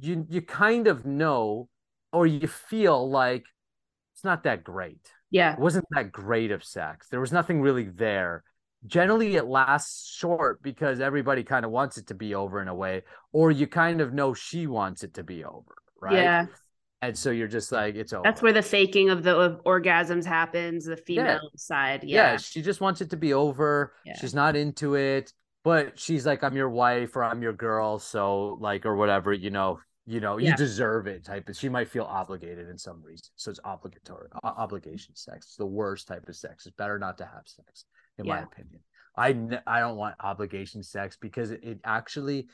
[0.01, 1.68] you you kind of know,
[2.12, 3.44] or you feel like
[4.14, 5.55] it's not that great yeah.
[5.55, 7.09] it wasn't that great of sex.
[7.09, 8.44] There was nothing really there.
[8.86, 12.74] Generally, it lasts short because everybody kind of wants it to be over in a
[12.74, 13.02] way,
[13.32, 16.14] or you kind of know she wants it to be over, right?
[16.14, 16.47] Yeah.
[17.01, 18.22] And so you're just like, it's over.
[18.22, 22.05] That's where the faking of the of orgasms happens, the female side.
[22.05, 22.32] yeah.
[22.32, 22.36] Yeah.
[22.36, 23.93] she just wants it to be over.
[24.05, 24.16] Yeah.
[24.20, 25.32] She's not into it,
[25.64, 29.51] but she's like, I'm your wife or I'm your girl, so like or whatever, you
[29.51, 31.48] know, you know, you deserve it type.
[31.48, 35.47] Of, she might feel obligated in some reason, so it's obligatory obligation sex.
[35.47, 36.66] It's the worst type of sex.
[36.66, 37.84] It's better not to have sex,
[38.18, 38.44] in my Yeah.
[38.44, 38.80] opinion.
[39.16, 42.48] I n- I don't want obligation sex because it, it actually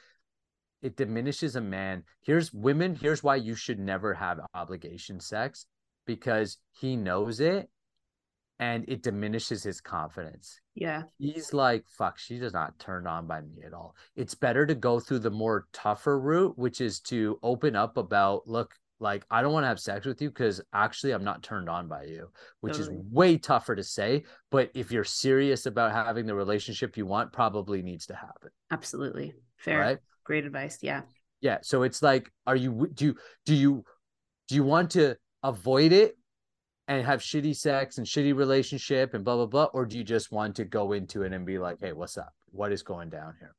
[0.83, 2.05] it diminishes a man.
[2.21, 2.95] Here's women.
[2.95, 5.67] Here's why you should never have obligation sex
[6.05, 7.69] because he knows it
[8.59, 10.61] and it diminishes his confidence.
[10.75, 11.05] Yeah.
[11.19, 13.95] He's like, fuck, she does not turn on by me at all.
[14.17, 18.47] It's better to go through the more tougher route, which is to open up about,
[18.47, 21.69] look, like, I don't want to have sex with you because actually I'm not turned
[21.69, 22.31] on by you,
[22.61, 22.97] which Totally.
[22.97, 24.25] is way tougher to say.
[24.51, 28.51] But if you're serious about having the relationship you want, probably needs to happen.
[28.73, 29.35] Absolutely.
[29.57, 29.79] Fair.
[29.81, 29.99] Right.
[30.25, 30.79] Great advice.
[30.83, 31.03] Yeah.
[31.41, 31.59] Yeah.
[31.63, 33.17] So it's like, are you do you
[33.47, 33.85] do you
[34.49, 36.17] do you want to avoid it
[36.89, 40.33] and have shitty sex and shitty relationship and blah blah blah, or do you just
[40.33, 42.33] want to go into it and be like, hey, what's up?
[42.51, 43.55] What is going down here?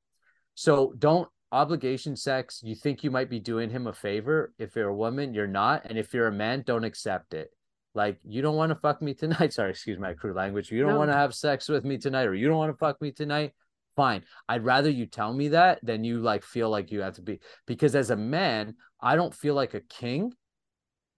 [0.55, 2.61] So don't obligation sex.
[2.63, 4.51] You think you might be doing him a favor.
[4.59, 7.49] If you're a woman, you're not, and if you're a man, don't accept it.
[7.95, 9.53] Like you don't want to fuck me tonight.
[9.53, 10.71] Sorry, excuse my crude language.
[10.71, 10.97] You don't No.
[10.99, 13.53] want to have sex with me tonight, or you don't want to fuck me tonight.
[13.95, 14.23] Fine.
[14.47, 17.39] I'd rather you tell me that than you like feel like you have to be
[17.67, 20.33] because as a man, I don't feel like a king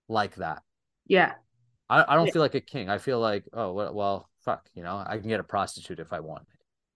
[0.09, 0.63] like that.
[1.05, 1.33] Yeah.
[1.91, 2.33] I, I don't Yeah.
[2.33, 2.89] feel like a king.
[2.89, 6.19] I feel like, oh well, fuck, you know, I can get a prostitute if I
[6.21, 6.47] want,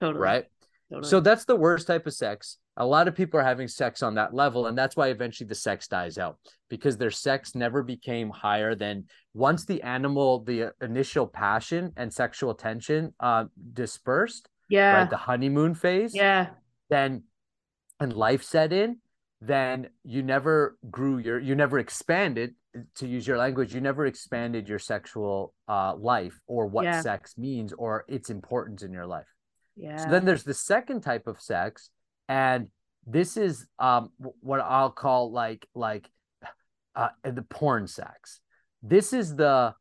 [0.01, 0.22] Totally.
[0.23, 0.45] right?
[0.89, 1.09] Totally.
[1.09, 2.57] So that's the worst type of sex.
[2.77, 5.55] A lot of people are having sex on that level, and that's why eventually the
[5.55, 6.38] sex dies out
[6.69, 12.53] because their sex never became higher than once the animal, the initial passion and sexual
[12.53, 14.93] tension uh dispersed, yeah.
[15.01, 15.09] right?
[15.09, 16.49] The honeymoon phase, yeah.
[16.89, 17.23] then
[17.99, 18.97] and life set in,
[19.41, 22.55] then you never grew your you never expanded
[22.95, 27.02] to use your language, you never expanded your sexual uh life or what Yeah.
[27.02, 29.27] sex means or its importance in your life.
[29.76, 29.97] Yeah.
[29.97, 31.89] So then there's the second type of sex,
[32.27, 32.68] and
[33.06, 36.10] this is um what I'll call like like
[36.95, 38.41] uh the porn sex.
[38.81, 39.73] This is the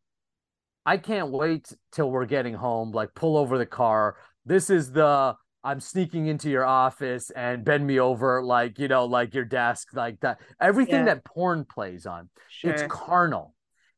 [0.86, 4.16] I can't wait till we're getting home, like pull over the car.
[4.44, 5.34] This is the
[5.64, 9.88] I'm sneaking into your office and bend me over like, you know, like your desk,
[9.94, 10.40] like that.
[10.60, 11.14] Everything Yeah.
[11.14, 12.70] that porn plays on sure.
[12.72, 13.54] it's carnal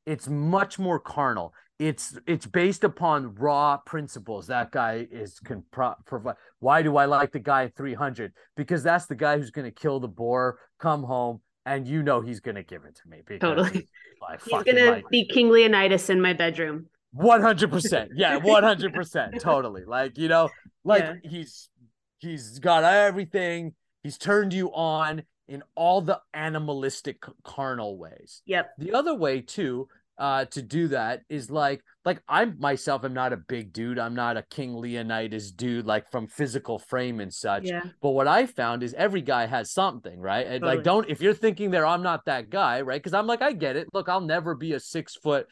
[0.07, 5.97] it's much more carnal it's it's based upon raw principles that guy is can pro-
[6.07, 9.65] provide why do i like the guy at 300 because that's the guy who's going
[9.65, 13.09] to kill the boar come home and you know he's going to give it to
[13.09, 13.71] me Totally.
[13.71, 13.83] he's,
[14.49, 16.87] fucking gonna be King Leonidas in my bedroom.
[17.19, 19.85] 100% yeah 100% totally.
[19.85, 20.51] Like you know
[20.85, 21.15] like Yeah.
[21.31, 21.69] he's
[22.19, 23.75] he's got everything.
[24.03, 28.43] He's turned you on in all the animalistic carnal ways.
[28.47, 28.71] Yep.
[28.79, 29.89] the other way too
[30.19, 33.99] uh to do that is like like i myself am not a big dude.
[33.99, 37.65] I'm not a king leonidas dude like from physical frame and such.
[37.65, 37.83] Yeah.
[38.01, 40.47] but what i found is every guy has something right?
[40.47, 40.77] And Totally.
[40.77, 42.99] like don't if you're thinking there i'm not that guy right?
[43.01, 43.89] Because i'm like i get it.
[43.93, 45.47] Look i'll never be a six foot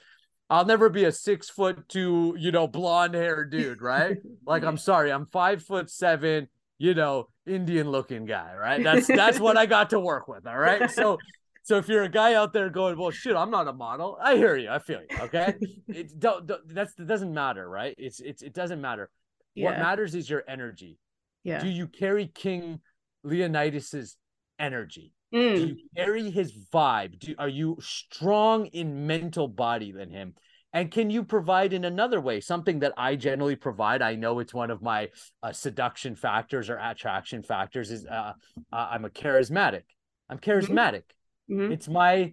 [0.50, 4.18] i'll never be a six foot two you know blonde hair dude right?
[4.46, 6.48] Like i'm sorry i'm five foot seven
[6.78, 8.82] you know indian looking guy right?
[8.82, 10.90] That's that's what i got to work with all right?
[10.90, 11.18] So
[11.62, 14.36] so if you're a guy out there going well shit i'm not a model i
[14.36, 15.54] hear you i feel you okay?
[15.88, 17.94] It don't, don't that's it doesn't matter right?
[17.98, 19.10] It's it's it doesn't matter.
[19.56, 20.98] What matters is your energy.
[21.44, 21.60] Yeah.
[21.60, 22.80] do you carry king
[23.22, 24.16] leonidas's
[24.58, 25.68] energy do Mm.
[25.68, 30.34] you carry his vibe do are you strong in mental body than him
[30.72, 34.54] and can you provide in another way something that i generally provide i know it's
[34.54, 35.08] one of my
[35.42, 38.32] uh, seduction factors or attraction factors is uh,
[38.72, 39.82] uh, i'm a charismatic
[40.30, 41.02] i'm charismatic
[41.50, 41.72] Mhm.
[41.72, 42.32] it's my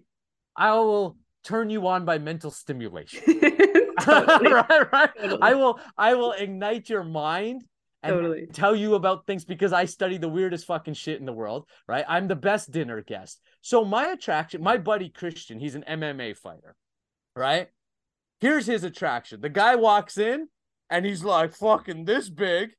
[0.56, 3.20] i will turn you on by mental stimulation
[4.06, 5.10] right, right.
[5.20, 5.38] Totally.
[5.42, 7.64] I will I will ignite your mind
[8.02, 8.46] and totally.
[8.52, 12.04] tell you about things because I study the weirdest fucking shit in the world, right?
[12.08, 13.40] I'm the best dinner guest.
[13.60, 16.74] So my attraction, my buddy Christian, he's an MMA fighter,
[17.36, 17.68] right?
[18.40, 19.40] Here's his attraction.
[19.40, 20.48] The guy walks in
[20.90, 22.70] and he's like fucking this big.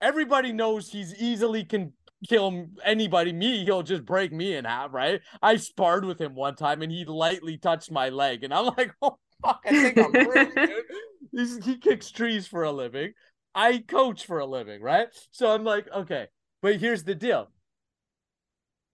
[0.00, 1.92] Everybody knows he's easily can
[2.28, 3.32] kill anybody.
[3.32, 5.20] Me, he'll just break me in half, right?
[5.42, 8.92] I sparred with him one time and he lightly touched my leg, and I'm like,
[9.02, 10.68] oh fuck, I think I'm
[11.32, 13.12] He's, he kicks trees for a living.
[13.54, 15.08] I coach for a living, right?
[15.30, 16.28] So I'm like, okay,
[16.62, 17.50] but here's the deal.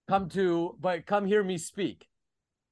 [0.09, 2.07] Come to, but come hear me speak.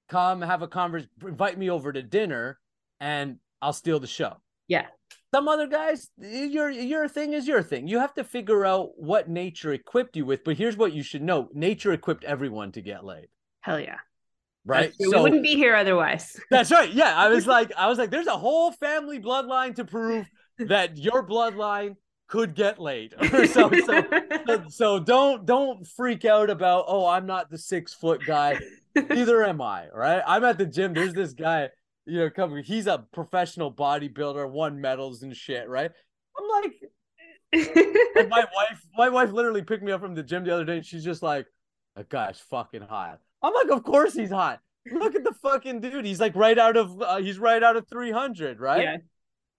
[0.08, 2.58] Come have a conversation, invite me over to dinner,
[3.00, 4.36] and I'll steal the show.
[4.68, 4.86] Yeah.
[5.34, 7.88] Some other guys, your your thing is your thing.
[7.88, 10.44] You have to figure out what nature equipped you with.
[10.44, 13.26] But here's what you should know: nature equipped everyone to get laid.
[13.60, 13.98] Hell yeah.
[14.66, 14.92] Right.
[14.98, 16.40] So, we wouldn't be here otherwise.
[16.50, 16.90] That's right.
[16.92, 17.14] Yeah.
[17.16, 20.26] I was like, I was like, there's a whole family bloodline to prove
[20.58, 21.96] that your bloodline
[22.28, 23.14] could get laid.
[23.52, 28.58] so, so, so don't don't freak out about oh I'm not the six foot guy.
[28.94, 29.88] Neither am I.
[29.88, 30.22] Right.
[30.26, 30.94] I'm at the gym.
[30.94, 31.70] There's this guy
[32.06, 32.64] you know, coming.
[32.64, 35.90] He's a professional bodybuilder, won medals and shit, right?
[36.38, 36.72] I'm like,
[38.28, 40.86] my wife, my wife literally picked me up from the gym the other day, and
[40.86, 41.46] she's just like,
[41.96, 44.60] "That guy's fucking hot." I'm like, "Of course he's hot.
[44.90, 46.04] Look at the fucking dude.
[46.04, 48.96] He's like right out of, uh, he's right out of 300, right?" Yeah.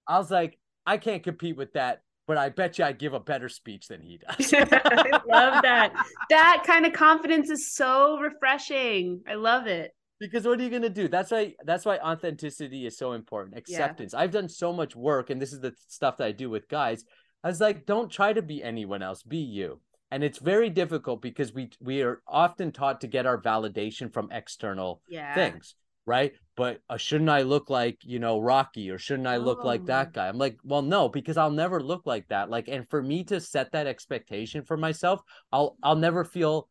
[0.07, 3.19] I was like, I can't compete with that but I bet you I give a
[3.19, 4.51] better speech than he does.
[4.51, 5.93] I love that.
[6.31, 9.21] That kind of confidence is so refreshing.
[9.27, 12.85] I love it because what are you going to do that's why that's why authenticity
[12.85, 14.19] is so important acceptance yeah.
[14.19, 17.03] i've done so much work and this is the stuff that i do with guys
[17.43, 19.79] i was like don't try to be anyone else be you
[20.11, 24.31] and it's very difficult because we we are often taught to get our validation from
[24.31, 25.33] external yeah.
[25.35, 25.75] things
[26.05, 29.65] right but uh, shouldn't i look like you know rocky or shouldn't i look oh.
[29.65, 30.11] like that oh.
[30.13, 33.23] guy i'm like well no because i'll never look like that like and for me
[33.23, 35.21] to set that expectation for myself
[35.51, 36.67] i'll i'll never feel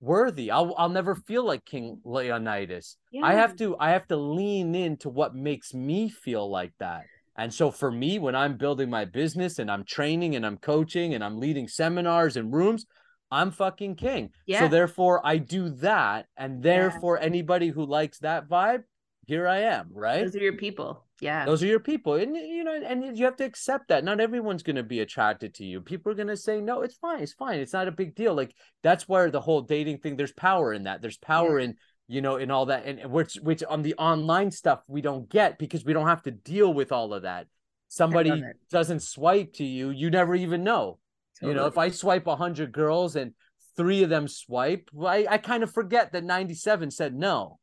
[0.00, 0.50] worthy.
[0.50, 2.96] I'll I'll never feel like King Leonidas.
[3.10, 3.24] Yeah.
[3.24, 7.04] I have to I have to lean into what makes me feel like that.
[7.36, 11.14] And so for me, when I'm building my business and I'm training and I'm coaching
[11.14, 12.84] and I'm leading seminars and rooms,
[13.30, 14.30] I'm fucking king.
[14.46, 14.60] Yeah.
[14.60, 16.26] So therefore I do that.
[16.36, 17.26] And therefore yeah.
[17.26, 18.84] anybody who likes that vibe,
[19.26, 20.24] here I am, right?
[20.24, 21.04] Those are your people.
[21.20, 21.44] Yeah.
[21.44, 22.14] Those are your people.
[22.14, 24.04] And you know, and you have to accept that.
[24.04, 25.80] Not everyone's going to be attracted to you.
[25.80, 27.22] People are going to say, "No, it's fine.
[27.22, 27.58] It's fine.
[27.58, 30.84] It's not a big deal." Like that's where the whole dating thing there's power in
[30.84, 31.02] that.
[31.02, 31.66] There's power yeah.
[31.66, 31.74] in
[32.06, 35.58] you know in all that and which which on the online stuff we don't get
[35.58, 37.48] because we don't have to deal with all of that.
[37.88, 40.98] Somebody doesn't swipe to you, you never even know.
[41.40, 41.54] Totally.
[41.54, 43.32] You know, if I swipe 100 girls and
[43.76, 47.58] 3 of them swipe, I I kind of forget that 97 said no.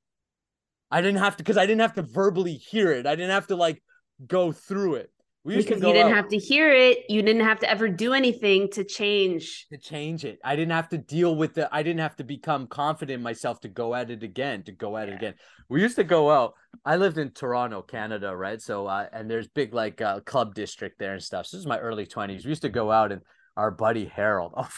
[0.92, 3.06] I didn't have to because I didn't have to verbally hear it.
[3.06, 3.82] I didn't have to like
[4.26, 5.12] go through it.
[5.46, 6.16] We because you didn't out.
[6.16, 7.04] have to hear it.
[7.08, 9.68] You didn't have to ever do anything to change.
[9.72, 10.40] To change it.
[10.44, 11.68] I didn't have to deal with it.
[11.72, 14.98] I didn't have to become confident in myself to go at it again, to go
[14.98, 15.14] at yeah.
[15.14, 15.34] it again.
[15.70, 16.56] We used to go out.
[16.84, 18.60] I lived in Toronto, Canada, right?
[18.60, 21.46] So, uh, and there's big like uh, club district there and stuff.
[21.46, 22.44] So this is my early 20s.
[22.44, 23.22] We used to go out and
[23.57, 24.69] our buddy Harold, oh,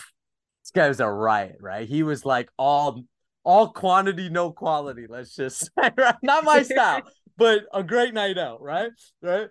[0.63, 1.87] this guy was a riot, right?
[1.87, 3.03] He was like all
[3.43, 5.05] all quantity, no quality.
[5.07, 6.15] Let's just say, right?
[6.21, 7.03] Not my style,
[7.37, 8.91] but a great night out, right?
[9.21, 9.47] Right.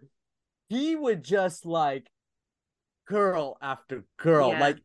[0.68, 2.06] He would just like
[3.08, 4.60] girl after girl, yeah.
[4.60, 4.76] like,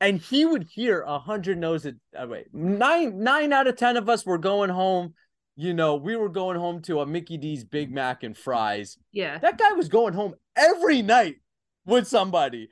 [0.00, 1.84] and he would hear a hundred no's.
[1.84, 5.14] At, uh, wait, nine nine out of ten of us were going home.
[5.54, 8.96] You know, we were going home to a Mickey D's Big Mac and fries.
[9.12, 11.36] Yeah, that guy was going home every night
[11.84, 12.70] with somebody.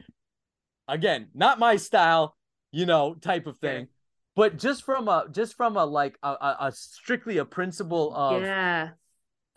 [0.91, 2.37] Again, not my style,
[2.73, 3.81] you know, type of thing.
[3.81, 3.87] Yeah.
[4.37, 8.43] But just from a just from a like a, a, a strictly a principle of
[8.43, 8.91] yeah.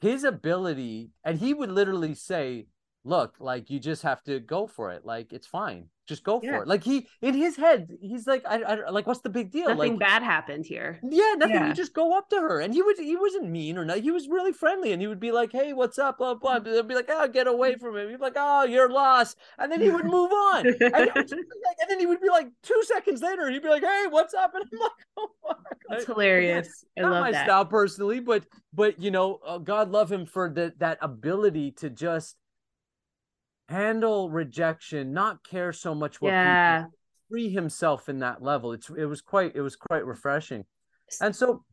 [0.02, 2.68] his ability and he would literally say
[3.04, 5.06] look like you just have to go for it.
[5.06, 6.52] Like it's fine just go yeah.
[6.52, 6.68] for it.
[6.68, 9.70] Like he in his head, he's like, I, I like, what's the big deal?
[9.70, 11.00] Nothing like, bad happened here.
[11.04, 11.56] Yeah, nothing.
[11.56, 11.68] Yeah.
[11.68, 14.00] You just go up to her, and he was he wasn't mean or not.
[14.00, 16.18] He was really friendly, and he would be like, Hey, what's up?
[16.18, 16.60] Blah blah.
[16.60, 16.66] Mm.
[16.66, 18.10] They'd be like, Oh, get away from him.
[18.10, 21.90] He'd be like, Oh, you're lost, and then he would move on, and, like, and,
[21.90, 24.54] then he would be like, two seconds later, he'd be like, Hey, what's up?
[24.56, 25.78] And I'm like, Oh fuck.
[25.90, 26.86] It's hilarious.
[26.98, 27.46] I not love my that.
[27.46, 31.90] style personally, but but you know, uh, God love him for the, that ability to
[31.90, 32.36] just
[33.70, 36.80] handle rejection, not care so much what yeah.
[36.80, 36.94] people
[37.30, 38.74] free himself in that level.
[38.74, 40.66] It's it was quite it was quite refreshing.
[41.22, 41.64] And so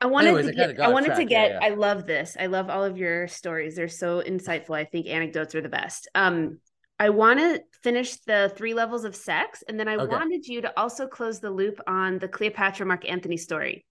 [0.00, 1.18] I wanted anyways, to get, I wanted track.
[1.18, 1.66] to get yeah, yeah.
[1.66, 2.36] I love this.
[2.38, 3.76] I love all of your stories.
[3.76, 4.76] They're so insightful.
[4.76, 6.08] I think anecdotes are the best.
[6.14, 6.58] Um
[6.98, 10.06] I want to finish the three levels of sex and then I okay.
[10.06, 13.84] wanted you to also close the loop on the Cleopatra Mark Antony story.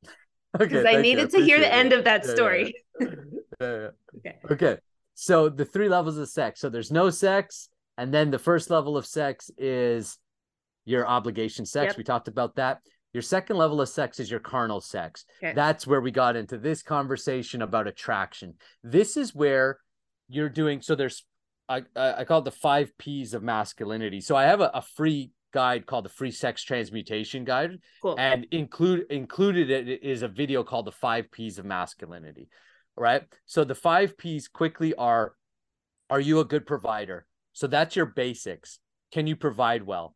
[0.57, 2.73] Because okay, I needed to hear the end of that story.
[2.99, 3.07] yeah,
[4.17, 4.37] okay.
[4.49, 4.77] Okay.
[5.15, 6.59] So the three levels of sex.
[6.59, 10.17] So there's no sex, and then the first level of sex is
[10.85, 11.91] your obligation sex.
[11.91, 11.97] Yep.
[11.97, 12.79] We talked about that.
[13.13, 15.25] Your second level of sex is your carnal sex.
[15.41, 15.53] Okay.
[15.53, 18.55] That's where we got into this conversation about attraction.
[18.83, 19.79] This is where
[20.27, 20.81] you're doing.
[20.81, 21.25] So there's,
[21.69, 24.19] I I call it the five P's of masculinity.
[24.19, 28.15] So I have a, a free guide called the Free Sex Transmutation Guide, cool.
[28.19, 32.49] and include included it is a video called the Five P's of Masculinity.
[32.97, 33.23] Right.
[33.45, 35.33] So the five P's quickly are:
[36.09, 37.25] Are you a good provider?
[37.53, 38.79] So that's your basics.
[39.11, 40.15] Can you provide well?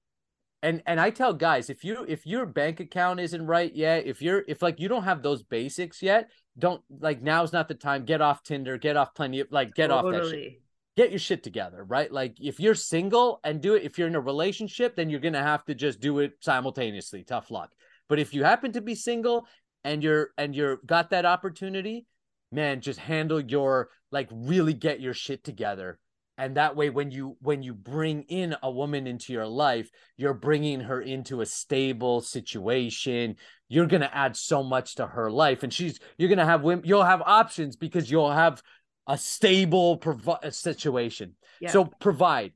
[0.61, 4.21] and and I tell guys if you if your bank account isn't right yet, if
[4.21, 8.05] you're if like you don't have those basics yet, don't like now's not the time.
[8.05, 10.17] Get off Tinder, get off plenty of like get totally.
[10.17, 10.61] off that shit.
[10.97, 12.11] Get your shit together, right?
[12.11, 15.41] Like if you're single and do it, if you're in a relationship, then you're gonna
[15.41, 17.23] have to just do it simultaneously.
[17.23, 17.71] Tough luck.
[18.09, 19.47] But if you happen to be single
[19.85, 22.05] and you're and you're got that opportunity,
[22.51, 25.99] man, just handle your like really get your shit together.
[26.37, 30.33] And that way when you when you bring in a woman into your life you're
[30.33, 33.35] bringing her into a stable situation.
[33.67, 35.63] You're going to add so much to her life.
[35.63, 38.61] And she's you're going to have women you'll have options because you'll have
[39.05, 41.35] a stable provi- situation.
[41.59, 41.71] Yeah.
[41.71, 42.53] so provide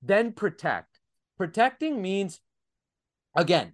[0.00, 0.98] then protect.
[1.36, 2.40] Protecting means
[3.36, 3.72] again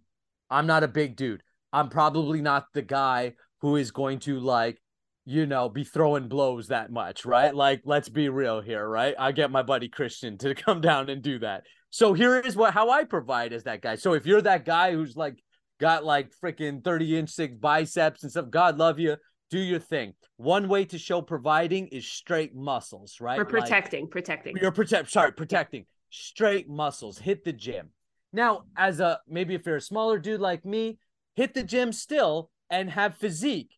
[0.50, 1.42] i'm not a big dude.
[1.72, 4.80] I'm probably not the guy who is going to like
[5.28, 7.55] you know, be throwing blows that much, right?
[7.55, 9.14] Like, let's be real here, right?
[9.18, 11.64] I get my buddy Christian to come down and do that.
[11.90, 13.96] So here is what how I provide as that guy.
[13.96, 15.42] So if you're that guy who's like
[15.80, 19.16] got like freaking 30 inch six biceps and stuff, God love you.
[19.50, 20.14] Do your thing.
[20.38, 23.38] One way to show providing is straight muscles, right?
[23.38, 24.56] Or protecting, like, protecting.
[24.56, 25.84] You're protect sorry, protecting.
[26.09, 27.18] Straight muscles.
[27.18, 27.90] Hit the gym.
[28.32, 30.98] Now, as a maybe if you're a smaller dude like me,
[31.36, 33.74] hit the gym still and have physique.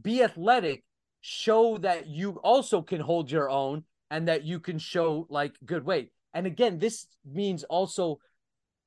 [0.00, 0.84] Be athletic
[1.22, 5.86] show that you also can hold your own and that you can show like good
[5.86, 6.10] weight.
[6.34, 8.18] And again, this means also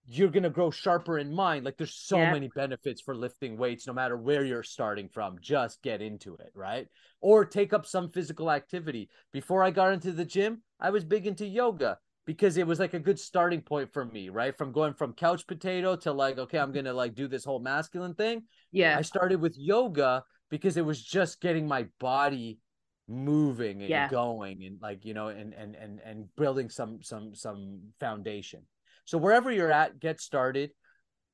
[0.07, 1.65] you're going to grow sharper in mind.
[1.65, 2.31] Like there's so yeah.
[2.31, 5.37] many benefits for lifting weights, no matter where you're starting from.
[5.41, 6.87] Just get into it, right?
[7.21, 9.09] Or take up some physical activity.
[9.31, 12.93] Before I got into the gym, I was big into yoga because it was like
[12.93, 14.55] a good starting point for me, right?
[14.55, 16.73] From going from couch potato to like, okay, I'm mm-hmm.
[16.73, 18.43] going to like do this whole masculine thing.
[18.71, 18.97] Yeah.
[18.97, 22.59] I started with yoga because it was just getting my body
[23.07, 24.09] moving and yeah.
[24.09, 28.63] going and like you know and and and and building some some some foundation.
[29.05, 30.71] So wherever you're at get started.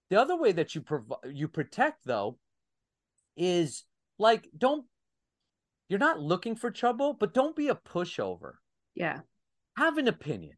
[0.09, 2.37] The other way that you provide you protect though
[3.37, 3.85] is
[4.19, 4.85] like don't
[5.87, 8.55] you're not looking for trouble but don't be a pushover.
[8.93, 9.19] Yeah.
[9.77, 10.57] Have an opinion.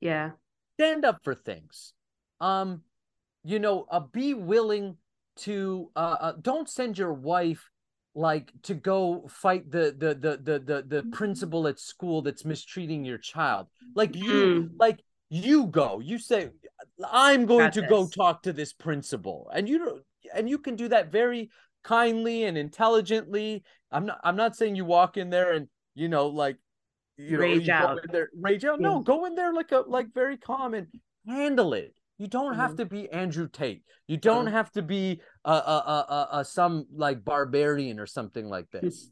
[0.00, 0.30] Yeah.
[0.78, 1.92] Stand up for things.
[2.40, 2.80] Um
[3.44, 4.96] you know uh, be willing
[5.36, 7.70] to uh, uh don't send your wife
[8.14, 13.04] like to go fight the the the the the, the principal at school that's mistreating
[13.04, 13.66] your child.
[13.94, 14.70] Like you mm.
[14.78, 15.00] like
[15.30, 16.00] you go.
[16.00, 16.50] You say
[17.10, 17.90] i'm going Got to this.
[17.90, 19.50] go talk to this principal.
[19.52, 20.00] And you
[20.34, 21.50] and you can do that very
[21.82, 23.64] kindly and intelligently.
[23.90, 26.56] I'm not i'm not saying you walk in there and you know like
[27.16, 28.00] you rage know out.
[28.10, 28.80] there rage out.
[28.80, 30.86] No go in there like a like very calm and
[31.26, 32.60] handle it you don't mm-hmm.
[32.60, 33.82] have to be Andrew Tate.
[34.06, 34.54] You don't mm-hmm.
[34.54, 39.10] have to be a, a, a, a, some like barbarian or something like this.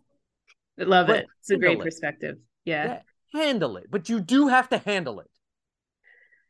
[0.78, 1.26] I love but it.
[1.40, 1.82] It's a great it.
[1.82, 2.36] perspective.
[2.64, 3.00] Yeah.
[3.34, 3.40] yeah.
[3.40, 5.30] Handle it, but you do have to handle it.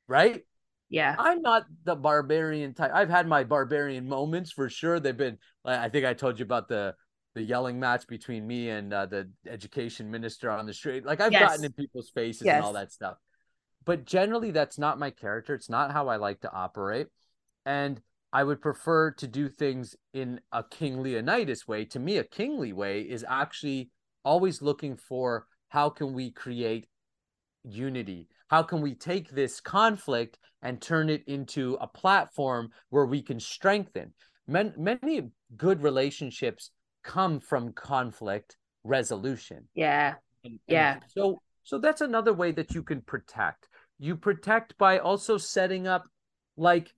[0.08, 0.42] Right?
[0.90, 1.14] Yeah.
[1.18, 2.90] I'm not the barbarian type.
[2.92, 5.00] I've had my barbarian moments for sure.
[5.00, 6.94] They've been I think I told you about the
[7.34, 11.06] the yelling match between me and uh, the education minister on the street.
[11.06, 11.48] Like I've yes.
[11.48, 12.56] gotten in people's faces yes.
[12.56, 13.16] and all that stuff
[13.84, 15.54] but generally that's not my character.
[15.54, 17.09] It's not how i like to operate.
[17.64, 18.00] And
[18.32, 21.84] i would prefer to do things in a king leonidas way.
[21.86, 23.90] To me a kingly way is actually
[24.24, 26.86] always looking for how can we create
[27.64, 28.28] unity?
[28.48, 33.40] How can we take this conflict and turn it into a platform where we can
[33.40, 34.12] strengthen?
[34.46, 36.70] Many, many good relationships
[37.02, 39.68] come from conflict resolution.
[39.74, 40.14] Yeah.
[40.44, 40.98] And, and yeah.
[41.09, 43.68] so so that's another way that you can protect
[44.02, 46.08] you protect by also setting up
[46.56, 46.92] like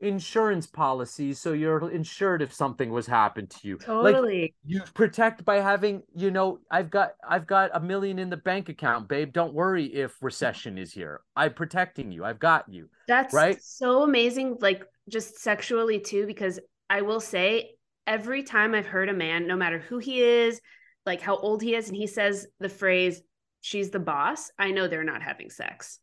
[0.00, 3.78] insurance policies so you're insured if something was happened to you.
[3.78, 4.42] Totally.
[4.42, 8.36] like, you protect by having you know i've got i've got a million in the
[8.36, 11.22] bank account babe don't worry if recession is here.
[11.34, 12.24] I'm protecting you.
[12.24, 13.60] I've got you that's right?
[13.60, 16.60] so amazing like just sexually too because
[16.90, 17.70] i will say
[18.06, 20.60] every time i've heard a man no matter who he is
[21.06, 23.22] like how old he is and he says the phrase
[23.62, 25.98] she's the boss i know they're not having sex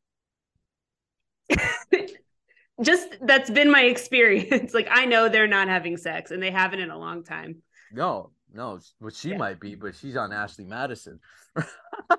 [2.82, 4.74] just that's been my experience.
[4.80, 7.62] like I know they're not having sex and they haven't in a long time.
[7.92, 9.38] No, No, well, she Yeah.
[9.38, 11.20] might be, but she's on Ashley Madison.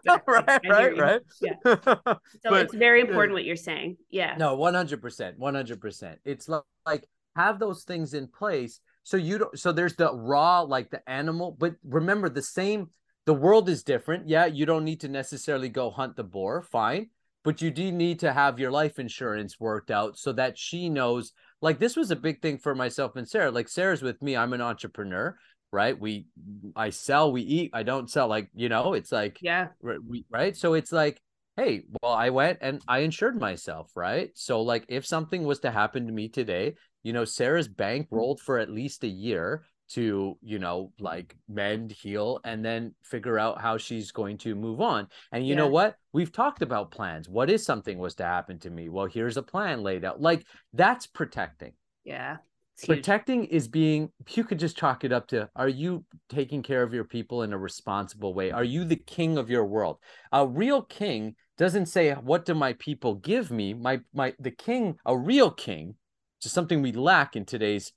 [0.04, 0.34] Exactly.
[0.34, 1.20] right, right, right.
[1.40, 1.52] Yeah.
[1.62, 3.98] but So it's very important what you're saying.
[4.10, 4.34] Yeah.
[4.36, 6.18] no, one hundred percent, one hundred percent.
[6.24, 9.56] It's li- like have those things in place so you don't.
[9.58, 12.90] So there's the raw, like the animal, but remember the same.
[13.26, 14.28] The world is different.
[14.28, 16.62] Yeah, you don't need to necessarily go hunt the boar.
[16.62, 17.10] Fine,
[17.46, 21.32] but you do need to have your life insurance worked out so that she knows.
[21.62, 23.52] Like this was a big thing for myself and Sarah.
[23.52, 24.36] Like Sarah's with me.
[24.36, 25.36] I'm an entrepreneur,
[25.72, 25.98] right?
[25.98, 26.26] We,
[26.74, 27.70] I sell, we eat.
[27.72, 28.26] I don't sell.
[28.26, 29.68] Like you know, it's like Yeah.
[29.80, 31.22] Right, we, right so it's like
[31.56, 35.70] hey well i went and i insured myself right so like if something was to
[35.70, 40.36] happen to me today you know sarah's bank rolled for at least a year to
[40.42, 41.54] you know like mm-hmm.
[41.54, 45.08] mend heal and then figure out how she's going to move on.
[45.32, 45.96] And you know what?
[46.12, 47.28] We've talked about plans.
[47.28, 48.88] What if something was to happen to me?
[48.88, 50.20] Well here's a plan laid out.
[50.20, 51.72] Like that's protecting.
[52.04, 52.38] Yeah.
[52.74, 52.98] It's huge.
[52.98, 56.92] protecting is being you could just chalk it up to are you taking care of
[56.92, 58.50] your people in a responsible way?
[58.50, 59.98] Are you the king of your world?
[60.32, 63.72] A real king doesn't say what do my people give me?
[63.72, 65.94] My my the king a real king
[66.38, 67.92] which is something we lack in today's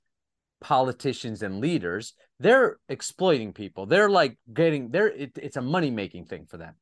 [0.60, 6.24] politicians and leaders they're exploiting people they're like getting they're it, it's a money making
[6.26, 6.74] thing for them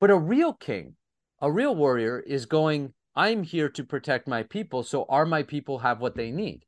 [0.00, 0.94] but a real king
[1.40, 5.78] a real warrior is going i'm here to protect my people so are my people
[5.78, 6.64] have what they need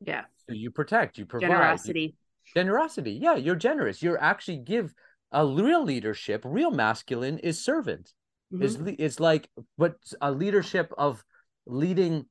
[0.00, 0.24] Yeah.
[0.48, 1.46] so you protect, you provide.
[1.46, 2.16] you- Generosity.
[2.54, 3.12] generosity.
[3.12, 4.02] Yeah, you're generous.
[4.02, 4.92] You're actually give
[5.30, 8.12] a real leadership, real masculine is servant.
[8.60, 8.84] Is Mhm.
[8.86, 9.48] le- is like
[9.78, 11.24] but a leadership of
[11.66, 12.26] leading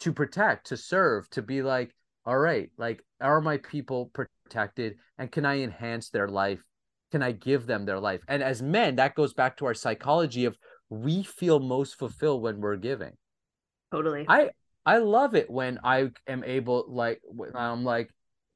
[0.00, 1.94] to protect, to serve, to be like,
[2.26, 6.62] all right, like are my people protected and can I enhance their life?
[7.12, 8.22] Can I give them their life?
[8.28, 10.58] And as men, that goes back to our psychology of
[10.90, 13.16] we feel most fulfilled when we're giving.
[13.92, 14.24] Totally.
[14.28, 14.50] I
[14.86, 17.22] I love it when I am able like
[17.54, 18.10] I'm like,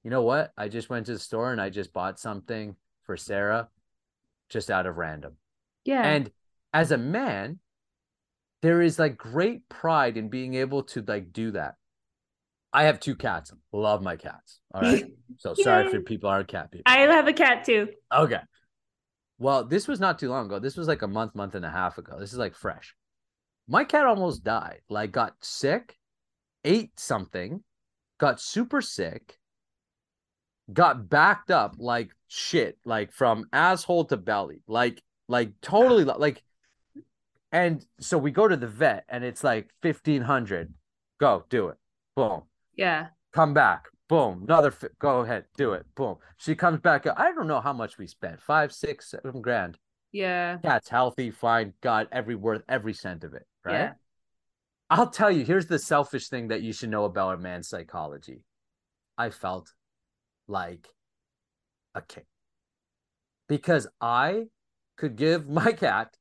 [0.04, 0.52] you know what?
[0.56, 3.68] I just went to the store and I just bought something for Sarah
[4.48, 5.36] just out of random.
[5.84, 6.02] yeah.
[6.02, 6.30] And
[6.72, 7.60] as a man,
[8.62, 11.76] there is like great pride in being able to like do that.
[12.72, 13.52] I have two cats.
[13.72, 14.60] Love my cats.
[14.74, 15.04] All right.
[15.40, 16.82] So sorry for people aren't cat people.
[16.86, 17.90] I have a cat too.
[18.12, 18.40] Okay.
[19.38, 20.58] Well, this was not too long ago.
[20.58, 22.16] This was like a month, month and a half ago.
[22.18, 22.96] This is like fresh.
[23.68, 24.80] My cat almost died.
[24.88, 25.96] Like got sick,
[26.64, 27.62] ate something,
[28.18, 29.38] got super sick,
[30.72, 34.62] got backed up like shit, like from asshole to belly.
[34.66, 36.42] Like like totally like
[37.52, 40.74] and so we go to the vet and it's like 1500.
[41.20, 41.76] Go, do it.
[42.16, 42.42] Boom
[42.78, 43.08] Yeah.
[43.34, 43.84] come back.
[44.08, 44.44] Boom.
[44.44, 45.44] Another fi- go ahead.
[45.58, 45.84] Do it.
[45.94, 46.16] Boom.
[46.38, 47.06] She comes back.
[47.06, 48.40] I don't know how much we spent.
[48.40, 49.78] Five six seven grand.
[50.12, 50.56] Yeah.
[50.62, 53.74] cat's healthy fine got every worth every cent of it right?
[53.74, 53.92] Yeah.
[54.88, 58.42] i'll tell you here's the selfish thing that you should know about a man's psychology.
[59.18, 59.74] I felt
[60.46, 60.88] like
[61.94, 62.24] a king.
[63.48, 64.44] Because i
[64.96, 66.16] could give my cat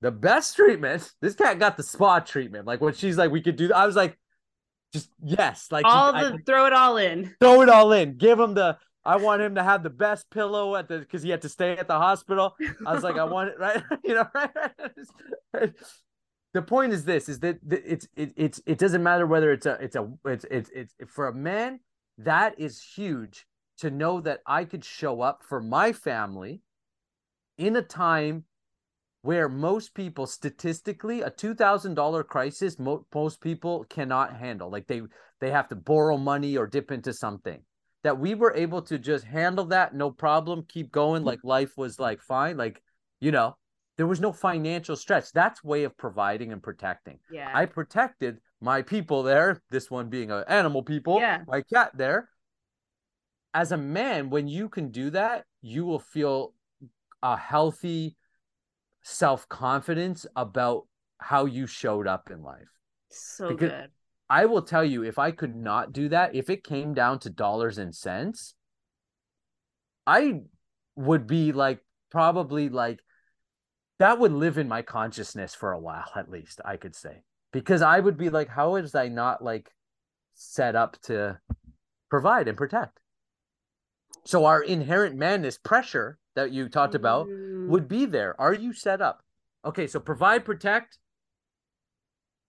[0.00, 1.12] the best treatment.
[1.20, 2.66] This cat got the spa treatment.
[2.66, 4.18] Like when she's like we could do i was like
[4.92, 7.34] just yes like all I- the throw it all in.
[7.40, 8.16] throw it all in.
[8.16, 8.78] Give him the.
[9.04, 11.76] I want him to have the best pillow at the because he had to stay
[11.76, 12.54] at the hospital.
[12.86, 13.82] I was like, I want it right.
[14.04, 14.50] You know, right.
[15.52, 15.72] right?
[16.54, 19.64] The point is this: is that that it's it, it's it doesn't matter whether it's
[19.64, 21.80] a it's a it's it's it's for a man
[22.18, 23.46] that is huge
[23.78, 26.60] to know that I could show up for my family
[27.56, 28.44] in a time
[29.22, 34.70] where most people statistically a $2000 crisis mo- most people cannot handle.
[34.70, 35.02] Like they
[35.40, 37.62] they have to borrow money or dip into something.
[38.02, 41.98] That we were able to just handle that no problem keep going like life was
[42.00, 42.56] like fine.
[42.56, 42.82] Like
[43.20, 43.56] you know
[43.96, 45.30] there was no financial stress.
[45.30, 47.18] That's way of providing and protecting.
[47.30, 47.50] Yeah.
[47.54, 51.42] i protected my people there this one being an animal people Yeah.
[51.46, 52.28] my cat there.
[53.54, 56.54] As a man when you can do that you will feel
[57.22, 58.16] a healthy
[59.02, 60.86] self-confidence about
[61.18, 62.68] how you showed up in life
[63.10, 63.90] so because- good.
[64.30, 67.28] I will tell you, if I could not do that, if it came down to
[67.28, 68.54] dollars and cents,
[70.06, 70.40] I
[70.96, 71.80] would be like
[72.10, 73.00] probably like
[73.98, 77.24] that would live in my consciousness for a while at least, I could say.
[77.52, 79.70] Because I would be like, how is I not like
[80.32, 81.38] set up to
[82.08, 82.98] provide and protect?
[84.24, 88.40] So our inherent madness pressure that you talked about Mm, would be there.
[88.40, 89.22] Are you set up?
[89.64, 90.98] Okay, so provide, protect,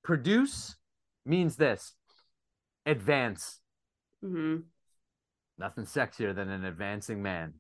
[0.04, 0.76] produce
[1.26, 1.94] means this
[2.86, 3.60] advance.
[4.24, 4.64] mhm.
[5.58, 7.54] Nothing sexier than an advancing man.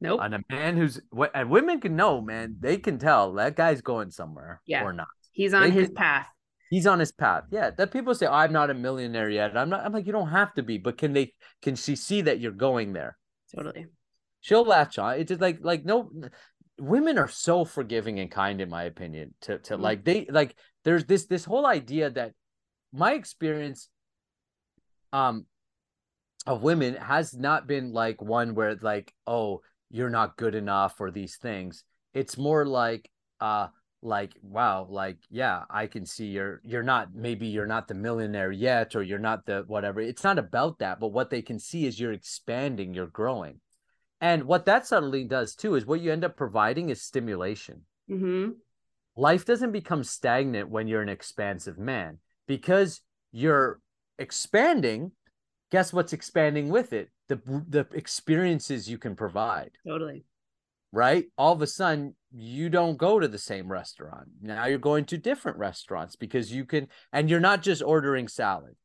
[0.00, 0.20] Nope.
[0.22, 3.80] And a man who's what and women can know, man, they can tell that guy's
[3.80, 4.82] going somewhere Yeah.
[4.84, 5.06] or not.
[5.30, 6.28] He's on they his could- path.
[6.70, 7.44] He's on his path.
[7.50, 7.70] Yeah.
[7.70, 9.56] That people say, I'm not a millionaire yet.
[9.56, 12.22] I'm not, I'm like, you don't have to be, but can they can she see
[12.22, 13.18] that you're going there?
[13.54, 13.86] Totally.
[14.42, 15.18] She'll latch on.
[15.18, 16.10] It's just like like no
[16.78, 19.82] women are so forgiving and kind in my opinion to to mm-hmm.
[19.82, 20.54] like they like
[20.84, 22.32] there's this this whole idea that
[22.92, 23.88] my experience
[25.12, 25.46] um
[26.46, 29.60] of women has not been like one where like oh
[29.90, 33.08] you're not good enough or these things it's more like
[33.40, 33.68] uh
[34.02, 38.50] like wow like yeah i can see you're you're not maybe you're not the millionaire
[38.50, 41.86] yet or you're not the whatever it's not about that but what they can see
[41.86, 43.60] is you're expanding you're growing
[44.22, 48.52] and what that subtly does too is what you end up providing is stimulation mm-hmm.
[49.16, 53.80] life doesn't become stagnant when you're an expansive man because you're
[54.18, 55.12] expanding
[55.70, 57.36] guess what's expanding with it the
[57.68, 60.24] the experiences you can provide totally
[60.92, 61.24] right?
[61.38, 64.28] All of a sudden, you don't go to the same restaurant.
[64.40, 68.76] Now you're going to different restaurants because you can, and you're not just ordering salad.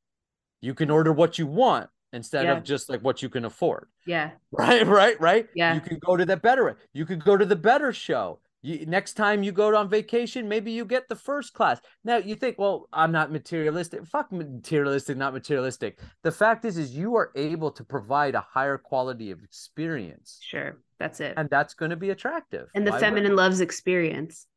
[0.61, 2.57] You can order what you want instead yeah.
[2.57, 3.87] of just like what you can afford.
[4.05, 4.31] Yeah.
[4.51, 5.47] Right, right, right.
[5.55, 5.75] Yeah.
[5.75, 6.77] You can go to the better.
[6.93, 8.39] You could go to the better show.
[8.63, 11.79] You, next time you go on vacation, maybe you get the first class.
[12.03, 14.05] Now you think, well, I'm not materialistic.
[14.05, 15.99] Fuck materialistic, not materialistic.
[16.23, 20.39] The fact is, is you are able to provide a higher quality of experience.
[20.41, 22.69] Sure, that's it, and that's going to be attractive.
[22.73, 23.37] And the Why feminine would?
[23.37, 24.47] loves experience.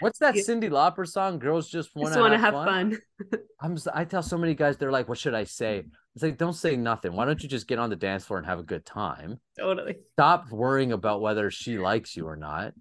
[0.00, 1.38] What's that Cyndi Lauper song?
[1.38, 2.98] Girls just want to have, have, fun.
[3.30, 3.40] fun.
[3.60, 3.78] I'm.
[3.92, 6.76] I tell so many guys, they're like, "What should I say?" It's like, don't say
[6.76, 7.12] nothing.
[7.14, 9.40] Why don't you just get on the dance floor and have a good time?
[9.58, 9.96] Totally.
[10.12, 12.72] Stop worrying about whether she likes you or not,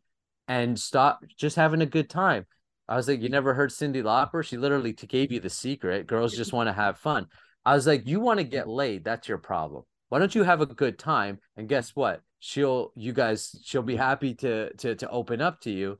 [0.48, 2.46] and stop just having a good time.
[2.88, 4.44] I was like, you never heard Cyndi Lauper?
[4.44, 6.06] She literally gave you the secret.
[6.06, 7.28] Girls just want to have fun.
[7.66, 9.06] I was like, you want to get laid?
[9.06, 9.84] That's your problem.
[10.10, 11.40] Why don't you have a good time?
[11.56, 12.22] And guess what?
[12.40, 15.98] She'll, you guys, she'll be happy to to to open up to you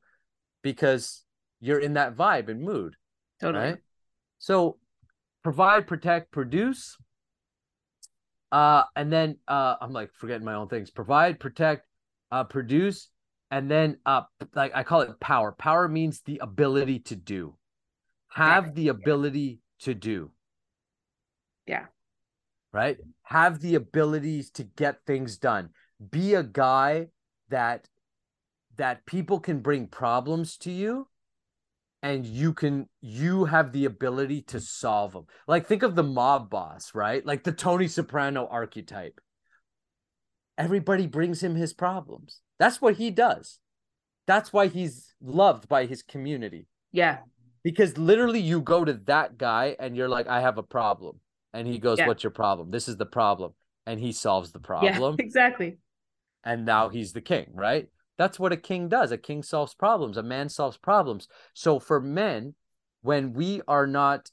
[0.64, 1.22] because
[1.60, 2.96] you're in that vibe and mood.
[3.40, 3.64] Totally.
[3.64, 3.78] Right?
[4.38, 4.78] So
[5.44, 6.96] provide, protect, produce.
[8.50, 10.90] Uh, and then uh, I'm like forgetting my own things.
[10.90, 11.86] Provide, protect,
[12.32, 13.08] uh, produce,
[13.50, 14.22] and then uh,
[14.54, 15.52] like I call it power.
[15.52, 17.54] Power means the ability to do.
[18.28, 20.30] Have the ability to do.
[21.66, 21.86] Yeah.
[22.72, 22.96] Right.
[23.22, 25.70] Have the abilities to get things done.
[26.10, 27.08] Be a guy
[27.50, 27.88] that
[28.76, 31.08] that people can bring problems to you
[32.04, 36.50] and you can you have the ability to solve them like think of the mob
[36.50, 37.24] boss right?
[37.24, 39.20] Like the tony soprano archetype.
[40.56, 42.40] Everybody brings him his problems.
[42.60, 43.58] That's what he does.
[44.26, 46.68] That's why he's loved by his community.
[46.92, 47.18] Yeah.
[47.64, 51.20] Because literally you go to that guy and you're like i have a problem.
[51.54, 52.06] And he goes yeah.
[52.06, 52.70] what's your problem?
[52.70, 53.52] This is the problem.
[53.86, 55.16] And he solves the problem.
[55.18, 55.78] yeah, exactly.
[56.44, 59.12] And now he's the king right that's what a king does.
[59.12, 61.28] A king solves problems, a man solves problems.
[61.52, 62.54] So for men,
[63.02, 64.30] when we are not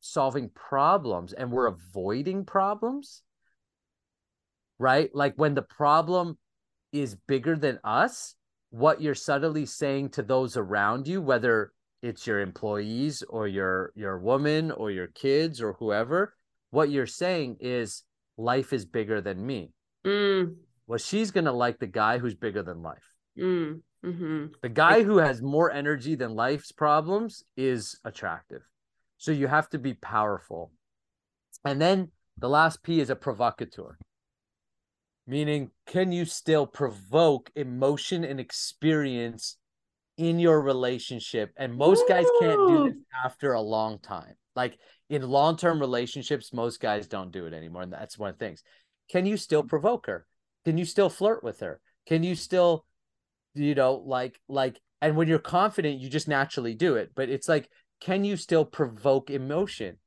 [0.00, 3.22] solving problems and we're avoiding problems,
[4.78, 5.10] right?
[5.14, 6.38] Like when the problem
[6.92, 8.34] is bigger than us,
[8.70, 11.72] what you're subtly saying to those around you, whether
[12.02, 16.34] it's your employees or your your woman or your kids or whoever,
[16.70, 18.02] what you're saying is
[18.36, 19.70] life is bigger than me.
[20.04, 20.56] Mm.
[20.86, 23.13] Well, she's gonna like the guy who's bigger than life.
[23.38, 28.62] Mm, hmm The guy who has more energy than life's problems is attractive.
[29.18, 30.72] So you have to be powerful.
[31.64, 33.96] And then the last P is a provocateur,
[35.26, 39.56] meaning, can you still provoke emotion and experience
[40.16, 41.52] in your relationship?
[41.56, 44.34] And most guys can't do this after a long time.
[44.54, 44.78] Like
[45.08, 47.82] in long term relationships, most guys don't do it anymore.
[47.82, 48.62] And that's one of the things.
[49.10, 50.26] Can you still provoke her?
[50.64, 51.80] Can you still flirt with her?
[52.06, 52.84] Can you still
[53.54, 57.12] you know like like and when you're confident you just naturally do it.
[57.14, 57.68] But it's like
[58.00, 59.98] can you still provoke emotion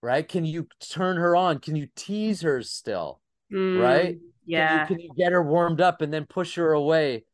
[0.00, 0.28] right?
[0.28, 1.58] Can you turn her on?
[1.58, 3.20] Can you tease her still
[3.52, 4.18] mm, right?
[4.46, 7.24] Yeah can you, can you, get her warmed up and then push her away?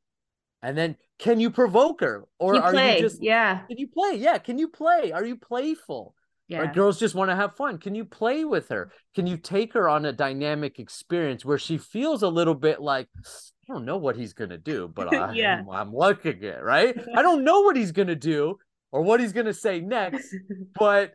[0.62, 2.24] And then can you provoke her?
[2.39, 2.97] Or you are play.
[2.97, 3.61] you just yeah.
[3.69, 4.16] Can you play?
[4.16, 5.12] Yeah can you play?
[5.12, 6.15] Are you playful?
[6.49, 6.73] Yeah.
[6.73, 7.78] Girls just want to have fun.
[7.78, 8.91] Can you play with her?
[9.15, 13.09] Can you take her on a dynamic experience where she feels a little bit like,
[13.69, 15.61] I don't know what he's gonna do, but I, yeah.
[15.61, 16.97] I'm, I'm looking it right.
[17.15, 18.59] I don't know what he's gonna do
[18.93, 20.35] or what he's gonna say next,
[20.78, 21.12] but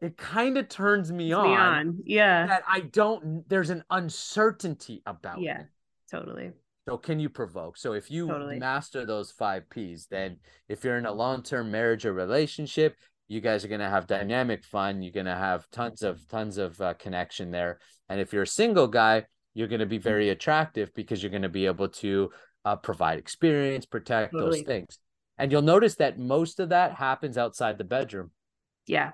[0.00, 1.98] it kind of turns me on, me on.
[2.04, 3.48] Yeah, that I don't.
[3.48, 5.40] There's an uncertainty about.
[5.40, 5.62] Yeah,
[6.10, 6.52] totally.
[6.88, 7.76] So can you provoke?
[7.76, 8.58] So if you totally.
[8.58, 10.36] master those five P's, then
[10.68, 12.94] if you're in a long-term marriage or relationship,
[13.26, 15.02] you guys are gonna have dynamic fun.
[15.02, 17.80] You're gonna have tons of tons of uh, connection there.
[18.08, 19.24] And if you're a single guy,
[19.56, 22.30] you're going to be very attractive because you're going to be able to
[22.66, 24.58] uh, provide experience, protect totally.
[24.58, 24.98] those things.
[25.38, 28.32] And you'll notice that most of that happens outside the bedroom.
[28.86, 29.12] Yeah.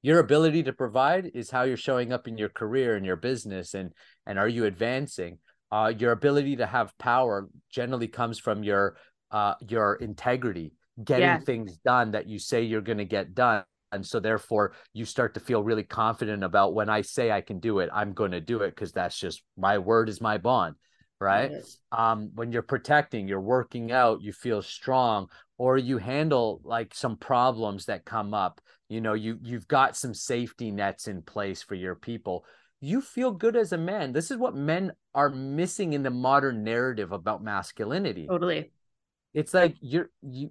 [0.00, 3.74] your ability to provide is how you're showing up in your career and your business
[3.74, 3.92] and
[4.26, 5.38] and are you advancing
[5.72, 8.96] uh, your ability to have power generally comes from your
[9.30, 10.72] uh, your integrity
[11.02, 11.38] getting yeah.
[11.38, 13.64] things done that you say you're going to get done
[13.94, 17.58] and so therefore you start to feel really confident about when i say i can
[17.58, 20.74] do it i'm going to do it because that's just my word is my bond
[21.20, 21.52] right?
[21.52, 21.78] Yes.
[21.92, 27.16] um when you're protecting you're working out you feel strong or you handle like some
[27.16, 31.76] problems that come up you know you you've got some safety nets in place for
[31.76, 32.44] your people
[32.84, 34.12] you feel good as a man.
[34.12, 38.26] This is what men are missing in the modern narrative about masculinity.
[38.28, 38.72] Totally.
[39.32, 40.50] It's like you're you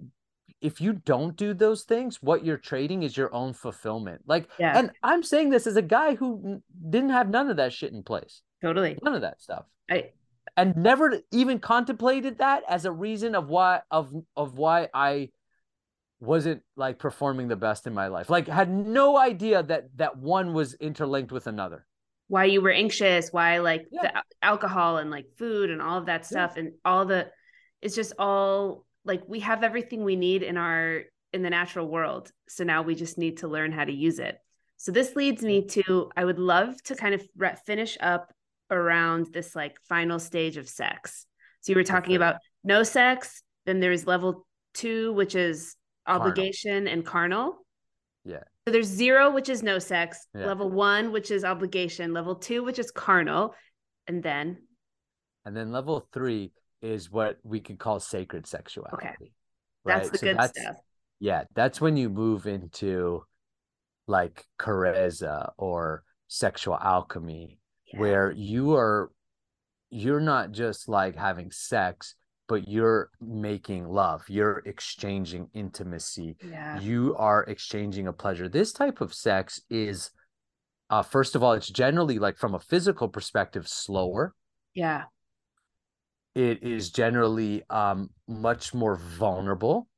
[0.64, 4.76] if you don't do those things what you're trading is your own fulfillment like yeah.
[4.76, 6.60] and i'm saying this as a guy who
[6.90, 10.10] didn't have none of that shit in place totally none of that stuff i
[10.56, 15.30] and never even contemplated that as a reason of why of of why I
[16.20, 18.30] wasn't like performing the best in my life.
[18.30, 21.86] Like had no idea that that one was interlinked with another.
[22.28, 24.02] Why you were anxious, why like yeah.
[24.02, 26.62] the alcohol and like food and all of that stuff yeah.
[26.62, 27.30] and all the
[27.82, 31.02] it's just all like we have everything we need in our
[31.32, 32.30] in the natural world.
[32.48, 34.38] So now we just need to learn how to use it.
[34.76, 35.80] So this leads me mm-hmm.
[35.82, 37.22] to I would love to kind of
[37.66, 38.32] finish up
[38.70, 41.26] around this like final stage of sex.
[41.60, 42.16] So you were talking okay.
[42.16, 45.76] about no sex, then there's level two, which is
[46.06, 46.92] obligation carnal.
[46.92, 47.66] and carnal.
[48.24, 48.42] Yeah.
[48.66, 50.46] So there's zero, which is no sex, yeah.
[50.46, 53.54] level one, which is obligation, level two, which is carnal,
[54.06, 54.58] and then
[55.44, 56.52] and then level three
[56.84, 58.96] is what we could call sacred sexuality.
[58.96, 59.14] Okay.
[59.84, 59.96] Right?
[59.96, 60.76] That's the so good that's, stuff.
[61.18, 63.24] Yeah, that's when you move into
[64.06, 67.58] like karezza or sexual alchemy
[67.96, 69.10] where you are
[69.90, 72.16] you're not just like having sex
[72.48, 76.78] but you're making love you're exchanging intimacy yeah.
[76.80, 80.10] you are exchanging a pleasure this type of sex is
[80.90, 84.34] uh first of all it's generally like from a physical perspective slower
[84.74, 85.04] yeah
[86.34, 89.88] it is generally um much more vulnerable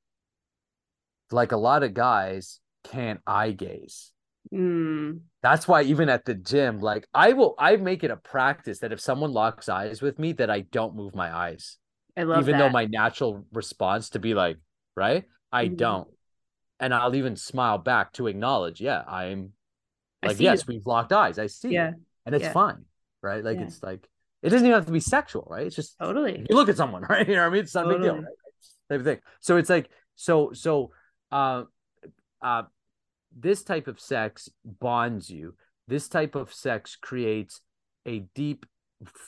[1.30, 4.12] like a lot of guys can't eye gaze
[4.52, 5.20] Mm.
[5.42, 8.92] That's why even at the gym, like I will, I make it a practice that
[8.92, 11.78] if someone locks eyes with me, that I don't move my eyes.
[12.16, 12.58] I love even that.
[12.58, 14.58] though my natural response to be like,
[14.96, 15.76] right, I mm-hmm.
[15.76, 16.08] don't,
[16.80, 19.52] and I'll even smile back to acknowledge, yeah, I'm
[20.24, 21.38] like, yes, we've locked eyes.
[21.38, 21.92] I see, yeah,
[22.24, 22.52] and it's yeah.
[22.52, 22.84] fine,
[23.22, 23.44] right?
[23.44, 23.64] Like yeah.
[23.64, 24.08] it's like
[24.46, 25.66] it doesn't even have to be sexual, right?
[25.66, 27.26] It's just totally you look at someone, right?
[27.26, 27.62] You know what I mean?
[27.64, 28.08] It's not totally.
[28.08, 28.32] a big deal, right?
[28.90, 29.18] Type of thing.
[29.40, 30.92] So it's like so so
[31.32, 31.64] uh
[32.40, 32.62] uh
[33.36, 35.54] this type of sex bonds you.
[35.88, 37.60] This type of sex creates
[38.06, 38.66] a deep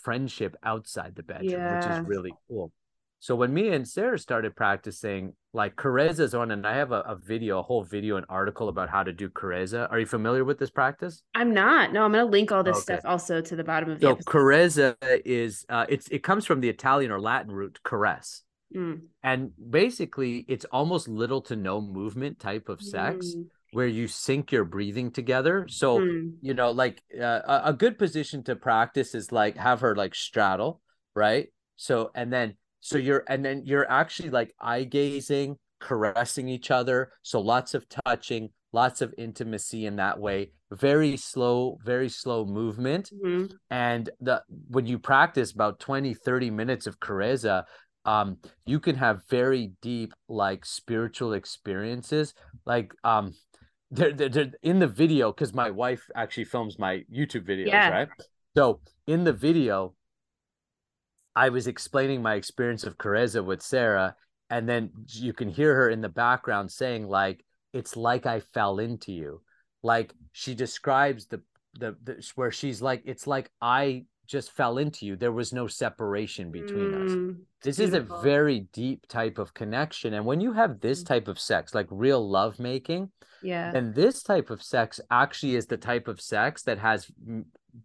[0.04, 1.76] friendship outside the bedroom, yeah.
[1.76, 2.72] which is really cool.
[3.20, 7.16] So when me and Sarah started practicing, like Karezza's on, and I have a, a,
[7.16, 9.90] video, a whole video, an article about how to do Karezza.
[9.90, 11.22] Are you familiar with this practice?
[11.34, 11.92] I'm not.
[11.92, 12.82] No, I'm going to link all this okay.
[12.82, 14.06] stuff also to the bottom of the.
[14.06, 14.30] So episode.
[14.30, 18.42] Karezza is uh, it's it comes from the Italian or Latin root caress,
[18.76, 19.00] mm.
[19.22, 23.34] and basically it's almost little to no movement type of sex.
[23.36, 25.66] Mm where you sync your breathing together.
[25.68, 26.32] So, mm.
[26.40, 30.14] you know, like uh, a, a good position to practice is like have her like
[30.14, 30.80] straddle,
[31.14, 31.48] right?
[31.76, 37.12] So, and then, so you're, and then you're actually like eye gazing, caressing each other.
[37.22, 40.52] So lots of touching, lots of intimacy in that way.
[40.70, 43.10] Very slow, very slow movement.
[43.12, 43.54] Mm-hmm.
[43.70, 47.64] And the, when you practice about 20, 30 minutes of Karezza,
[48.04, 52.34] um, you can have very deep, like spiritual experiences.
[52.64, 53.34] Like, um,
[53.90, 57.88] they're, they're, they're in the video because my wife actually films my YouTube videos, yeah.
[57.88, 58.08] right?
[58.56, 59.94] So in the video,
[61.38, 64.16] I was explaining my experience of Karezza with Sarah,
[64.50, 68.80] and then you can hear her in the background saying, like, it's like I fell
[68.80, 69.42] into you.
[69.84, 71.40] Like she describes the
[71.78, 75.14] the, the where she's like, it's like I just fell into you.
[75.14, 77.36] There was no separation between mm, us.
[77.62, 78.16] This beautiful.
[78.16, 80.14] is a very deep type of connection.
[80.14, 81.06] And when you have this mm.
[81.06, 83.12] type of sex, like real love making,
[83.44, 87.08] yeah, and this type of sex actually is the type of sex that has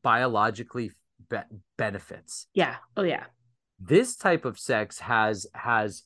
[0.02, 0.90] biologically
[1.30, 1.38] be-
[1.78, 2.48] benefits.
[2.56, 2.78] Yeah.
[2.98, 3.26] Oh yeah.
[3.86, 6.04] This type of sex has has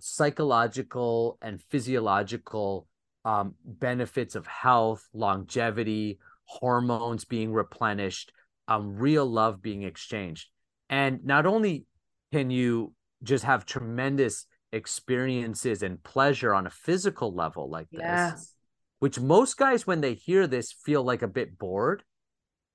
[0.00, 2.86] psychological and physiological
[3.24, 8.32] um, benefits of health, longevity, hormones being replenished
[8.68, 10.48] um, real love being exchanged.
[10.88, 11.86] And not only
[12.32, 12.92] can you
[13.22, 18.54] just have tremendous experiences and pleasure on a physical level like this,
[19.00, 22.02] which most guys, when they hear this, feel like a bit bored.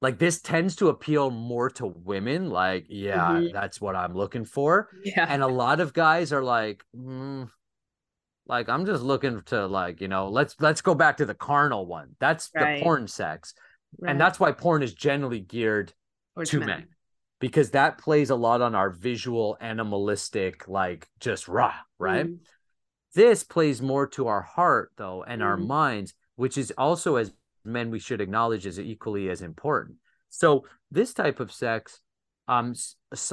[0.03, 2.49] Like this tends to appeal more to women.
[2.51, 3.53] Like, yeah, mm-hmm.
[3.53, 4.89] that's what I'm looking for.
[5.03, 5.25] Yeah.
[5.27, 7.49] And a lot of guys are like, mm,
[8.45, 11.85] Like I'm just looking to like, you know, let's let's go back to the carnal
[11.87, 12.15] one.
[12.19, 12.79] That's Right.
[12.79, 13.53] the porn sex.
[13.99, 14.11] Right.
[14.11, 15.93] And that's why porn is generally geared
[16.35, 16.87] Towards to men.
[17.39, 22.27] Because that plays a lot on our visual animalistic, like just raw, right?
[22.27, 22.39] Mm.
[23.15, 25.67] This plays more to our heart though and our Mm.
[25.67, 27.31] minds, which is also as
[27.65, 29.97] men we should acknowledge is equally as important.
[30.29, 31.99] So this type of sex
[32.47, 32.73] um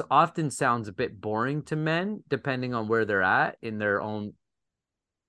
[0.09, 4.33] often sounds a bit boring to men depending on where they're at in their own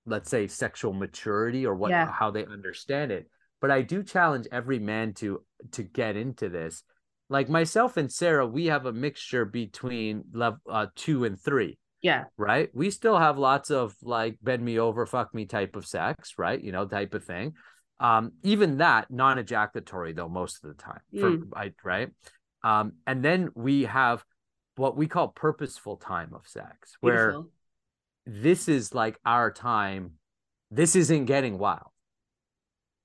[0.05, 2.11] let's say sexual maturity or what Yeah.
[2.11, 3.29] how they understand it.
[3.61, 6.83] But I do challenge every man to to get into this.
[7.29, 12.25] Like myself and Sarah, we have a mixture between level uh, 2 and 3 Yeah.
[12.37, 12.69] right?
[12.73, 16.61] We still have lots of like bend me over, fuck me type of sex, right?
[16.61, 17.53] You know, type of thing.
[17.99, 20.99] Um, even that non-ejaculatory though, most of the time.
[21.11, 21.49] For Mm.
[21.55, 22.09] I, right.
[22.63, 24.23] Um, and then we have
[24.75, 27.51] what we call purposeful time of sex, where Beautiful.
[28.25, 30.13] this is like our time.
[30.71, 31.91] This isn't getting wild.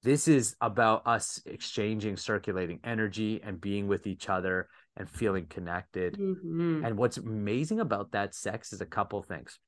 [0.02, 6.14] This is about us exchanging, circulating energy and being with each other and feeling connected.
[6.14, 6.86] Mhm.
[6.86, 9.58] And what's amazing about that sex is a couple things.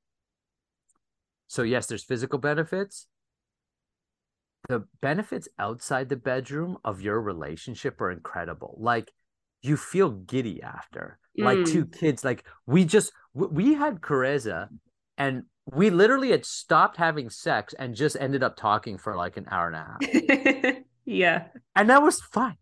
[1.48, 3.08] So, yes, there's physical benefits.
[4.68, 8.76] The benefits outside the bedroom of your relationship are incredible.
[8.78, 9.10] Like,
[9.62, 11.98] you feel giddy after, like two mm.
[11.98, 12.24] kids.
[12.24, 14.68] Like, we just, we had Karezza
[15.18, 19.46] and we literally had stopped having sex and just ended up talking for like an
[19.50, 20.76] hour and a half.
[21.04, 21.46] yeah.
[21.76, 22.56] And that was fine.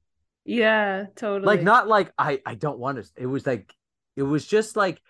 [0.44, 1.06] Yeah.
[1.14, 1.46] Totally.
[1.46, 3.74] like not like i i don't want to it was like
[4.16, 5.00] it was just like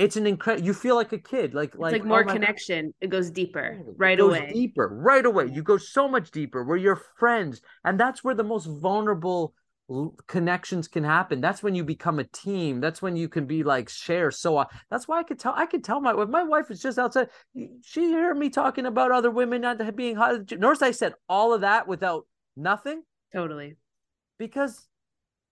[0.00, 2.32] it's an incredible you feel like a kid like It's like, like oh more God.
[2.32, 2.92] connection.
[3.00, 4.50] It goes deeper oh, It right goes away.
[4.52, 8.44] deeper right away you go so much deeper where you're friends and that's where the
[8.44, 9.54] most vulnerable
[9.90, 13.62] l- connections can happen that's when you become a team that's when you can be
[13.62, 16.70] like share so on that's why i could tell i could tell my my wife
[16.70, 17.28] is just outside
[17.82, 21.60] she heard me talking about other women not being hot notice i said all of
[21.62, 23.02] that without nothing
[23.32, 23.76] Totally.
[24.38, 24.88] because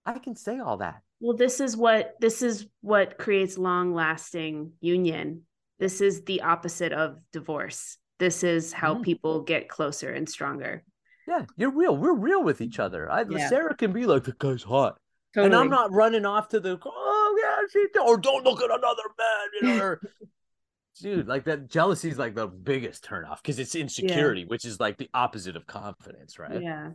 [0.07, 4.73] i can say all that Well, this is what this is what creates long lasting
[4.81, 5.43] union.
[5.79, 7.99] This is the opposite of divorce.
[8.19, 9.05] This is how Mhm.
[9.05, 10.85] people get closer and stronger.
[11.27, 11.97] Yeah, you're real.
[11.97, 13.11] We're real with each other.
[13.11, 13.49] I, Yeah.
[13.49, 14.99] Sarah can be like, the guy's hot.
[15.35, 15.47] Totally.
[15.47, 19.03] And I'm not running off to the, oh, yeah, she, or don't look at another
[19.19, 20.01] man, you know, or,
[21.01, 24.97] dude, like that jealousy is like the biggest turnoff because it's insecurity, which is like
[24.97, 26.63] the opposite of confidence, right?
[26.63, 26.93] Yeah.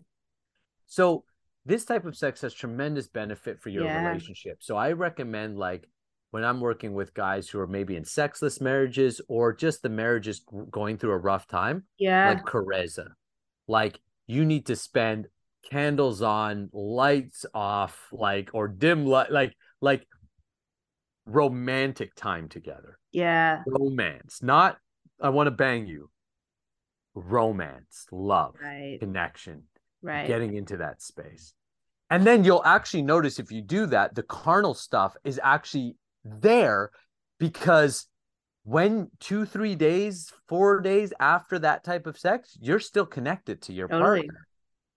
[0.88, 1.26] So
[1.66, 4.06] this type of sex has tremendous benefit for your Yeah.
[4.08, 4.58] relationship.
[4.62, 5.88] So I recommend like
[6.32, 10.28] when I'm working with guys who are maybe in sexless marriages or just the marriage
[10.28, 12.28] is going through a rough time, Yeah.
[12.30, 13.14] like Karezza.
[13.68, 15.28] Like you need to spend
[15.70, 20.06] candles on, lights off, like or dim light, like like
[21.26, 23.00] romantic time together.
[23.12, 23.64] yeah.
[23.68, 24.78] Romance, not
[25.22, 26.10] I want to bang you.
[27.14, 28.98] Romance, love, Right.
[29.00, 29.64] connection,
[30.04, 30.28] Right.
[30.28, 31.54] getting into that space.
[32.10, 36.92] And then you'll actually notice if you do that, the carnal stuff is actually there
[37.40, 38.08] because
[38.66, 43.74] when two, three days, four days after that type of sex, you're still connected to
[43.74, 44.20] your Totally.
[44.20, 44.48] partner.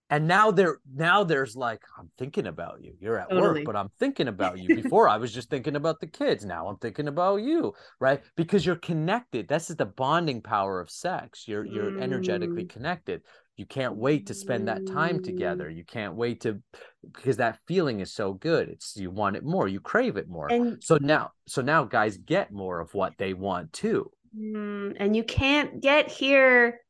[0.08, 2.94] And now there now there's like, I'm thinking about you.
[3.00, 3.60] You're at Totally.
[3.60, 4.70] work, but I'm thinking about you.
[4.82, 6.44] Before I was just thinking about the kids.
[6.44, 8.20] Now I'm thinking about you, right?
[8.36, 9.48] Because you're connected.
[9.48, 11.48] This is the bonding power of sex.
[11.48, 12.68] You're you're energetically Mm.
[12.68, 13.22] connected.
[13.56, 15.70] You can't wait to spend that time together.
[15.70, 16.60] You can't wait to
[17.02, 18.68] because that feeling is so good.
[18.68, 20.48] It's you want it more, you crave it more.
[20.52, 24.10] And So now so now guys get more of what they want too.
[24.38, 26.80] mm, and you can't get here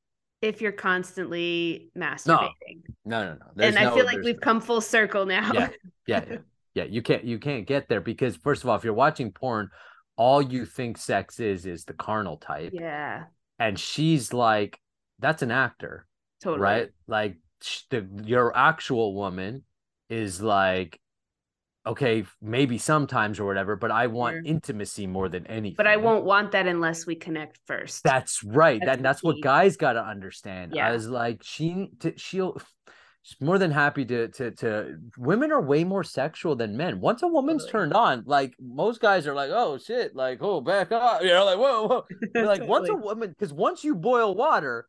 [0.43, 2.83] if you're constantly masturbating.
[3.05, 3.47] No, no, no.
[3.55, 5.53] There's and I no- feel like we've no- come full circle now.
[5.55, 5.69] Yeah.
[6.07, 6.37] yeah, yeah,
[6.75, 6.85] yeah.
[6.85, 9.69] You can't you can't get there because first of all, if you're watching porn,
[10.17, 13.25] all you think sex is is the carnal type, yeah.
[13.61, 14.81] and she's like,
[15.21, 16.07] that's an actor,
[16.43, 16.61] Totally.
[16.63, 16.89] right?
[17.07, 17.37] Like
[17.91, 19.65] the your actual woman
[20.09, 21.01] is like,
[21.87, 24.43] okay, maybe sometimes or whatever, but I want Sure.
[24.45, 25.77] intimacy more than anything.
[25.77, 28.03] But I won't want that unless we connect first.
[28.03, 28.81] That's right.
[28.85, 30.73] That's that, that's what guys got to understand.
[30.75, 30.89] Yeah.
[30.89, 32.59] I was like, she, to, she'll,
[33.23, 34.97] she's more than happy to, to, to.
[35.17, 37.01] Women are way more sexual than men.
[37.01, 37.73] Once a woman's Totally.
[37.85, 41.45] turned on, like most guys are like, oh shit, like oh back up, you know,
[41.45, 42.43] like whoa, whoa.
[42.43, 44.89] Like once a woman, because once you boil water,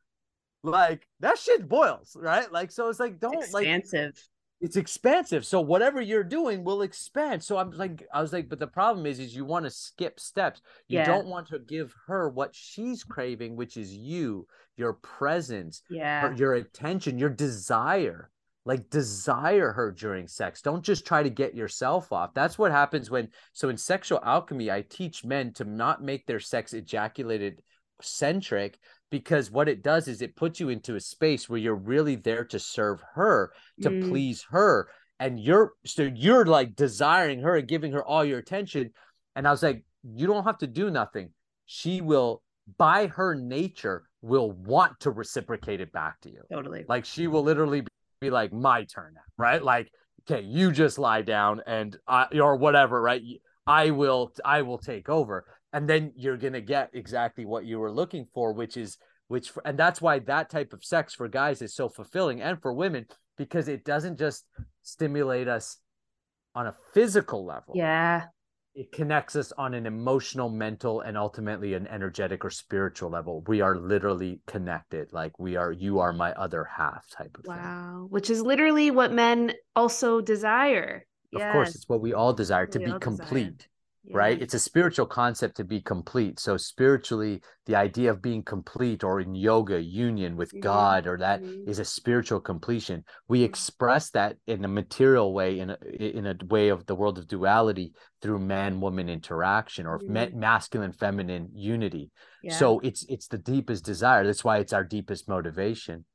[0.63, 2.51] like that shit boils, right?
[2.51, 4.13] Like so, it's like don't It's like expansive.
[4.59, 8.57] it's expansive so whatever you're doing will expand so i'm like i was like but
[8.57, 11.05] the problem is is you want to skip steps you Yeah.
[11.05, 16.33] don't want to give her what she's craving which is you your presence yeah.
[16.33, 18.31] your attention your desire
[18.65, 23.11] like desire her during sex don't just try to get yourself off that's what happens
[23.11, 27.61] when so in sexual alchemy i teach men to not make their sex ejaculated
[28.01, 28.79] centric
[29.09, 32.43] because what it does is it puts you into a space where you're really there
[32.45, 33.51] to serve her
[33.81, 34.09] to mm.
[34.09, 34.89] please her
[35.19, 38.91] and you're so you're like desiring her and giving her all your attention
[39.35, 39.83] and i was like
[40.15, 41.29] you don't have to do nothing.
[41.65, 42.41] She will
[42.77, 46.41] by her nature will want to reciprocate it back to you.
[46.51, 46.85] Totally.
[46.87, 47.85] Like she will literally
[48.19, 49.63] be like my turn now right?
[49.63, 49.91] Like
[50.29, 53.21] okay you just lie down and i or whatever right?
[53.65, 57.79] I will i will take over and then you're going to get exactly what you
[57.79, 61.61] were looking for which is which and that's why that type of sex for guys
[61.61, 63.05] is so fulfilling and for women
[63.37, 64.45] because it doesn't just
[64.81, 65.77] stimulate us
[66.55, 67.73] on a physical level.
[67.75, 68.23] Yeah.
[68.73, 73.43] It connects us on an emotional mental and ultimately an energetic or spiritual level.
[73.47, 78.01] We are literally connected like we are you are my other half type of wow.
[78.03, 78.09] Thing.
[78.09, 81.05] which is literally what men also desire.
[81.33, 81.53] Of yes.
[81.53, 83.69] course it's what we all desire to be complete desire
[84.07, 84.17] yeah.
[84.17, 89.03] right it's a spiritual concept to be complete so spiritually the idea of being complete
[89.03, 90.61] or in yoga union with mm-hmm.
[90.61, 91.69] god or that mm-hmm.
[91.69, 96.35] is a spiritual completion we express that in a material way in a, in a
[96.45, 100.39] way of the world of duality through man woman interaction or mm-hmm.
[100.39, 102.09] masculine feminine unity
[102.43, 102.53] yeah.
[102.53, 106.05] so it's it's the deepest desire that's why it's our deepest motivation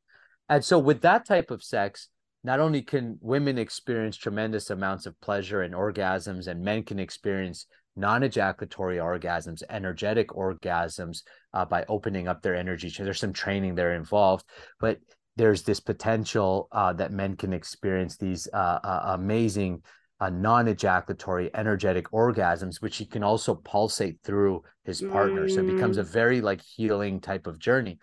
[0.49, 2.09] and so with that type of sex
[2.45, 7.67] not only can women experience tremendous amounts of pleasure and orgasms and men can experience
[7.97, 12.89] non-ejaculatory orgasms, energetic orgasms uh, by opening up their energy.
[12.89, 14.45] So there's some training there involved,
[14.81, 14.99] but
[15.37, 19.83] there's this potential uh, that men can experience these uh, uh amazing
[20.23, 25.47] uh, non-ejaculatory energetic orgasms, which he can also pulsate through his partner.
[25.47, 25.51] Mm.
[25.51, 26.13] So it becomes a mm.
[26.13, 27.99] very like healing type of journey.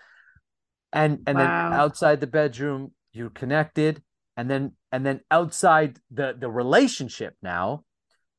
[0.92, 1.70] And and wow.
[1.70, 4.02] then outside the bedroom, you're connected,
[4.36, 7.86] and then and then outside the the relationship now,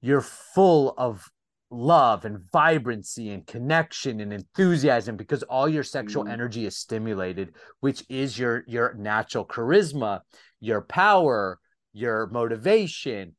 [0.02, 1.31] you're full of
[1.70, 6.32] love and vibrancy and connection and enthusiasm because all your sexual mm.
[6.32, 10.20] energy is stimulated which is your your natural charisma
[10.59, 11.60] your power
[11.92, 13.36] your motivation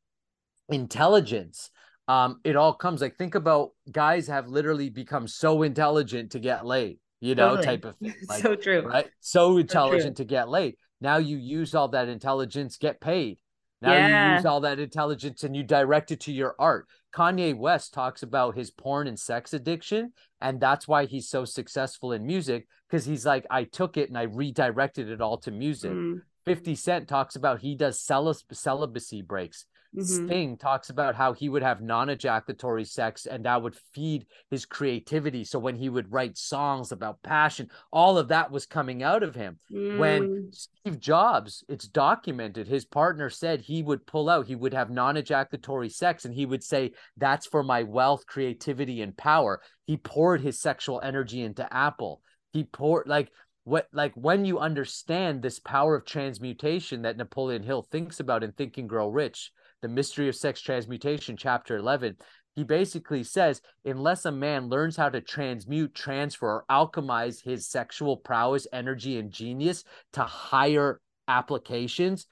[0.70, 1.72] intelligence
[2.08, 6.66] um it all comes like think about guys have literally become so intelligent to get
[6.66, 7.66] laid you know totally.
[7.66, 11.36] type of thing like, so true right so intelligent so to get laid now you
[11.36, 13.38] use all that intelligence get paid
[13.82, 14.30] now yeah.
[14.30, 16.88] you use all that intelligence and you direct it to your art.
[17.14, 22.14] Kanye West talks about his porn and sex addiction, and that's why he's so successful
[22.14, 25.92] in music because he's like, I took it and I redirected it all to music.
[25.92, 26.22] Mm.
[26.46, 29.66] 50 Cent talks about he does celibacy breaks.
[29.96, 30.28] Mm-hmm.
[30.28, 34.66] Sting talks about how he would have non ejaculatory sex and that would feed his
[34.66, 35.44] creativity.
[35.44, 39.36] So when he would write songs about passion, all of that was coming out of
[39.36, 39.60] him.
[39.72, 39.98] Mm.
[39.98, 44.90] When Steve Jobs, it's documented, his partner said he would pull out, he would have
[44.90, 49.62] non ejaculatory sex and he would say, That's for my wealth, creativity, and power.
[49.86, 52.22] He poured his sexual energy into Apple.
[52.54, 53.30] He poured, like,
[53.64, 58.54] what like when you understand this power of transmutation that Napoleon Hill thinks about in
[58.54, 59.52] Think and Grow Rich,
[59.82, 62.18] the mystery of sex transmutation, chapter 11,
[62.56, 68.18] he basically says unless a man learns how to transmute, transfer, or alchemize his sexual
[68.18, 69.84] prowess, energy, and genius
[70.14, 72.28] to higher applications,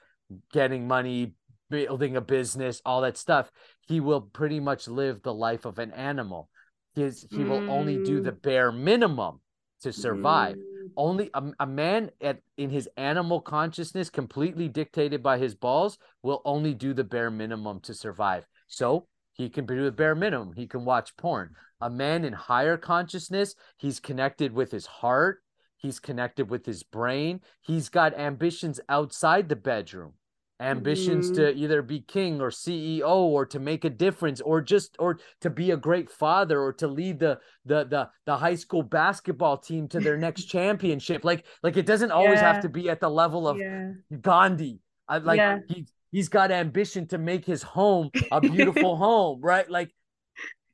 [0.52, 1.32] getting money,
[1.70, 3.50] building a business, all that stuff,
[3.86, 6.48] he will pretty much live the life of an animal.
[6.94, 8.42] His, he will only do the mm.
[8.42, 9.40] bare minimum
[9.80, 10.56] to survive.
[10.56, 10.90] Mm.
[10.96, 16.42] Only a, a man at in his animal consciousness completely dictated by his balls will
[16.44, 18.46] only do the bare minimum to survive.
[18.66, 20.52] So he can do the bare minimum.
[20.54, 21.54] He can watch porn.
[21.80, 25.38] A man in higher consciousness he's connected with his heart.
[25.76, 27.40] He's connected with his brain.
[27.60, 30.12] He's got ambitions outside the bedroom
[30.60, 31.36] ambitions mm-hmm.
[31.36, 35.48] to either be king or CEO or to make a difference or just or to
[35.48, 39.88] be a great father or to lead the the the, the high school basketball team
[39.88, 42.52] to their next championship like like it doesn't always yeah.
[42.52, 43.92] have to be at the level of yeah.
[44.20, 45.58] Gandhi I, like yeah.
[45.66, 49.90] he he's got ambition to make his home a beautiful home right like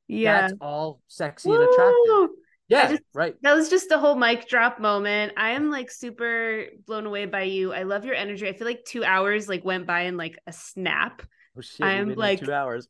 [0.09, 1.61] yeah that's all sexy Woo!
[1.61, 2.37] and attractive
[2.69, 3.35] yeah, just, right.
[3.43, 5.33] That was just the whole mic drop moment.
[5.37, 7.73] I am like super blown away by you.
[7.73, 8.49] I love your energy.
[8.49, 11.23] I feel like two hours like went by in like a snap.
[11.57, 11.87] Oh shit!
[11.87, 12.89] I'm like two hours.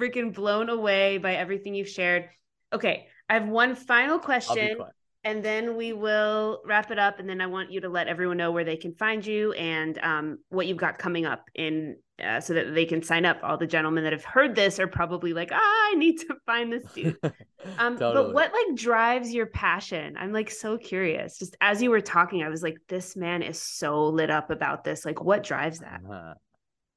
[0.00, 2.28] Freaking blown away by everything you've shared.
[2.72, 4.76] Okay, I have one final question,
[5.24, 7.18] and then we will wrap it up.
[7.18, 9.98] And then I want you to let everyone know where they can find you and
[9.98, 13.38] um, what you've got coming up in uh, so that they can sign up.
[13.42, 16.72] All the gentlemen that have heard this are probably like, ah, I need to find
[16.72, 17.16] this dude.
[17.76, 18.28] Um, totally.
[18.28, 20.16] But what like drives your passion?
[20.18, 21.38] I'm like so curious.
[21.38, 24.82] Just as you were talking, I was like, this man is so lit up about
[24.82, 25.04] this.
[25.04, 26.00] Like, what drives that?
[26.08, 26.32] Uh-huh.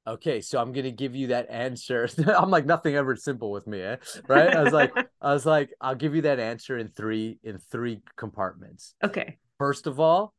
[0.05, 2.07] Okay, so I'm gonna give you that answer.
[2.27, 3.97] I'm like nothing ever simple with me, eh?
[4.27, 4.55] right?
[4.55, 8.01] I was like, I was like, I'll give you that answer in three in three
[8.17, 8.95] compartments.
[9.03, 9.37] Okay.
[9.57, 10.33] First of all,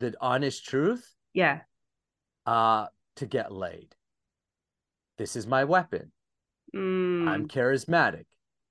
[0.00, 1.08] the honest truth.
[1.32, 1.60] Yeah.
[2.44, 3.94] Uh, to get laid.
[5.18, 6.12] This is my weapon.
[6.74, 8.24] Mm, I'm charismatic.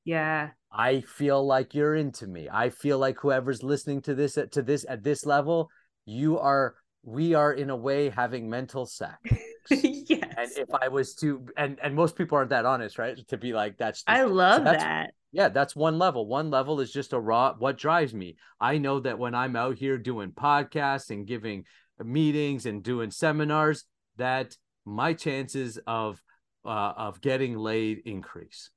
[0.03, 0.49] yeah.
[0.77, 2.49] I feel like you're into me.
[2.51, 5.69] I feel like whoever's listening to this at to this at this level,
[6.05, 6.75] you are
[7.05, 9.15] we are in a way having mental sex.
[9.69, 10.23] yes.
[10.37, 13.17] and if I was to and and most people aren't that honest, right?
[13.29, 15.13] To be like that's I love that's- that.
[15.31, 16.27] yeah, that's one level.
[16.27, 18.37] One level is just a raw what drives me.
[18.59, 21.65] I know that when I'm out here doing podcasts and giving
[22.03, 23.85] meetings and doing seminars,
[24.17, 26.21] that my chances of
[26.65, 28.71] uh, of getting laid increase.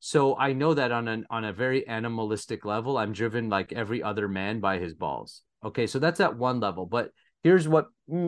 [0.00, 4.00] So I know that on an on a very animalistic level, I'm driven like every
[4.00, 5.42] other man by his balls.
[5.64, 6.86] Okay, so that's at one level.
[6.86, 7.10] But
[7.42, 7.86] here's what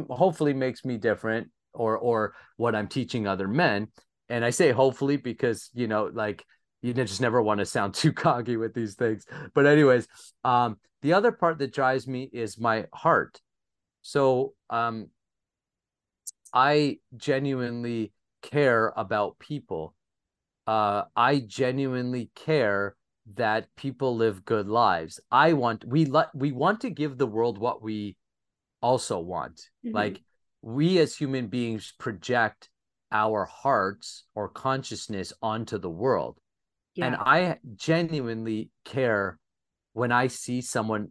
[0.08, 3.88] hopefully makes me different, or or what I'm teaching other men.
[4.28, 6.44] And I say hopefully because you know, like
[6.82, 9.24] you just never want to sound too cocky with these things.
[9.54, 10.06] But anyways,
[10.44, 13.40] um, the other part that drives me is my heart.
[14.02, 15.08] So um,
[16.52, 18.12] I genuinely
[18.42, 19.94] care about people.
[20.66, 22.96] Uh, I genuinely care
[23.34, 25.20] that people live good lives.
[25.30, 28.16] I want we let we want to give the world what we
[28.82, 29.68] also want.
[29.84, 29.94] Mhm.
[29.94, 30.22] Like
[30.62, 32.70] we as human beings project
[33.12, 36.38] our hearts or consciousness onto the world.
[36.94, 37.06] Yeah.
[37.06, 39.38] And I genuinely care
[39.92, 41.10] when I see someone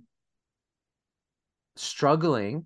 [1.75, 2.65] struggling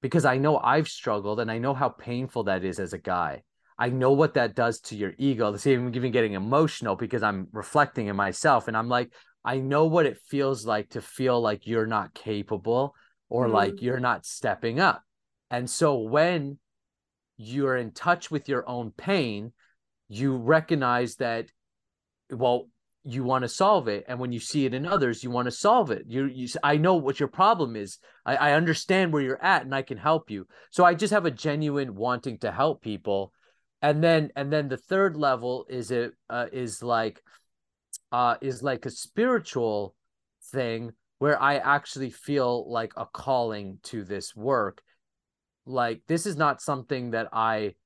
[0.00, 3.42] because I know I've struggled and I know how painful that is as a guy.
[3.78, 5.50] I know what that does to your ego.
[5.50, 9.12] This even even getting emotional because I'm reflecting in myself and I'm like,
[9.44, 12.94] I know what it feels like to feel like you're not capable
[13.34, 13.52] or Mm.
[13.52, 15.02] like you're not stepping up.
[15.50, 16.60] And so when
[17.36, 19.52] you're in touch with your own pain,
[20.08, 21.50] you recognize that,
[22.30, 22.68] well,
[23.02, 24.04] you want to solve it.
[24.06, 26.04] And when you see it in others, you want to solve it.
[26.06, 27.98] You, you, I know what your problem is.
[28.24, 30.46] I, I understand where you're at and I can help you.
[30.70, 33.32] So I just have a genuine wanting to help people.
[33.82, 37.20] And then, and then the third level is it, uh, is like,
[38.12, 39.96] uh, is like a spiritual
[40.52, 40.92] thing
[41.24, 44.82] where I actually feel like a calling to this work.
[45.64, 47.76] Like this is not something that I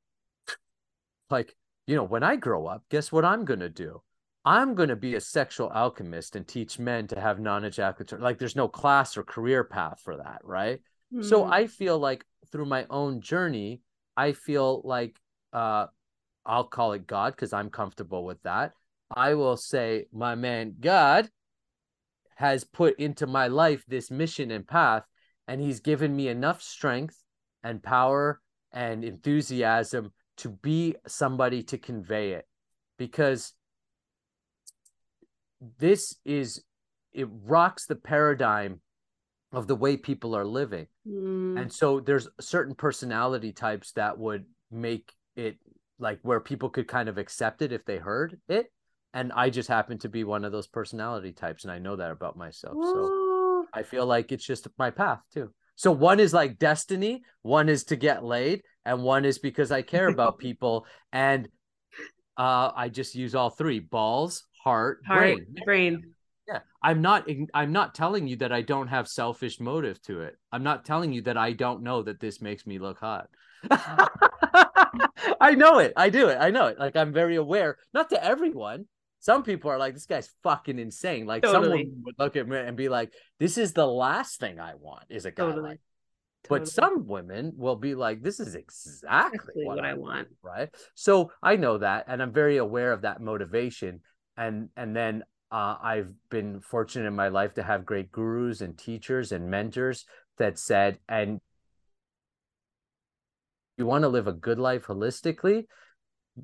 [1.30, 1.54] like,
[1.86, 4.02] you know, when I grow up, guess what I'm going to do?
[4.44, 8.56] I'm going to be a sexual alchemist and teach men to have non-ejaculatory like there's
[8.56, 10.80] no class or career path for that, right?
[11.20, 11.52] So Mm.
[11.52, 13.82] I feel like through my own journey,
[14.16, 15.14] I feel like
[15.52, 15.86] uh
[16.44, 18.72] I'll call it God because I'm comfortable with that.
[19.14, 21.30] I will say, my man, God
[22.38, 25.02] has put into my life this mission and path,
[25.48, 27.20] and he's given me enough strength
[27.64, 28.40] and power
[28.70, 32.46] and enthusiasm to be somebody to convey it.
[32.96, 33.54] Because
[35.78, 36.62] this is
[37.12, 38.80] it rocks the paradigm
[39.50, 40.86] of the way people are living.
[41.08, 41.60] Mm.
[41.60, 45.56] and so there's certain personality types that would make it
[45.98, 48.70] like where people could kind of accept it if they heard it
[49.14, 52.10] and i just happen to be one of those personality types and i know that
[52.10, 56.58] about myself so i feel like it's just my path too so one is like
[56.58, 61.48] destiny one is to get laid and one is because i care about people and
[62.36, 66.14] uh i just use all three balls heart, heart, brain brain.
[66.46, 67.28] yeah, I'm not.
[67.54, 70.36] I'm not telling you that I don't have selfish motive to it.
[70.52, 73.28] I'm not telling you that I don't know that this makes me look hot.
[75.40, 75.92] I know it.
[75.96, 76.38] I do it.
[76.40, 76.78] I know it.
[76.78, 77.76] Like I'm very aware.
[77.92, 78.86] Not to everyone.
[79.20, 81.64] Some people are like, "This guy's fucking insane." Like Totally.
[81.64, 85.04] someone would look at me and be like, "This is the last thing I want."
[85.08, 85.68] Is a guy Totally.
[85.70, 85.80] like.
[86.48, 86.70] But Totally.
[86.70, 90.28] some women will be like, "This is exactly Exactly what, what I I want.
[90.42, 94.00] right so i know that and i'm very aware of that motivation
[94.36, 98.78] and and then uh, i've been fortunate in my life to have great gurus and
[98.78, 100.04] teachers and mentors
[100.38, 101.40] that said and
[103.76, 105.64] you want to live a good life holistically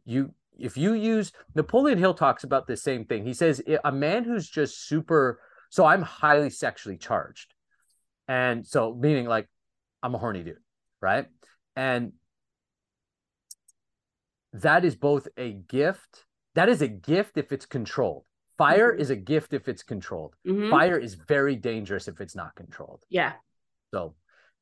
[0.05, 4.25] you if you use napoleon hill talks about the same thing he says a man
[4.25, 5.41] who's just super
[5.71, 7.55] so i'm highly sexually charged
[8.29, 9.49] and so meaning like
[10.03, 10.59] i'm a horny dude
[11.01, 11.27] right
[11.77, 12.13] and
[14.53, 16.25] that is both a gift
[16.55, 18.25] that is a gift if it's controlled
[18.57, 19.01] fire Mhm.
[19.01, 20.71] is a gift if it's controlled Mhm.
[20.71, 23.33] fire is very dangerous if it's not controlled Yeah.
[23.93, 24.15] so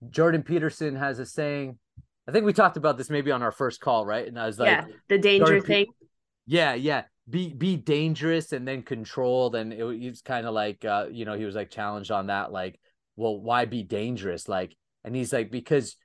[0.09, 1.79] jordan peterson has a saying
[2.29, 4.27] i think we talked about this maybe on our first call right?
[4.27, 4.85] And i was like yeah.
[5.09, 5.87] The danger thing.
[6.47, 7.05] yeah yeah.
[7.31, 9.55] Be be dangerous and then controlled.
[9.55, 12.51] And it, it's kind of like uh you know he was like challenged on that
[12.51, 12.81] like
[13.15, 14.49] well why be dangerous?
[14.49, 15.97] Like and he's like because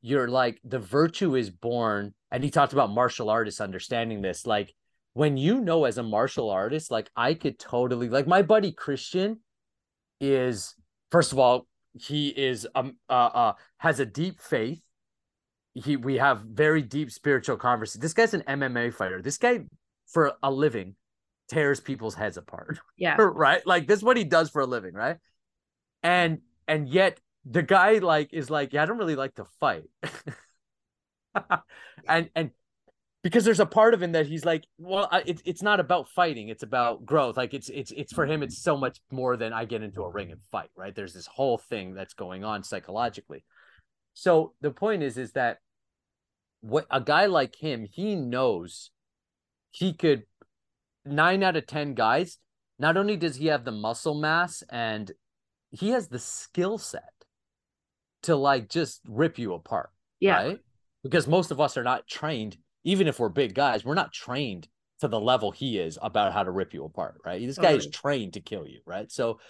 [0.00, 4.46] you're like the virtue is born and he talked about martial artists understanding this.
[4.46, 4.72] Like
[5.14, 9.38] when you know as a martial artist like i could totally like my buddy christian
[10.20, 10.74] is
[11.10, 14.80] first of all he is um uh, uh has a deep faith
[15.74, 19.22] he we have very deep spiritual conversation this guy's an mma fighter.
[19.22, 19.60] This guy
[20.06, 20.94] for a living
[21.48, 22.78] tears people's heads apart.
[22.96, 23.16] Yeah.
[23.18, 23.66] right?
[23.66, 25.16] Like this is what he does for a living right?
[26.02, 29.84] And and yet the guy like is like yeah i don't really like to fight.
[32.08, 32.50] And and
[33.22, 36.48] because there's a part of him that he's like well it's it's not about fighting
[36.48, 37.36] it's about growth.
[37.36, 40.10] Like it's it's it's for him it's so much more than i get into a
[40.10, 40.94] ring and fight right?
[40.94, 43.44] There's this whole thing that's going on psychologically
[44.14, 45.58] so the point is is that
[46.60, 48.90] what a guy like him he knows
[49.70, 50.24] he could
[51.04, 52.38] nine out of ten guys
[52.78, 55.12] not only does he have the muscle mass and
[55.70, 57.12] he has the skill set
[58.22, 59.90] to like just rip you apart
[60.20, 60.36] Yeah.
[60.36, 60.58] right?
[61.02, 64.68] Because most of us are not trained even if we're big guys we're not trained
[65.00, 67.44] to the level he is about how to rip you apart right?
[67.44, 69.10] This guy is trained to kill you right?
[69.10, 69.40] So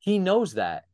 [0.00, 0.84] he knows that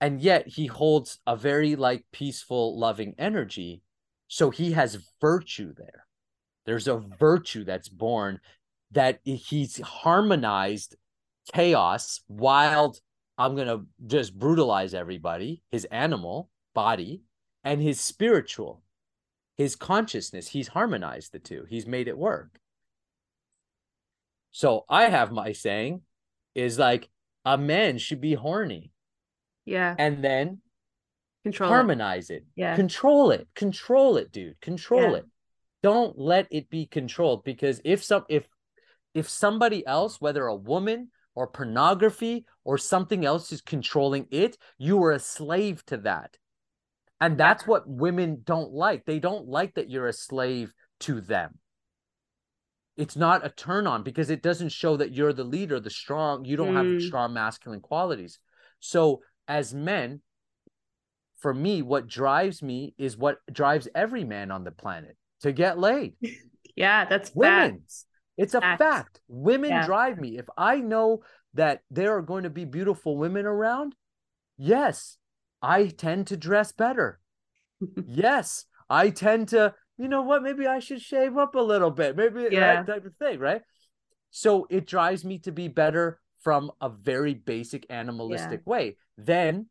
[0.00, 3.82] and yet he holds a very like peaceful loving energy.
[4.28, 6.06] So he has virtue there.
[6.66, 8.40] There's a virtue that's born
[8.92, 10.96] that he's harmonized
[11.52, 13.00] chaos wild
[13.38, 17.22] i'm gonna just brutalize everybody his animal body
[17.64, 18.82] and his spiritual
[19.58, 20.48] his consciousness.
[20.48, 21.66] He's harmonized the two.
[21.68, 22.60] He's made it work.
[24.52, 26.02] So i have my saying
[26.54, 27.10] is like
[27.44, 28.92] a man should be horny
[29.68, 29.94] Yeah.
[29.98, 30.60] and then
[31.44, 31.68] Control.
[31.70, 32.74] harmonize it Yeah.
[32.76, 35.16] control it control it dude control Yeah.
[35.18, 35.26] it
[35.82, 38.48] don't let it be controlled because if some if
[39.14, 45.02] if somebody else whether a woman or pornography or something else is controlling it you
[45.04, 46.36] are a slave to that
[47.20, 51.58] and that's what women don't like they don't like that you're a slave to them
[52.96, 56.44] it's not a turn on because it doesn't show that you're the leader the strong
[56.44, 57.02] you don't have Mm.
[57.06, 58.38] strong masculine qualities
[58.80, 60.20] so as men
[61.38, 65.78] for me what drives me is what drives every man on the planet to get
[65.78, 66.14] laid
[66.76, 67.06] Yeah.
[67.06, 68.06] That's women facts.
[68.36, 68.78] it's a Facts.
[68.78, 69.86] fact women Yeah.
[69.86, 71.22] drive me if i know
[71.54, 73.94] that there are going to be beautiful women around
[74.56, 75.16] yes
[75.62, 77.18] i tend to dress better
[78.06, 82.16] yes i tend to you know what maybe i should shave up a little bit
[82.16, 82.82] maybe Yeah.
[82.82, 83.62] that type of thing right
[84.30, 89.66] so it drives me to be better from a very basic animalistic way then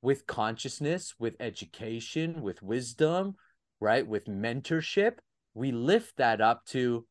[0.00, 3.34] with consciousness with education with wisdom
[3.80, 5.18] right with mentorship
[5.54, 7.04] we lift that up to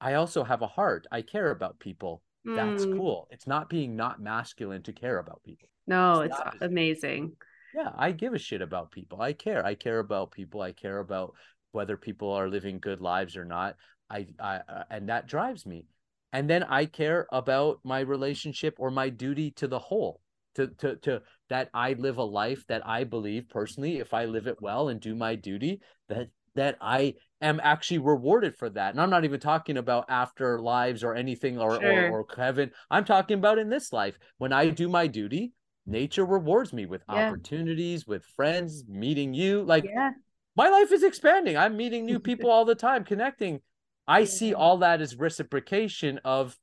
[0.00, 1.06] i also have a heart.
[1.12, 2.22] I care about people.
[2.44, 2.96] That's Mm.
[2.96, 3.28] cool.
[3.30, 5.68] It's not being not masculine to care about people.
[5.86, 7.36] No, It's it's amazing.
[7.74, 9.20] yeah i give a shit about people.
[9.20, 9.64] I care.
[9.64, 10.60] I care about people.
[10.62, 11.34] I care about
[11.72, 13.76] whether people are living good lives or not.
[14.08, 15.86] I i uh, and that drives me.
[16.32, 20.20] And then i care about my relationship or my duty to the whole
[20.54, 24.46] to to to that i live a life that i believe personally if i live
[24.46, 28.90] it well and do my duty that that i am actually rewarded for that.
[28.90, 32.10] And i'm not even talking about after lives or anything or Sure.
[32.10, 32.70] or, or heaven.
[32.90, 34.18] I'm talking about in this life.
[34.38, 35.52] When i do my duty
[35.86, 37.26] nature rewards me with Yeah.
[37.28, 39.62] opportunities with friends meeting you.
[39.62, 40.10] Like Yeah.
[40.56, 41.56] my life is expanding.
[41.56, 43.60] I'm meeting new people all the time connecting.
[44.06, 46.58] I see all that as reciprocation of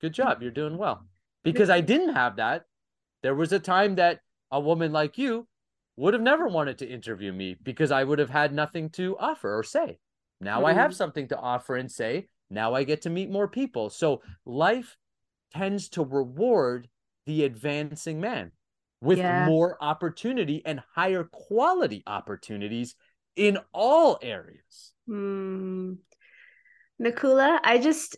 [0.00, 1.06] good job you're doing well.
[1.42, 2.64] Because i didn't have that
[3.26, 4.20] there was a time that
[4.52, 5.48] a woman like you
[5.96, 9.58] would have never wanted to interview me because i would have had nothing to offer
[9.58, 9.98] or say
[10.40, 10.94] now i have Mhm.
[10.94, 14.96] something to offer and say now i get to meet more people so life
[15.52, 16.88] tends to reward
[17.26, 18.52] the advancing man
[19.00, 19.44] with Yeah.
[19.44, 22.94] more opportunity and higher quality opportunities
[23.34, 24.92] in all areas.
[25.08, 25.98] Mm.
[27.02, 28.16] Nakula, I just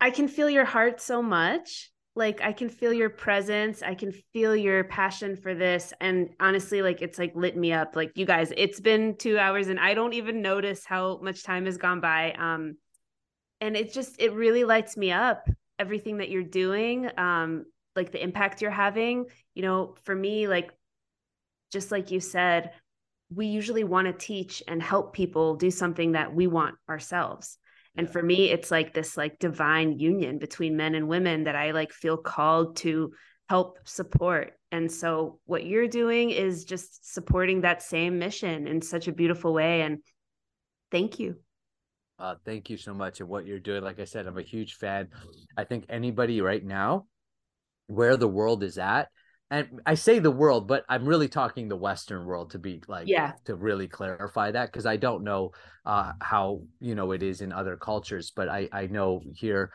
[0.00, 1.89] I can feel your heart so much.
[2.16, 3.82] Like I can feel your presence.
[3.82, 5.92] I can feel your passion for this.
[6.00, 7.94] And honestly, like it's like lit me up.
[7.94, 11.66] Like you guys, it's been two hours and I don't even notice how much time
[11.66, 12.32] has gone by.
[12.32, 12.76] Um,
[13.60, 17.64] and it just it really lights me up, everything that you're doing, um,
[17.94, 19.26] like the impact you're having.
[19.54, 20.72] You know, for me, like
[21.72, 22.72] just like you said,
[23.32, 27.58] we usually want to teach and help people do something that we want ourselves
[27.96, 28.12] and Yeah.
[28.12, 31.92] for me it's like this like divine union between men and women that i like
[31.92, 33.12] feel called to
[33.48, 39.08] help support and so what you're doing is just supporting that same mission in such
[39.08, 39.98] a beautiful way and
[40.90, 41.34] thank you
[42.20, 43.20] Uh, thank you so much.
[43.20, 45.08] And what you're doing, like I said, I'm a huge fan.
[45.56, 47.06] I think anybody right now,
[47.88, 49.08] where the world is at,
[49.50, 53.08] and I say the world, but I'm really talking the Western world to be like,
[53.08, 55.50] yeah, to really clarify that because I don't know
[55.84, 59.72] uh, how you know it is in other cultures, but I I know here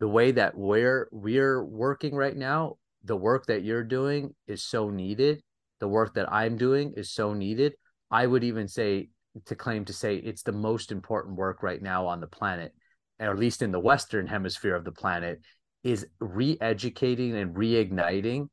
[0.00, 4.88] the way that we're we're working right now, the work that you're doing is so
[4.88, 5.42] needed.
[5.80, 7.74] The work that I'm doing is so needed.
[8.10, 9.10] I would even say
[9.44, 12.72] to claim to say it's the most important work right now on the planet,
[13.20, 15.40] or at least in the Western hemisphere of the planet,
[15.84, 18.48] is re-educating and reigniting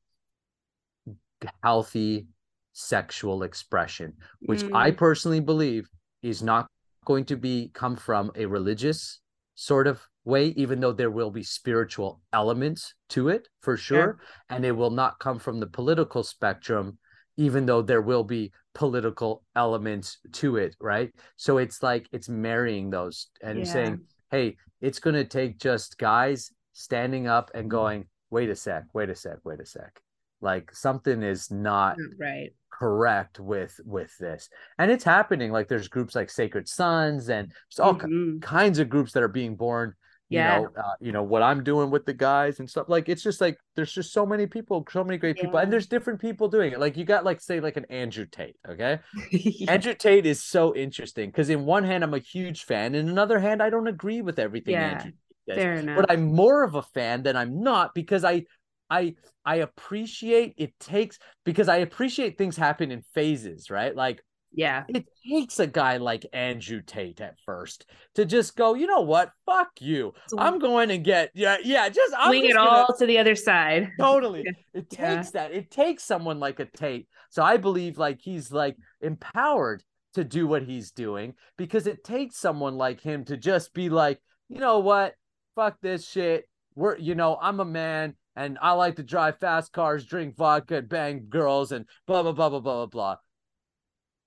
[1.63, 2.27] healthy
[2.73, 4.75] sexual expression, which mm.
[4.75, 5.87] I personally believe
[6.21, 6.67] is not
[7.05, 9.19] going to be come from a religious
[9.55, 14.19] sort of way, even though there will be spiritual elements to it for sure.
[14.49, 14.55] Yeah.
[14.55, 16.97] And it will not come from the political spectrum,
[17.37, 20.75] even though there will be political elements to it.
[20.79, 21.11] Right.
[21.35, 23.65] So it's like it's marrying those and yeah.
[23.65, 24.01] saying,
[24.31, 29.09] hey, it's going to take just guys standing up and going, wait a sec, wait
[29.09, 30.02] a sec, wait a sec
[30.43, 36.15] like something is not right correct with with this and it's happening like there's groups
[36.15, 38.39] like sacred sons and all mm-hmm.
[38.39, 39.93] kinds of groups that are being born
[40.29, 40.57] you yeah.
[40.57, 43.39] know uh, you know what i'm doing with the guys and stuff like it's just
[43.39, 45.43] like there's just so many people so many great yeah.
[45.43, 48.25] people and there's different people doing it like you got like say like an andrew
[48.25, 48.99] tate okay
[49.31, 49.71] yeah.
[49.71, 53.39] andrew tate is so interesting because in one hand i'm a huge fan in another
[53.39, 55.11] hand i don't agree with everything andrew
[55.47, 55.57] does.
[55.57, 55.97] Fair enough.
[55.97, 58.43] but i'm more of a fan than i'm not because i
[58.89, 59.15] I
[59.45, 63.95] I appreciate it takes because I appreciate things happen in phases, right?
[63.95, 64.21] Like
[64.55, 69.01] yeah, it takes a guy like Andrew Tate at first to just go, you know
[69.01, 69.31] what?
[69.47, 70.13] Fuck you.
[70.37, 72.69] I'm going to get yeah, yeah, just I'm swing just it gonna...
[72.69, 73.89] all to the other side.
[73.99, 74.45] Totally.
[74.73, 74.99] It takes
[75.33, 75.47] yeah.
[75.47, 75.53] that.
[75.53, 77.07] It takes someone like a Tate.
[77.31, 79.83] So I believe like he's like empowered
[80.13, 84.19] to do what he's doing because it takes someone like him to just be like,
[84.49, 85.15] you know what?
[85.55, 86.45] Fuck this shit.
[86.75, 90.81] We're you know, I'm a man and I like to drive fast cars, drink vodka,
[90.81, 93.15] bang girls, and blah blah blah blah blah blah blah.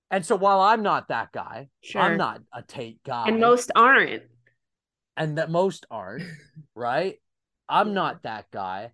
[0.09, 2.01] And so while I'm not that guy, sure.
[2.01, 4.23] I'm not a Tate guy, and most aren't,
[5.17, 6.23] and that most aren't,
[6.75, 7.15] right?
[7.67, 8.91] I'm not that guy.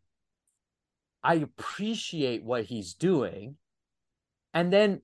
[1.24, 3.56] I appreciate what he's doing,
[4.54, 5.02] and then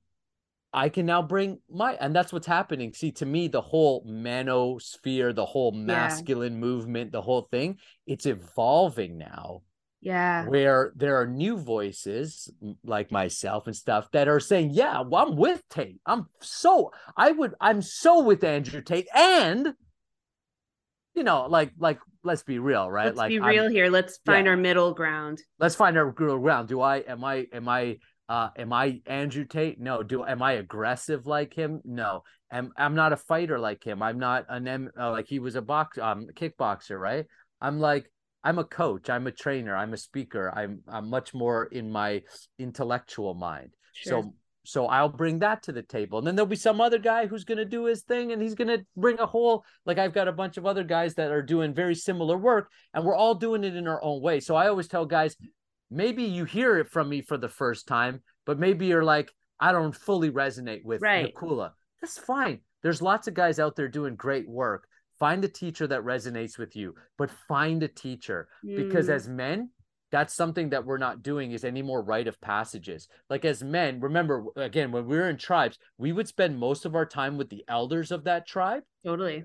[0.74, 2.94] I can now bring my, and that's what's happening.
[2.94, 6.60] See, to me, the whole manosphere, the whole masculine yeah.
[6.60, 7.78] movement, the whole thing,
[8.08, 9.62] it's evolving now
[10.02, 10.46] yeah.
[10.46, 12.50] Where there are new voices
[12.84, 16.00] like myself and stuff that are saying, yeah, well, I'm with Tate.
[16.06, 19.08] I'm so, I would, I'm so with Andrew Tate.
[19.14, 19.74] And,
[21.16, 23.08] you know, like, like, let's be real, right?
[23.08, 23.90] Let's like, be real I'm, here.
[23.90, 24.52] Let's find yeah.
[24.52, 25.42] our middle ground.
[25.60, 26.70] Let's find our middle ground.
[26.70, 27.98] Do I, am I, am I,
[28.30, 29.80] uh, am I Andrew Tate?
[29.80, 30.04] No.
[30.04, 31.82] Do am I aggressive like him?
[31.84, 32.24] No.
[32.52, 34.04] Am I'm not a fighter like him.
[34.04, 37.26] I'm not an M uh, like he was a box um kickboxer, right?
[37.60, 38.10] I'm like
[38.44, 40.52] I'm a coach, I'm a trainer, I'm a speaker.
[40.56, 42.24] I'm I'm much more in my
[42.58, 43.72] intellectual mind.
[43.94, 44.24] Sure.
[44.24, 44.34] So
[44.66, 46.20] so I'll bring that to the table.
[46.20, 48.56] And then there'll be some other guy who's going to do his thing and he's
[48.56, 51.42] going to bring a whole like I've got a bunch of other guys that are
[51.42, 54.40] doing very similar work and we're all doing it in our own way.
[54.40, 55.36] So I always tell guys
[55.90, 59.72] maybe you hear it from me for the first time, but maybe you're like I
[59.72, 61.34] don't fully resonate with right.
[61.34, 61.72] Nakula.
[62.02, 62.60] That's fine.
[62.82, 64.88] There's lots of guys out there doing great work
[65.20, 68.76] find a teacher that resonates with you but find a teacher mm.
[68.76, 69.70] because as men
[70.12, 73.08] that's something that we're not doing is any more rite of passages.
[73.30, 76.96] Like as men remember again when we were in tribes we would spend most of
[76.96, 79.44] our time with the elders of that tribe totally.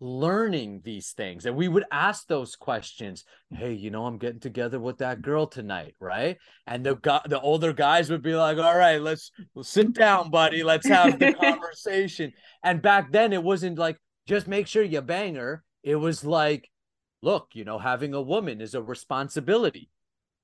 [0.00, 3.24] learning these things and we would ask those questions.
[3.50, 6.36] Hey you know i'm getting together with that girl tonight right?
[6.66, 10.62] And the the older guys would be like all right let's we'll sit down buddy.
[10.64, 12.32] Let's have the conversation.
[12.64, 15.64] And back then it wasn't like just make sure you bang her.
[15.82, 16.70] It was like,
[17.22, 19.90] look, you know, having a woman is a responsibility.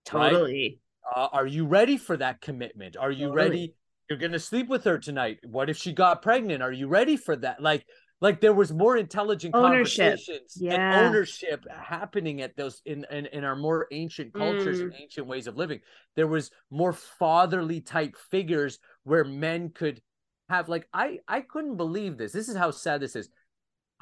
[0.05, 0.81] Totally.
[1.15, 1.25] Right?
[1.25, 2.97] Uh, are you ready for that commitment?
[2.97, 3.37] Are you totally.
[3.37, 3.75] ready?
[4.09, 5.39] You're gonna sleep with her tonight.
[5.45, 6.63] What if she got pregnant?
[6.63, 7.63] Are you ready for that?
[7.63, 7.87] Like,
[8.21, 10.05] like there was more intelligent ownership.
[10.05, 10.75] conversations yeah.
[10.75, 14.83] and ownership happening at those in, in, in our more ancient cultures mm.
[14.85, 15.81] and ancient ways of living.
[16.15, 20.01] There was more fatherly type figures where men could
[20.49, 22.33] have like I I couldn't believe this.
[22.33, 23.29] This is how sad this is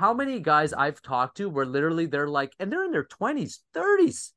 [0.01, 3.59] how many guys I've talked to where literally they're like, and they're in their 20s,
[3.77, 4.31] 30s,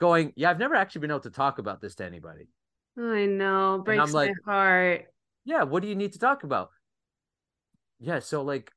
[0.00, 2.48] going, Yeah, I've never actually been able to talk about this to anybody.
[2.98, 5.04] I know, breaks like, my heart.
[5.44, 6.70] Yeah, what do you need to talk about?
[8.00, 8.72] Yeah, so like,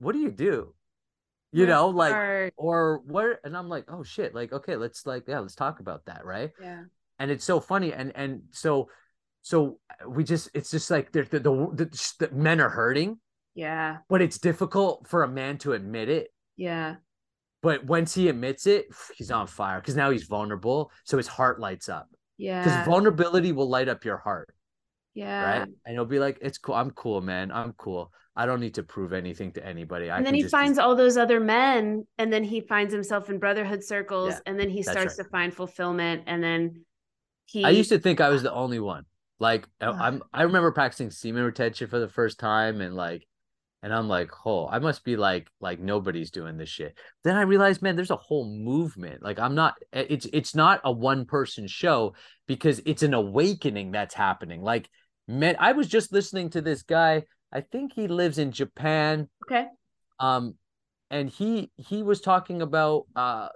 [0.00, 0.74] what do you do?
[1.50, 2.54] You my know, like, heart.
[2.58, 3.40] or where?
[3.42, 6.50] And I'm like, oh shit, like, okay, let's like, yeah, let's talk about that, right?
[6.60, 6.82] Yeah.
[7.18, 8.90] And it's so funny, and and so,
[9.40, 13.18] so uh, we just, it's just like the the, the, the men are hurting,
[13.54, 13.98] yeah.
[14.08, 16.28] But it's difficult for a man to admit it.
[16.56, 16.96] Yeah.
[17.62, 20.90] But once he admits it, he's on fire because now he's vulnerable.
[21.04, 22.08] So his heart lights up.
[22.36, 22.62] Yeah.
[22.62, 24.54] Because vulnerability will light up your heart.
[25.14, 25.60] Yeah.
[25.60, 25.68] Right.
[25.86, 26.74] And you'll be like, it's cool.
[26.74, 27.50] I'm cool, man.
[27.52, 28.12] I'm cool.
[28.36, 30.10] I don't need to prove anything to anybody.
[30.10, 33.38] I and then he finds all those other men, and then he finds himself in
[33.38, 35.24] brotherhood circles, yeah, and then he starts right.
[35.24, 36.24] to find fulfillment.
[36.26, 36.84] And then
[37.46, 39.04] he I used to think I was the only one.
[39.38, 43.26] Like I'm I remember practicing semen retention for the first time and like
[43.84, 46.96] and I'm like, oh, I must be like like nobody's doing this shit.
[47.22, 49.22] Then I realized, man, there's a whole movement.
[49.22, 52.14] Like I'm not it's it's not a one person show
[52.48, 54.62] because it's an awakening that's happening.
[54.62, 54.88] Like
[55.28, 57.24] man, I was just listening to this guy.
[57.52, 59.28] I think he lives in Japan.
[59.44, 59.66] Okay.
[60.18, 60.54] Um
[61.10, 63.48] and he he was talking about uh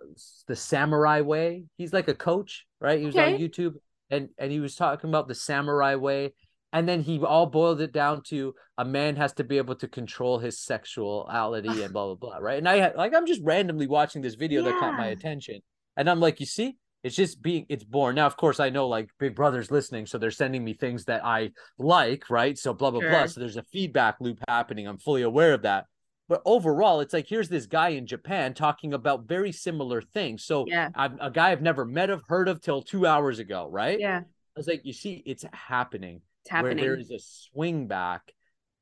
[0.47, 1.65] the samurai way.
[1.79, 3.01] He's like a coach, right?
[3.01, 3.33] He was okay.
[3.33, 3.77] on YouTube
[4.11, 6.35] and and he was talking about the samurai way
[6.73, 9.89] and then he all boiled it down to a man has to be able to
[9.89, 12.59] control his sexuality and blah blah blah right?
[12.59, 14.71] And i had like i'm just randomly watching this video yeah.
[14.71, 15.61] that caught my attention.
[15.97, 18.17] And i'm like you see it's just being it's born.
[18.17, 21.25] Now of course i know like big brother's listening so they're sending me things that
[21.25, 22.59] i like right?
[22.59, 23.11] So blah blah sure.
[23.11, 24.87] blah so there's a feedback loop happening.
[24.87, 25.87] I'm fully aware of that.
[26.29, 30.45] But overall it's like here's this guy in japan talking about very similar things.
[30.45, 30.91] So yeah.
[30.95, 33.99] I'm, a guy i've never met of heard of till two hours ago right?
[33.99, 34.21] Yeah.
[34.21, 36.79] I was like you see it's happening it's happening.
[36.79, 38.33] where there is a swing back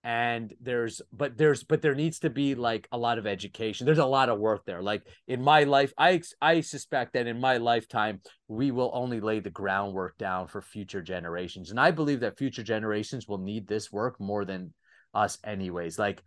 [0.04, 3.86] and there's but there's but there needs to be like a lot of education.
[3.86, 4.80] There's a lot of work there.
[4.80, 9.40] Like in my life i i suspect that in my lifetime we will only lay
[9.40, 11.70] the groundwork down for future generations.
[11.70, 14.72] And i believe that future generations will need this work more than
[15.12, 15.98] us anyways.
[15.98, 16.22] Like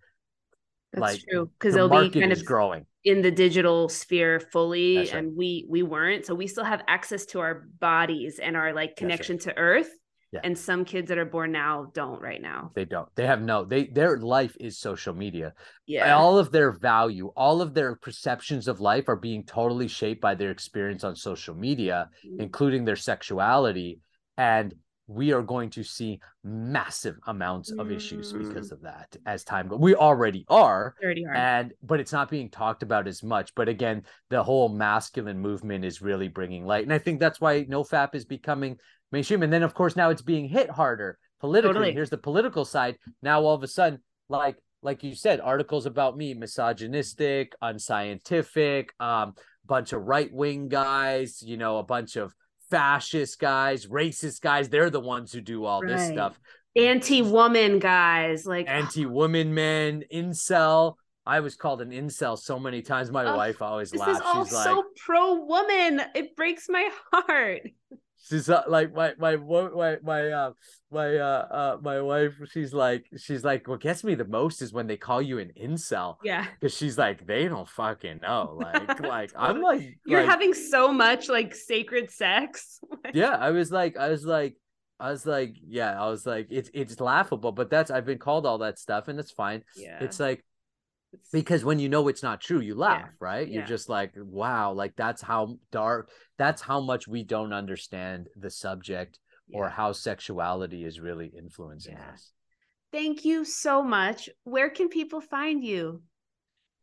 [0.91, 2.85] that's like, true because the they'll be kind of growing.
[3.05, 5.13] in the digital sphere fully right.
[5.13, 6.25] and we we weren't.
[6.25, 9.43] So we still have access to our bodies and our like connection right.
[9.43, 9.89] to earth
[10.31, 10.41] yeah.
[10.43, 12.71] And some kids that are born now don't right now.
[12.75, 13.09] They don't.
[13.15, 15.53] They have no, they their life is social media.
[15.87, 16.15] Yeah.
[16.15, 20.35] All of their value, all of their perceptions of life are being totally shaped by
[20.35, 22.41] their experience on social media, mm-hmm.
[22.41, 24.01] including their sexuality.
[24.37, 24.75] And
[25.09, 28.47] we are going to see massive amounts of issues mm.
[28.47, 29.79] because of that as time goes.
[29.79, 33.55] We already are, already are, and but it's not being talked about as much.
[33.55, 37.65] But again, the whole masculine movement is really bringing light, and I think that's why
[37.65, 38.77] NoFap is becoming
[39.11, 39.43] mainstream.
[39.43, 41.73] And then, of course, now it's being hit harder politically.
[41.73, 41.93] Totally.
[41.93, 42.97] Here's the political side.
[43.21, 49.33] Now, all of a sudden, like like you said, articles about me misogynistic, unscientific, um,
[49.65, 52.33] bunch of right wing guys, you know, a bunch of
[52.69, 54.69] fascist guys, racist guys.
[54.69, 55.97] They're the ones who do all right.
[55.97, 56.39] this stuff.
[56.75, 60.95] Anti woman guys, like anti woman men, incel.
[61.25, 63.11] I was called an incel so many times.
[63.11, 64.13] My oh, wife always this laughs.
[64.13, 66.01] This is all She's so like, pro woman.
[66.15, 67.61] It breaks my heart
[68.27, 70.51] she's uh, like my my my my uh
[70.91, 74.73] my uh, uh my wife she's like she's like what gets me the most is
[74.73, 76.17] when they call you an incel.
[76.23, 76.45] Yeah.
[76.59, 78.59] Because she's like they don't fucking know.
[78.69, 82.79] Like like i'm like you're like, having so much like sacred sex.
[83.13, 84.55] Yeah i was like i was like
[85.01, 88.45] I was like, yeah, I was like, it's it's laughable, but that's I've been called
[88.45, 89.63] all that stuff, and it's fine.
[89.75, 90.03] Yeah.
[90.03, 90.43] It's like
[91.31, 93.15] because when you know it's not true you laugh yeah.
[93.19, 93.55] right yeah.
[93.55, 98.49] you're just like wow like that's how dark that's how much we don't understand the
[98.49, 99.59] subject yeah.
[99.59, 102.31] or how sexuality is really influencing us
[102.91, 106.01] thank you so much where can people find you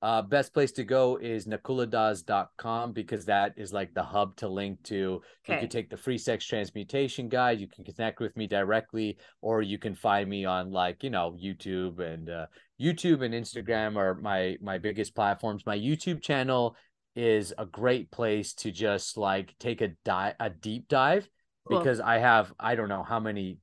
[0.02, 4.82] uh, best place to go is nakuladas.com because that is like the hub to link
[4.84, 5.22] to.
[5.44, 5.54] Okay.
[5.54, 7.60] You can take the free sex transmutation guide.
[7.60, 11.36] You can connect with me directly, or you can find me on like you know
[11.42, 12.46] YouTube and uh,
[12.80, 15.64] YouTube and Instagram are my my biggest platforms.
[15.64, 16.76] My YouTube channel
[17.14, 21.26] is a great place to just like take a dive a deep dive
[21.66, 21.78] cool.
[21.78, 23.58] because I have I don't know how many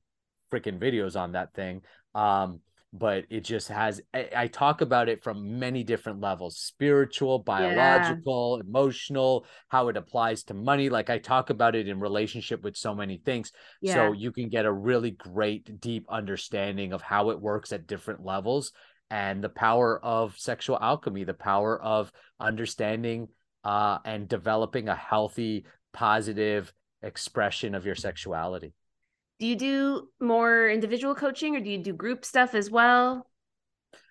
[0.52, 1.82] freaking videos on that thing.
[2.14, 2.60] Um,
[2.96, 8.60] but it just has I, I, talk about it from many different levels spiritual biological
[8.62, 8.68] yeah.
[8.68, 12.94] emotional how it applies to money like i talk about it in relationship with so
[12.94, 13.50] many things
[13.82, 13.94] yeah.
[13.94, 18.24] so you can get a really great deep understanding of how it works at different
[18.24, 18.70] levels
[19.10, 23.26] and the power of sexual alchemy the power of understanding
[23.64, 28.72] uh, and developing a healthy positive expression of your sexuality
[29.38, 33.26] do you do more individual coaching or do you do group stuff as well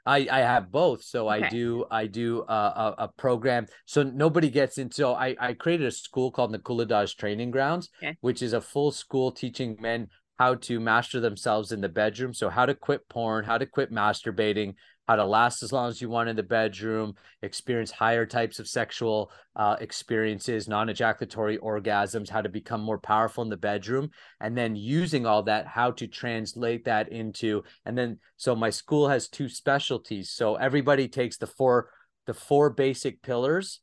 [0.05, 1.03] I, I have both.
[1.03, 1.45] So okay.
[1.45, 3.67] I do I do a, a, a, program.
[3.85, 4.95] So nobody gets into.
[4.95, 8.17] So I, I created a school called Nakula Training Grounds, okay.
[8.21, 12.33] which is a full school teaching men how to master themselves in the bedroom.
[12.33, 14.73] So how to quit porn, how to quit masturbating,
[15.07, 18.67] how to last as long as you want in the bedroom, experience higher types of
[18.67, 24.09] sexual uh, experiences, non ejaculatory orgasms, how to become more powerful in the bedroom,
[24.39, 27.63] and then using all that, how to translate that into.
[27.85, 30.29] And then, so my school has two specialties.
[30.29, 31.89] So everybody takes the four
[32.25, 33.81] the four basic pillars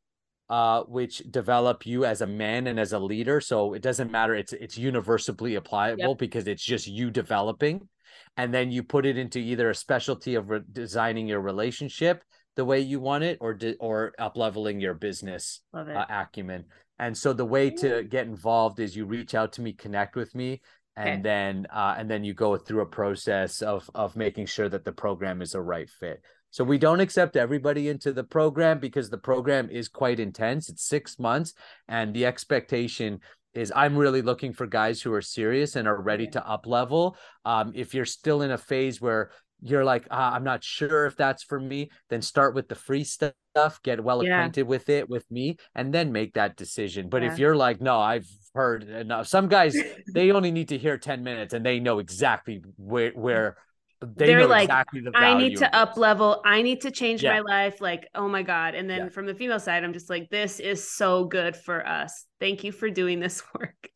[0.50, 3.40] uh, which develop you as a man and as a leader.
[3.40, 6.18] So it doesn't matter; it's it's universally applicable yep.
[6.18, 7.88] because it's just you developing,
[8.36, 12.22] and then you put it into either a specialty of re- designing your relationship
[12.56, 16.64] the way you want it, or di- or up leveling your business uh, acumen.
[16.98, 20.34] And so the way to get involved is you reach out to me, connect with
[20.34, 20.60] me,
[20.96, 21.22] and okay.
[21.22, 24.92] then uh, and then you go through a process of of making sure that the
[24.92, 26.20] program is a right fit.
[26.50, 30.68] So we don't accept everybody into the program because the program is quite intense.
[30.68, 31.54] It's six months,
[31.88, 33.20] and the expectation
[33.54, 37.16] is I'm really looking for guys who are serious and are ready to up level.
[37.44, 39.30] Um, if you're still in a phase where
[39.62, 43.04] you're like, ah, I'm not sure if that's for me, then start with the free
[43.04, 47.08] stuff, get well acquainted with it with me, and then make that decision.
[47.08, 47.32] But yeah.
[47.32, 49.26] if you're like, no, I've heard enough.
[49.26, 49.76] Some guys
[50.14, 53.56] they only need to hear 10 minutes and they know exactly where where
[54.02, 57.34] they are like exactly the i need to up level i need to change yeah.
[57.34, 59.08] my life like oh my god and then yeah.
[59.08, 62.72] from the female side i'm just like this is so good for us thank you
[62.72, 63.90] for doing this work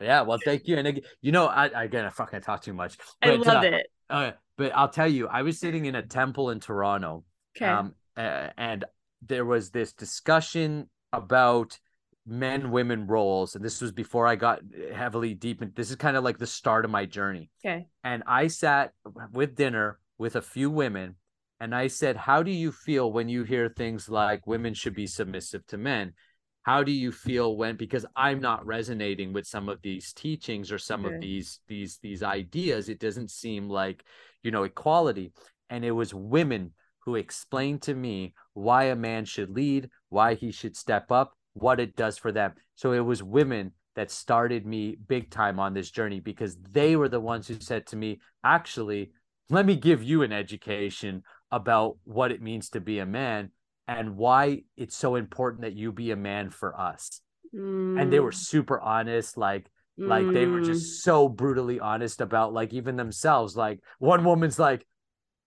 [0.00, 2.98] yeah well thank you and again, you know i again i fucking talk too much
[3.22, 6.02] but, i love uh, it uh, but i'll tell you i was sitting in a
[6.02, 7.24] temple in toronto
[7.56, 7.66] okay.
[7.66, 8.84] um uh, and
[9.22, 11.78] there was this discussion about
[12.26, 14.60] men women roles and this was before i got
[14.92, 17.50] heavily deep in this is kind of like the start of my journey.
[17.64, 17.86] Okay.
[18.02, 18.92] And i sat
[19.32, 21.16] with dinner with a few women
[21.60, 25.06] and i said how do you feel when you hear things like women should be
[25.06, 26.14] submissive to men?
[26.62, 30.78] How do you feel when because i'm not resonating with some of these teachings or
[30.78, 31.14] some okay.
[31.14, 34.04] of these these these ideas it doesn't seem like
[34.42, 35.32] you know equality.
[35.70, 40.50] And it was women who explained to me why a man should lead why he
[40.50, 42.52] should step up what it does for them.
[42.74, 47.08] So it was women that started me big time on this journey because they were
[47.08, 49.12] the ones who said to me, actually,
[49.48, 53.50] let me give you an education about what it means to be a man
[53.88, 57.20] and why it's so important that you be a man for us.
[57.54, 58.00] Mm.
[58.00, 58.34] And they were mm.
[58.34, 60.08] super honest, like, mm.
[60.08, 61.02] like they were just mm.
[61.04, 63.56] so brutally honest about like even themselves.
[63.56, 64.86] Like one woman's like,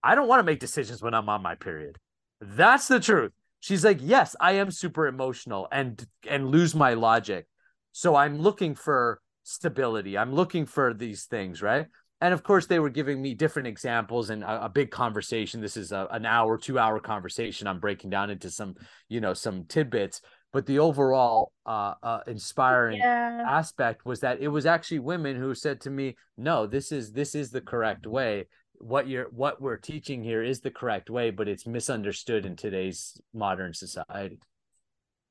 [0.02, 1.98] I don't want to make decisions when I'm on my period.
[2.42, 7.48] That's the truth she's like yes i am super emotional and and lose my logic.
[7.92, 10.18] So i'm looking for stability.
[10.18, 11.88] I'm looking for these things right?
[12.22, 15.62] And of course they were giving me different examples and a, a big conversation.
[15.62, 17.68] This is a, an hour two hour conversation.
[17.68, 18.76] I'm breaking down into some
[19.08, 20.22] you know some tidbits.
[20.52, 23.44] But the overall uh, uh, inspiring yeah.
[23.48, 27.36] aspect was that it was actually women who said to me no this is this
[27.36, 28.48] is the correct way
[28.80, 33.20] what you're what we're teaching here is the correct way but it's misunderstood in today's
[33.34, 34.40] modern society.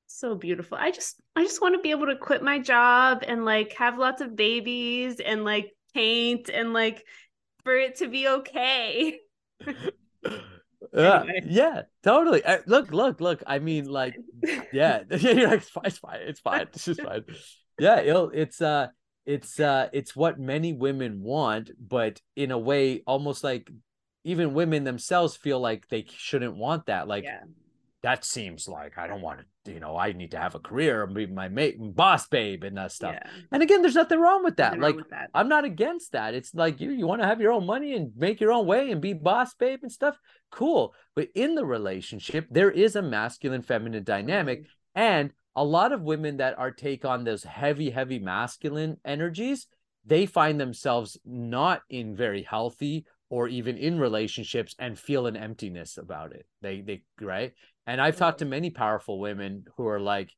[0.06, 0.78] So beautiful.
[0.80, 3.98] I just i just want to be able to quit my job and like have
[3.98, 7.04] lots of babies and like paint and like
[7.64, 9.18] for it to be okay.
[10.94, 11.42] Yeah anyway.
[11.46, 12.42] yeah totally.
[12.44, 14.16] Uh, look look look i mean like
[14.72, 17.24] yeah you're like it's fine it's fine it's fine it's just fine.
[17.78, 18.88] Yeah it'll, it's uh
[19.28, 23.70] it's uh it's what many women want but in a way almost like
[24.24, 27.40] even women themselves feel like they shouldn't want that like yeah.
[28.02, 31.04] that seems like i don't want to you know i need to have a career
[31.04, 33.30] and be my mate boss babe and that stuff yeah.
[33.52, 35.28] and again there's nothing wrong with that nothing like with that.
[35.34, 38.12] i'm not against that it's like you you want to have your own money and
[38.16, 40.18] make your own way and be boss babe and stuff
[40.50, 45.00] cool but in the relationship there is a masculine feminine dynamic mm-hmm.
[45.02, 49.66] and a lot of women that are take on those heavy heavy masculine energies
[50.06, 55.98] they find themselves not in very healthy or even in relationships and feel an emptiness
[55.98, 56.46] about it.
[56.62, 57.52] They they right?
[57.86, 58.50] And i've talked to mm-hmm.
[58.50, 60.30] many powerful women who are like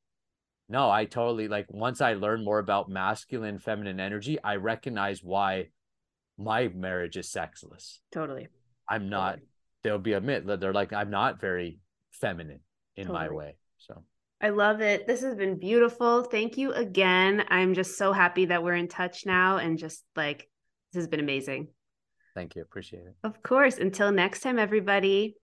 [0.69, 5.67] no i totally like once i learn more about masculine feminine energy i recognize why
[6.39, 8.01] my marriage is sexless.
[8.13, 8.47] Totally.
[8.89, 9.49] I'm not totally.
[9.83, 11.81] they'll be admit that they're like i'm not very
[12.13, 12.61] feminine
[12.97, 13.29] in totally.
[13.29, 13.57] my way
[14.43, 15.07] I love it.
[15.07, 16.25] This has been beautiful.
[16.25, 17.44] Thank you again.
[17.49, 20.49] I'm just so happy that we're in touch now and just like
[20.93, 21.69] this has been amazing.
[22.35, 22.62] Thank you.
[22.62, 23.15] Appreciate it.
[23.23, 23.77] Of course.
[23.77, 25.36] Until next time, everybody.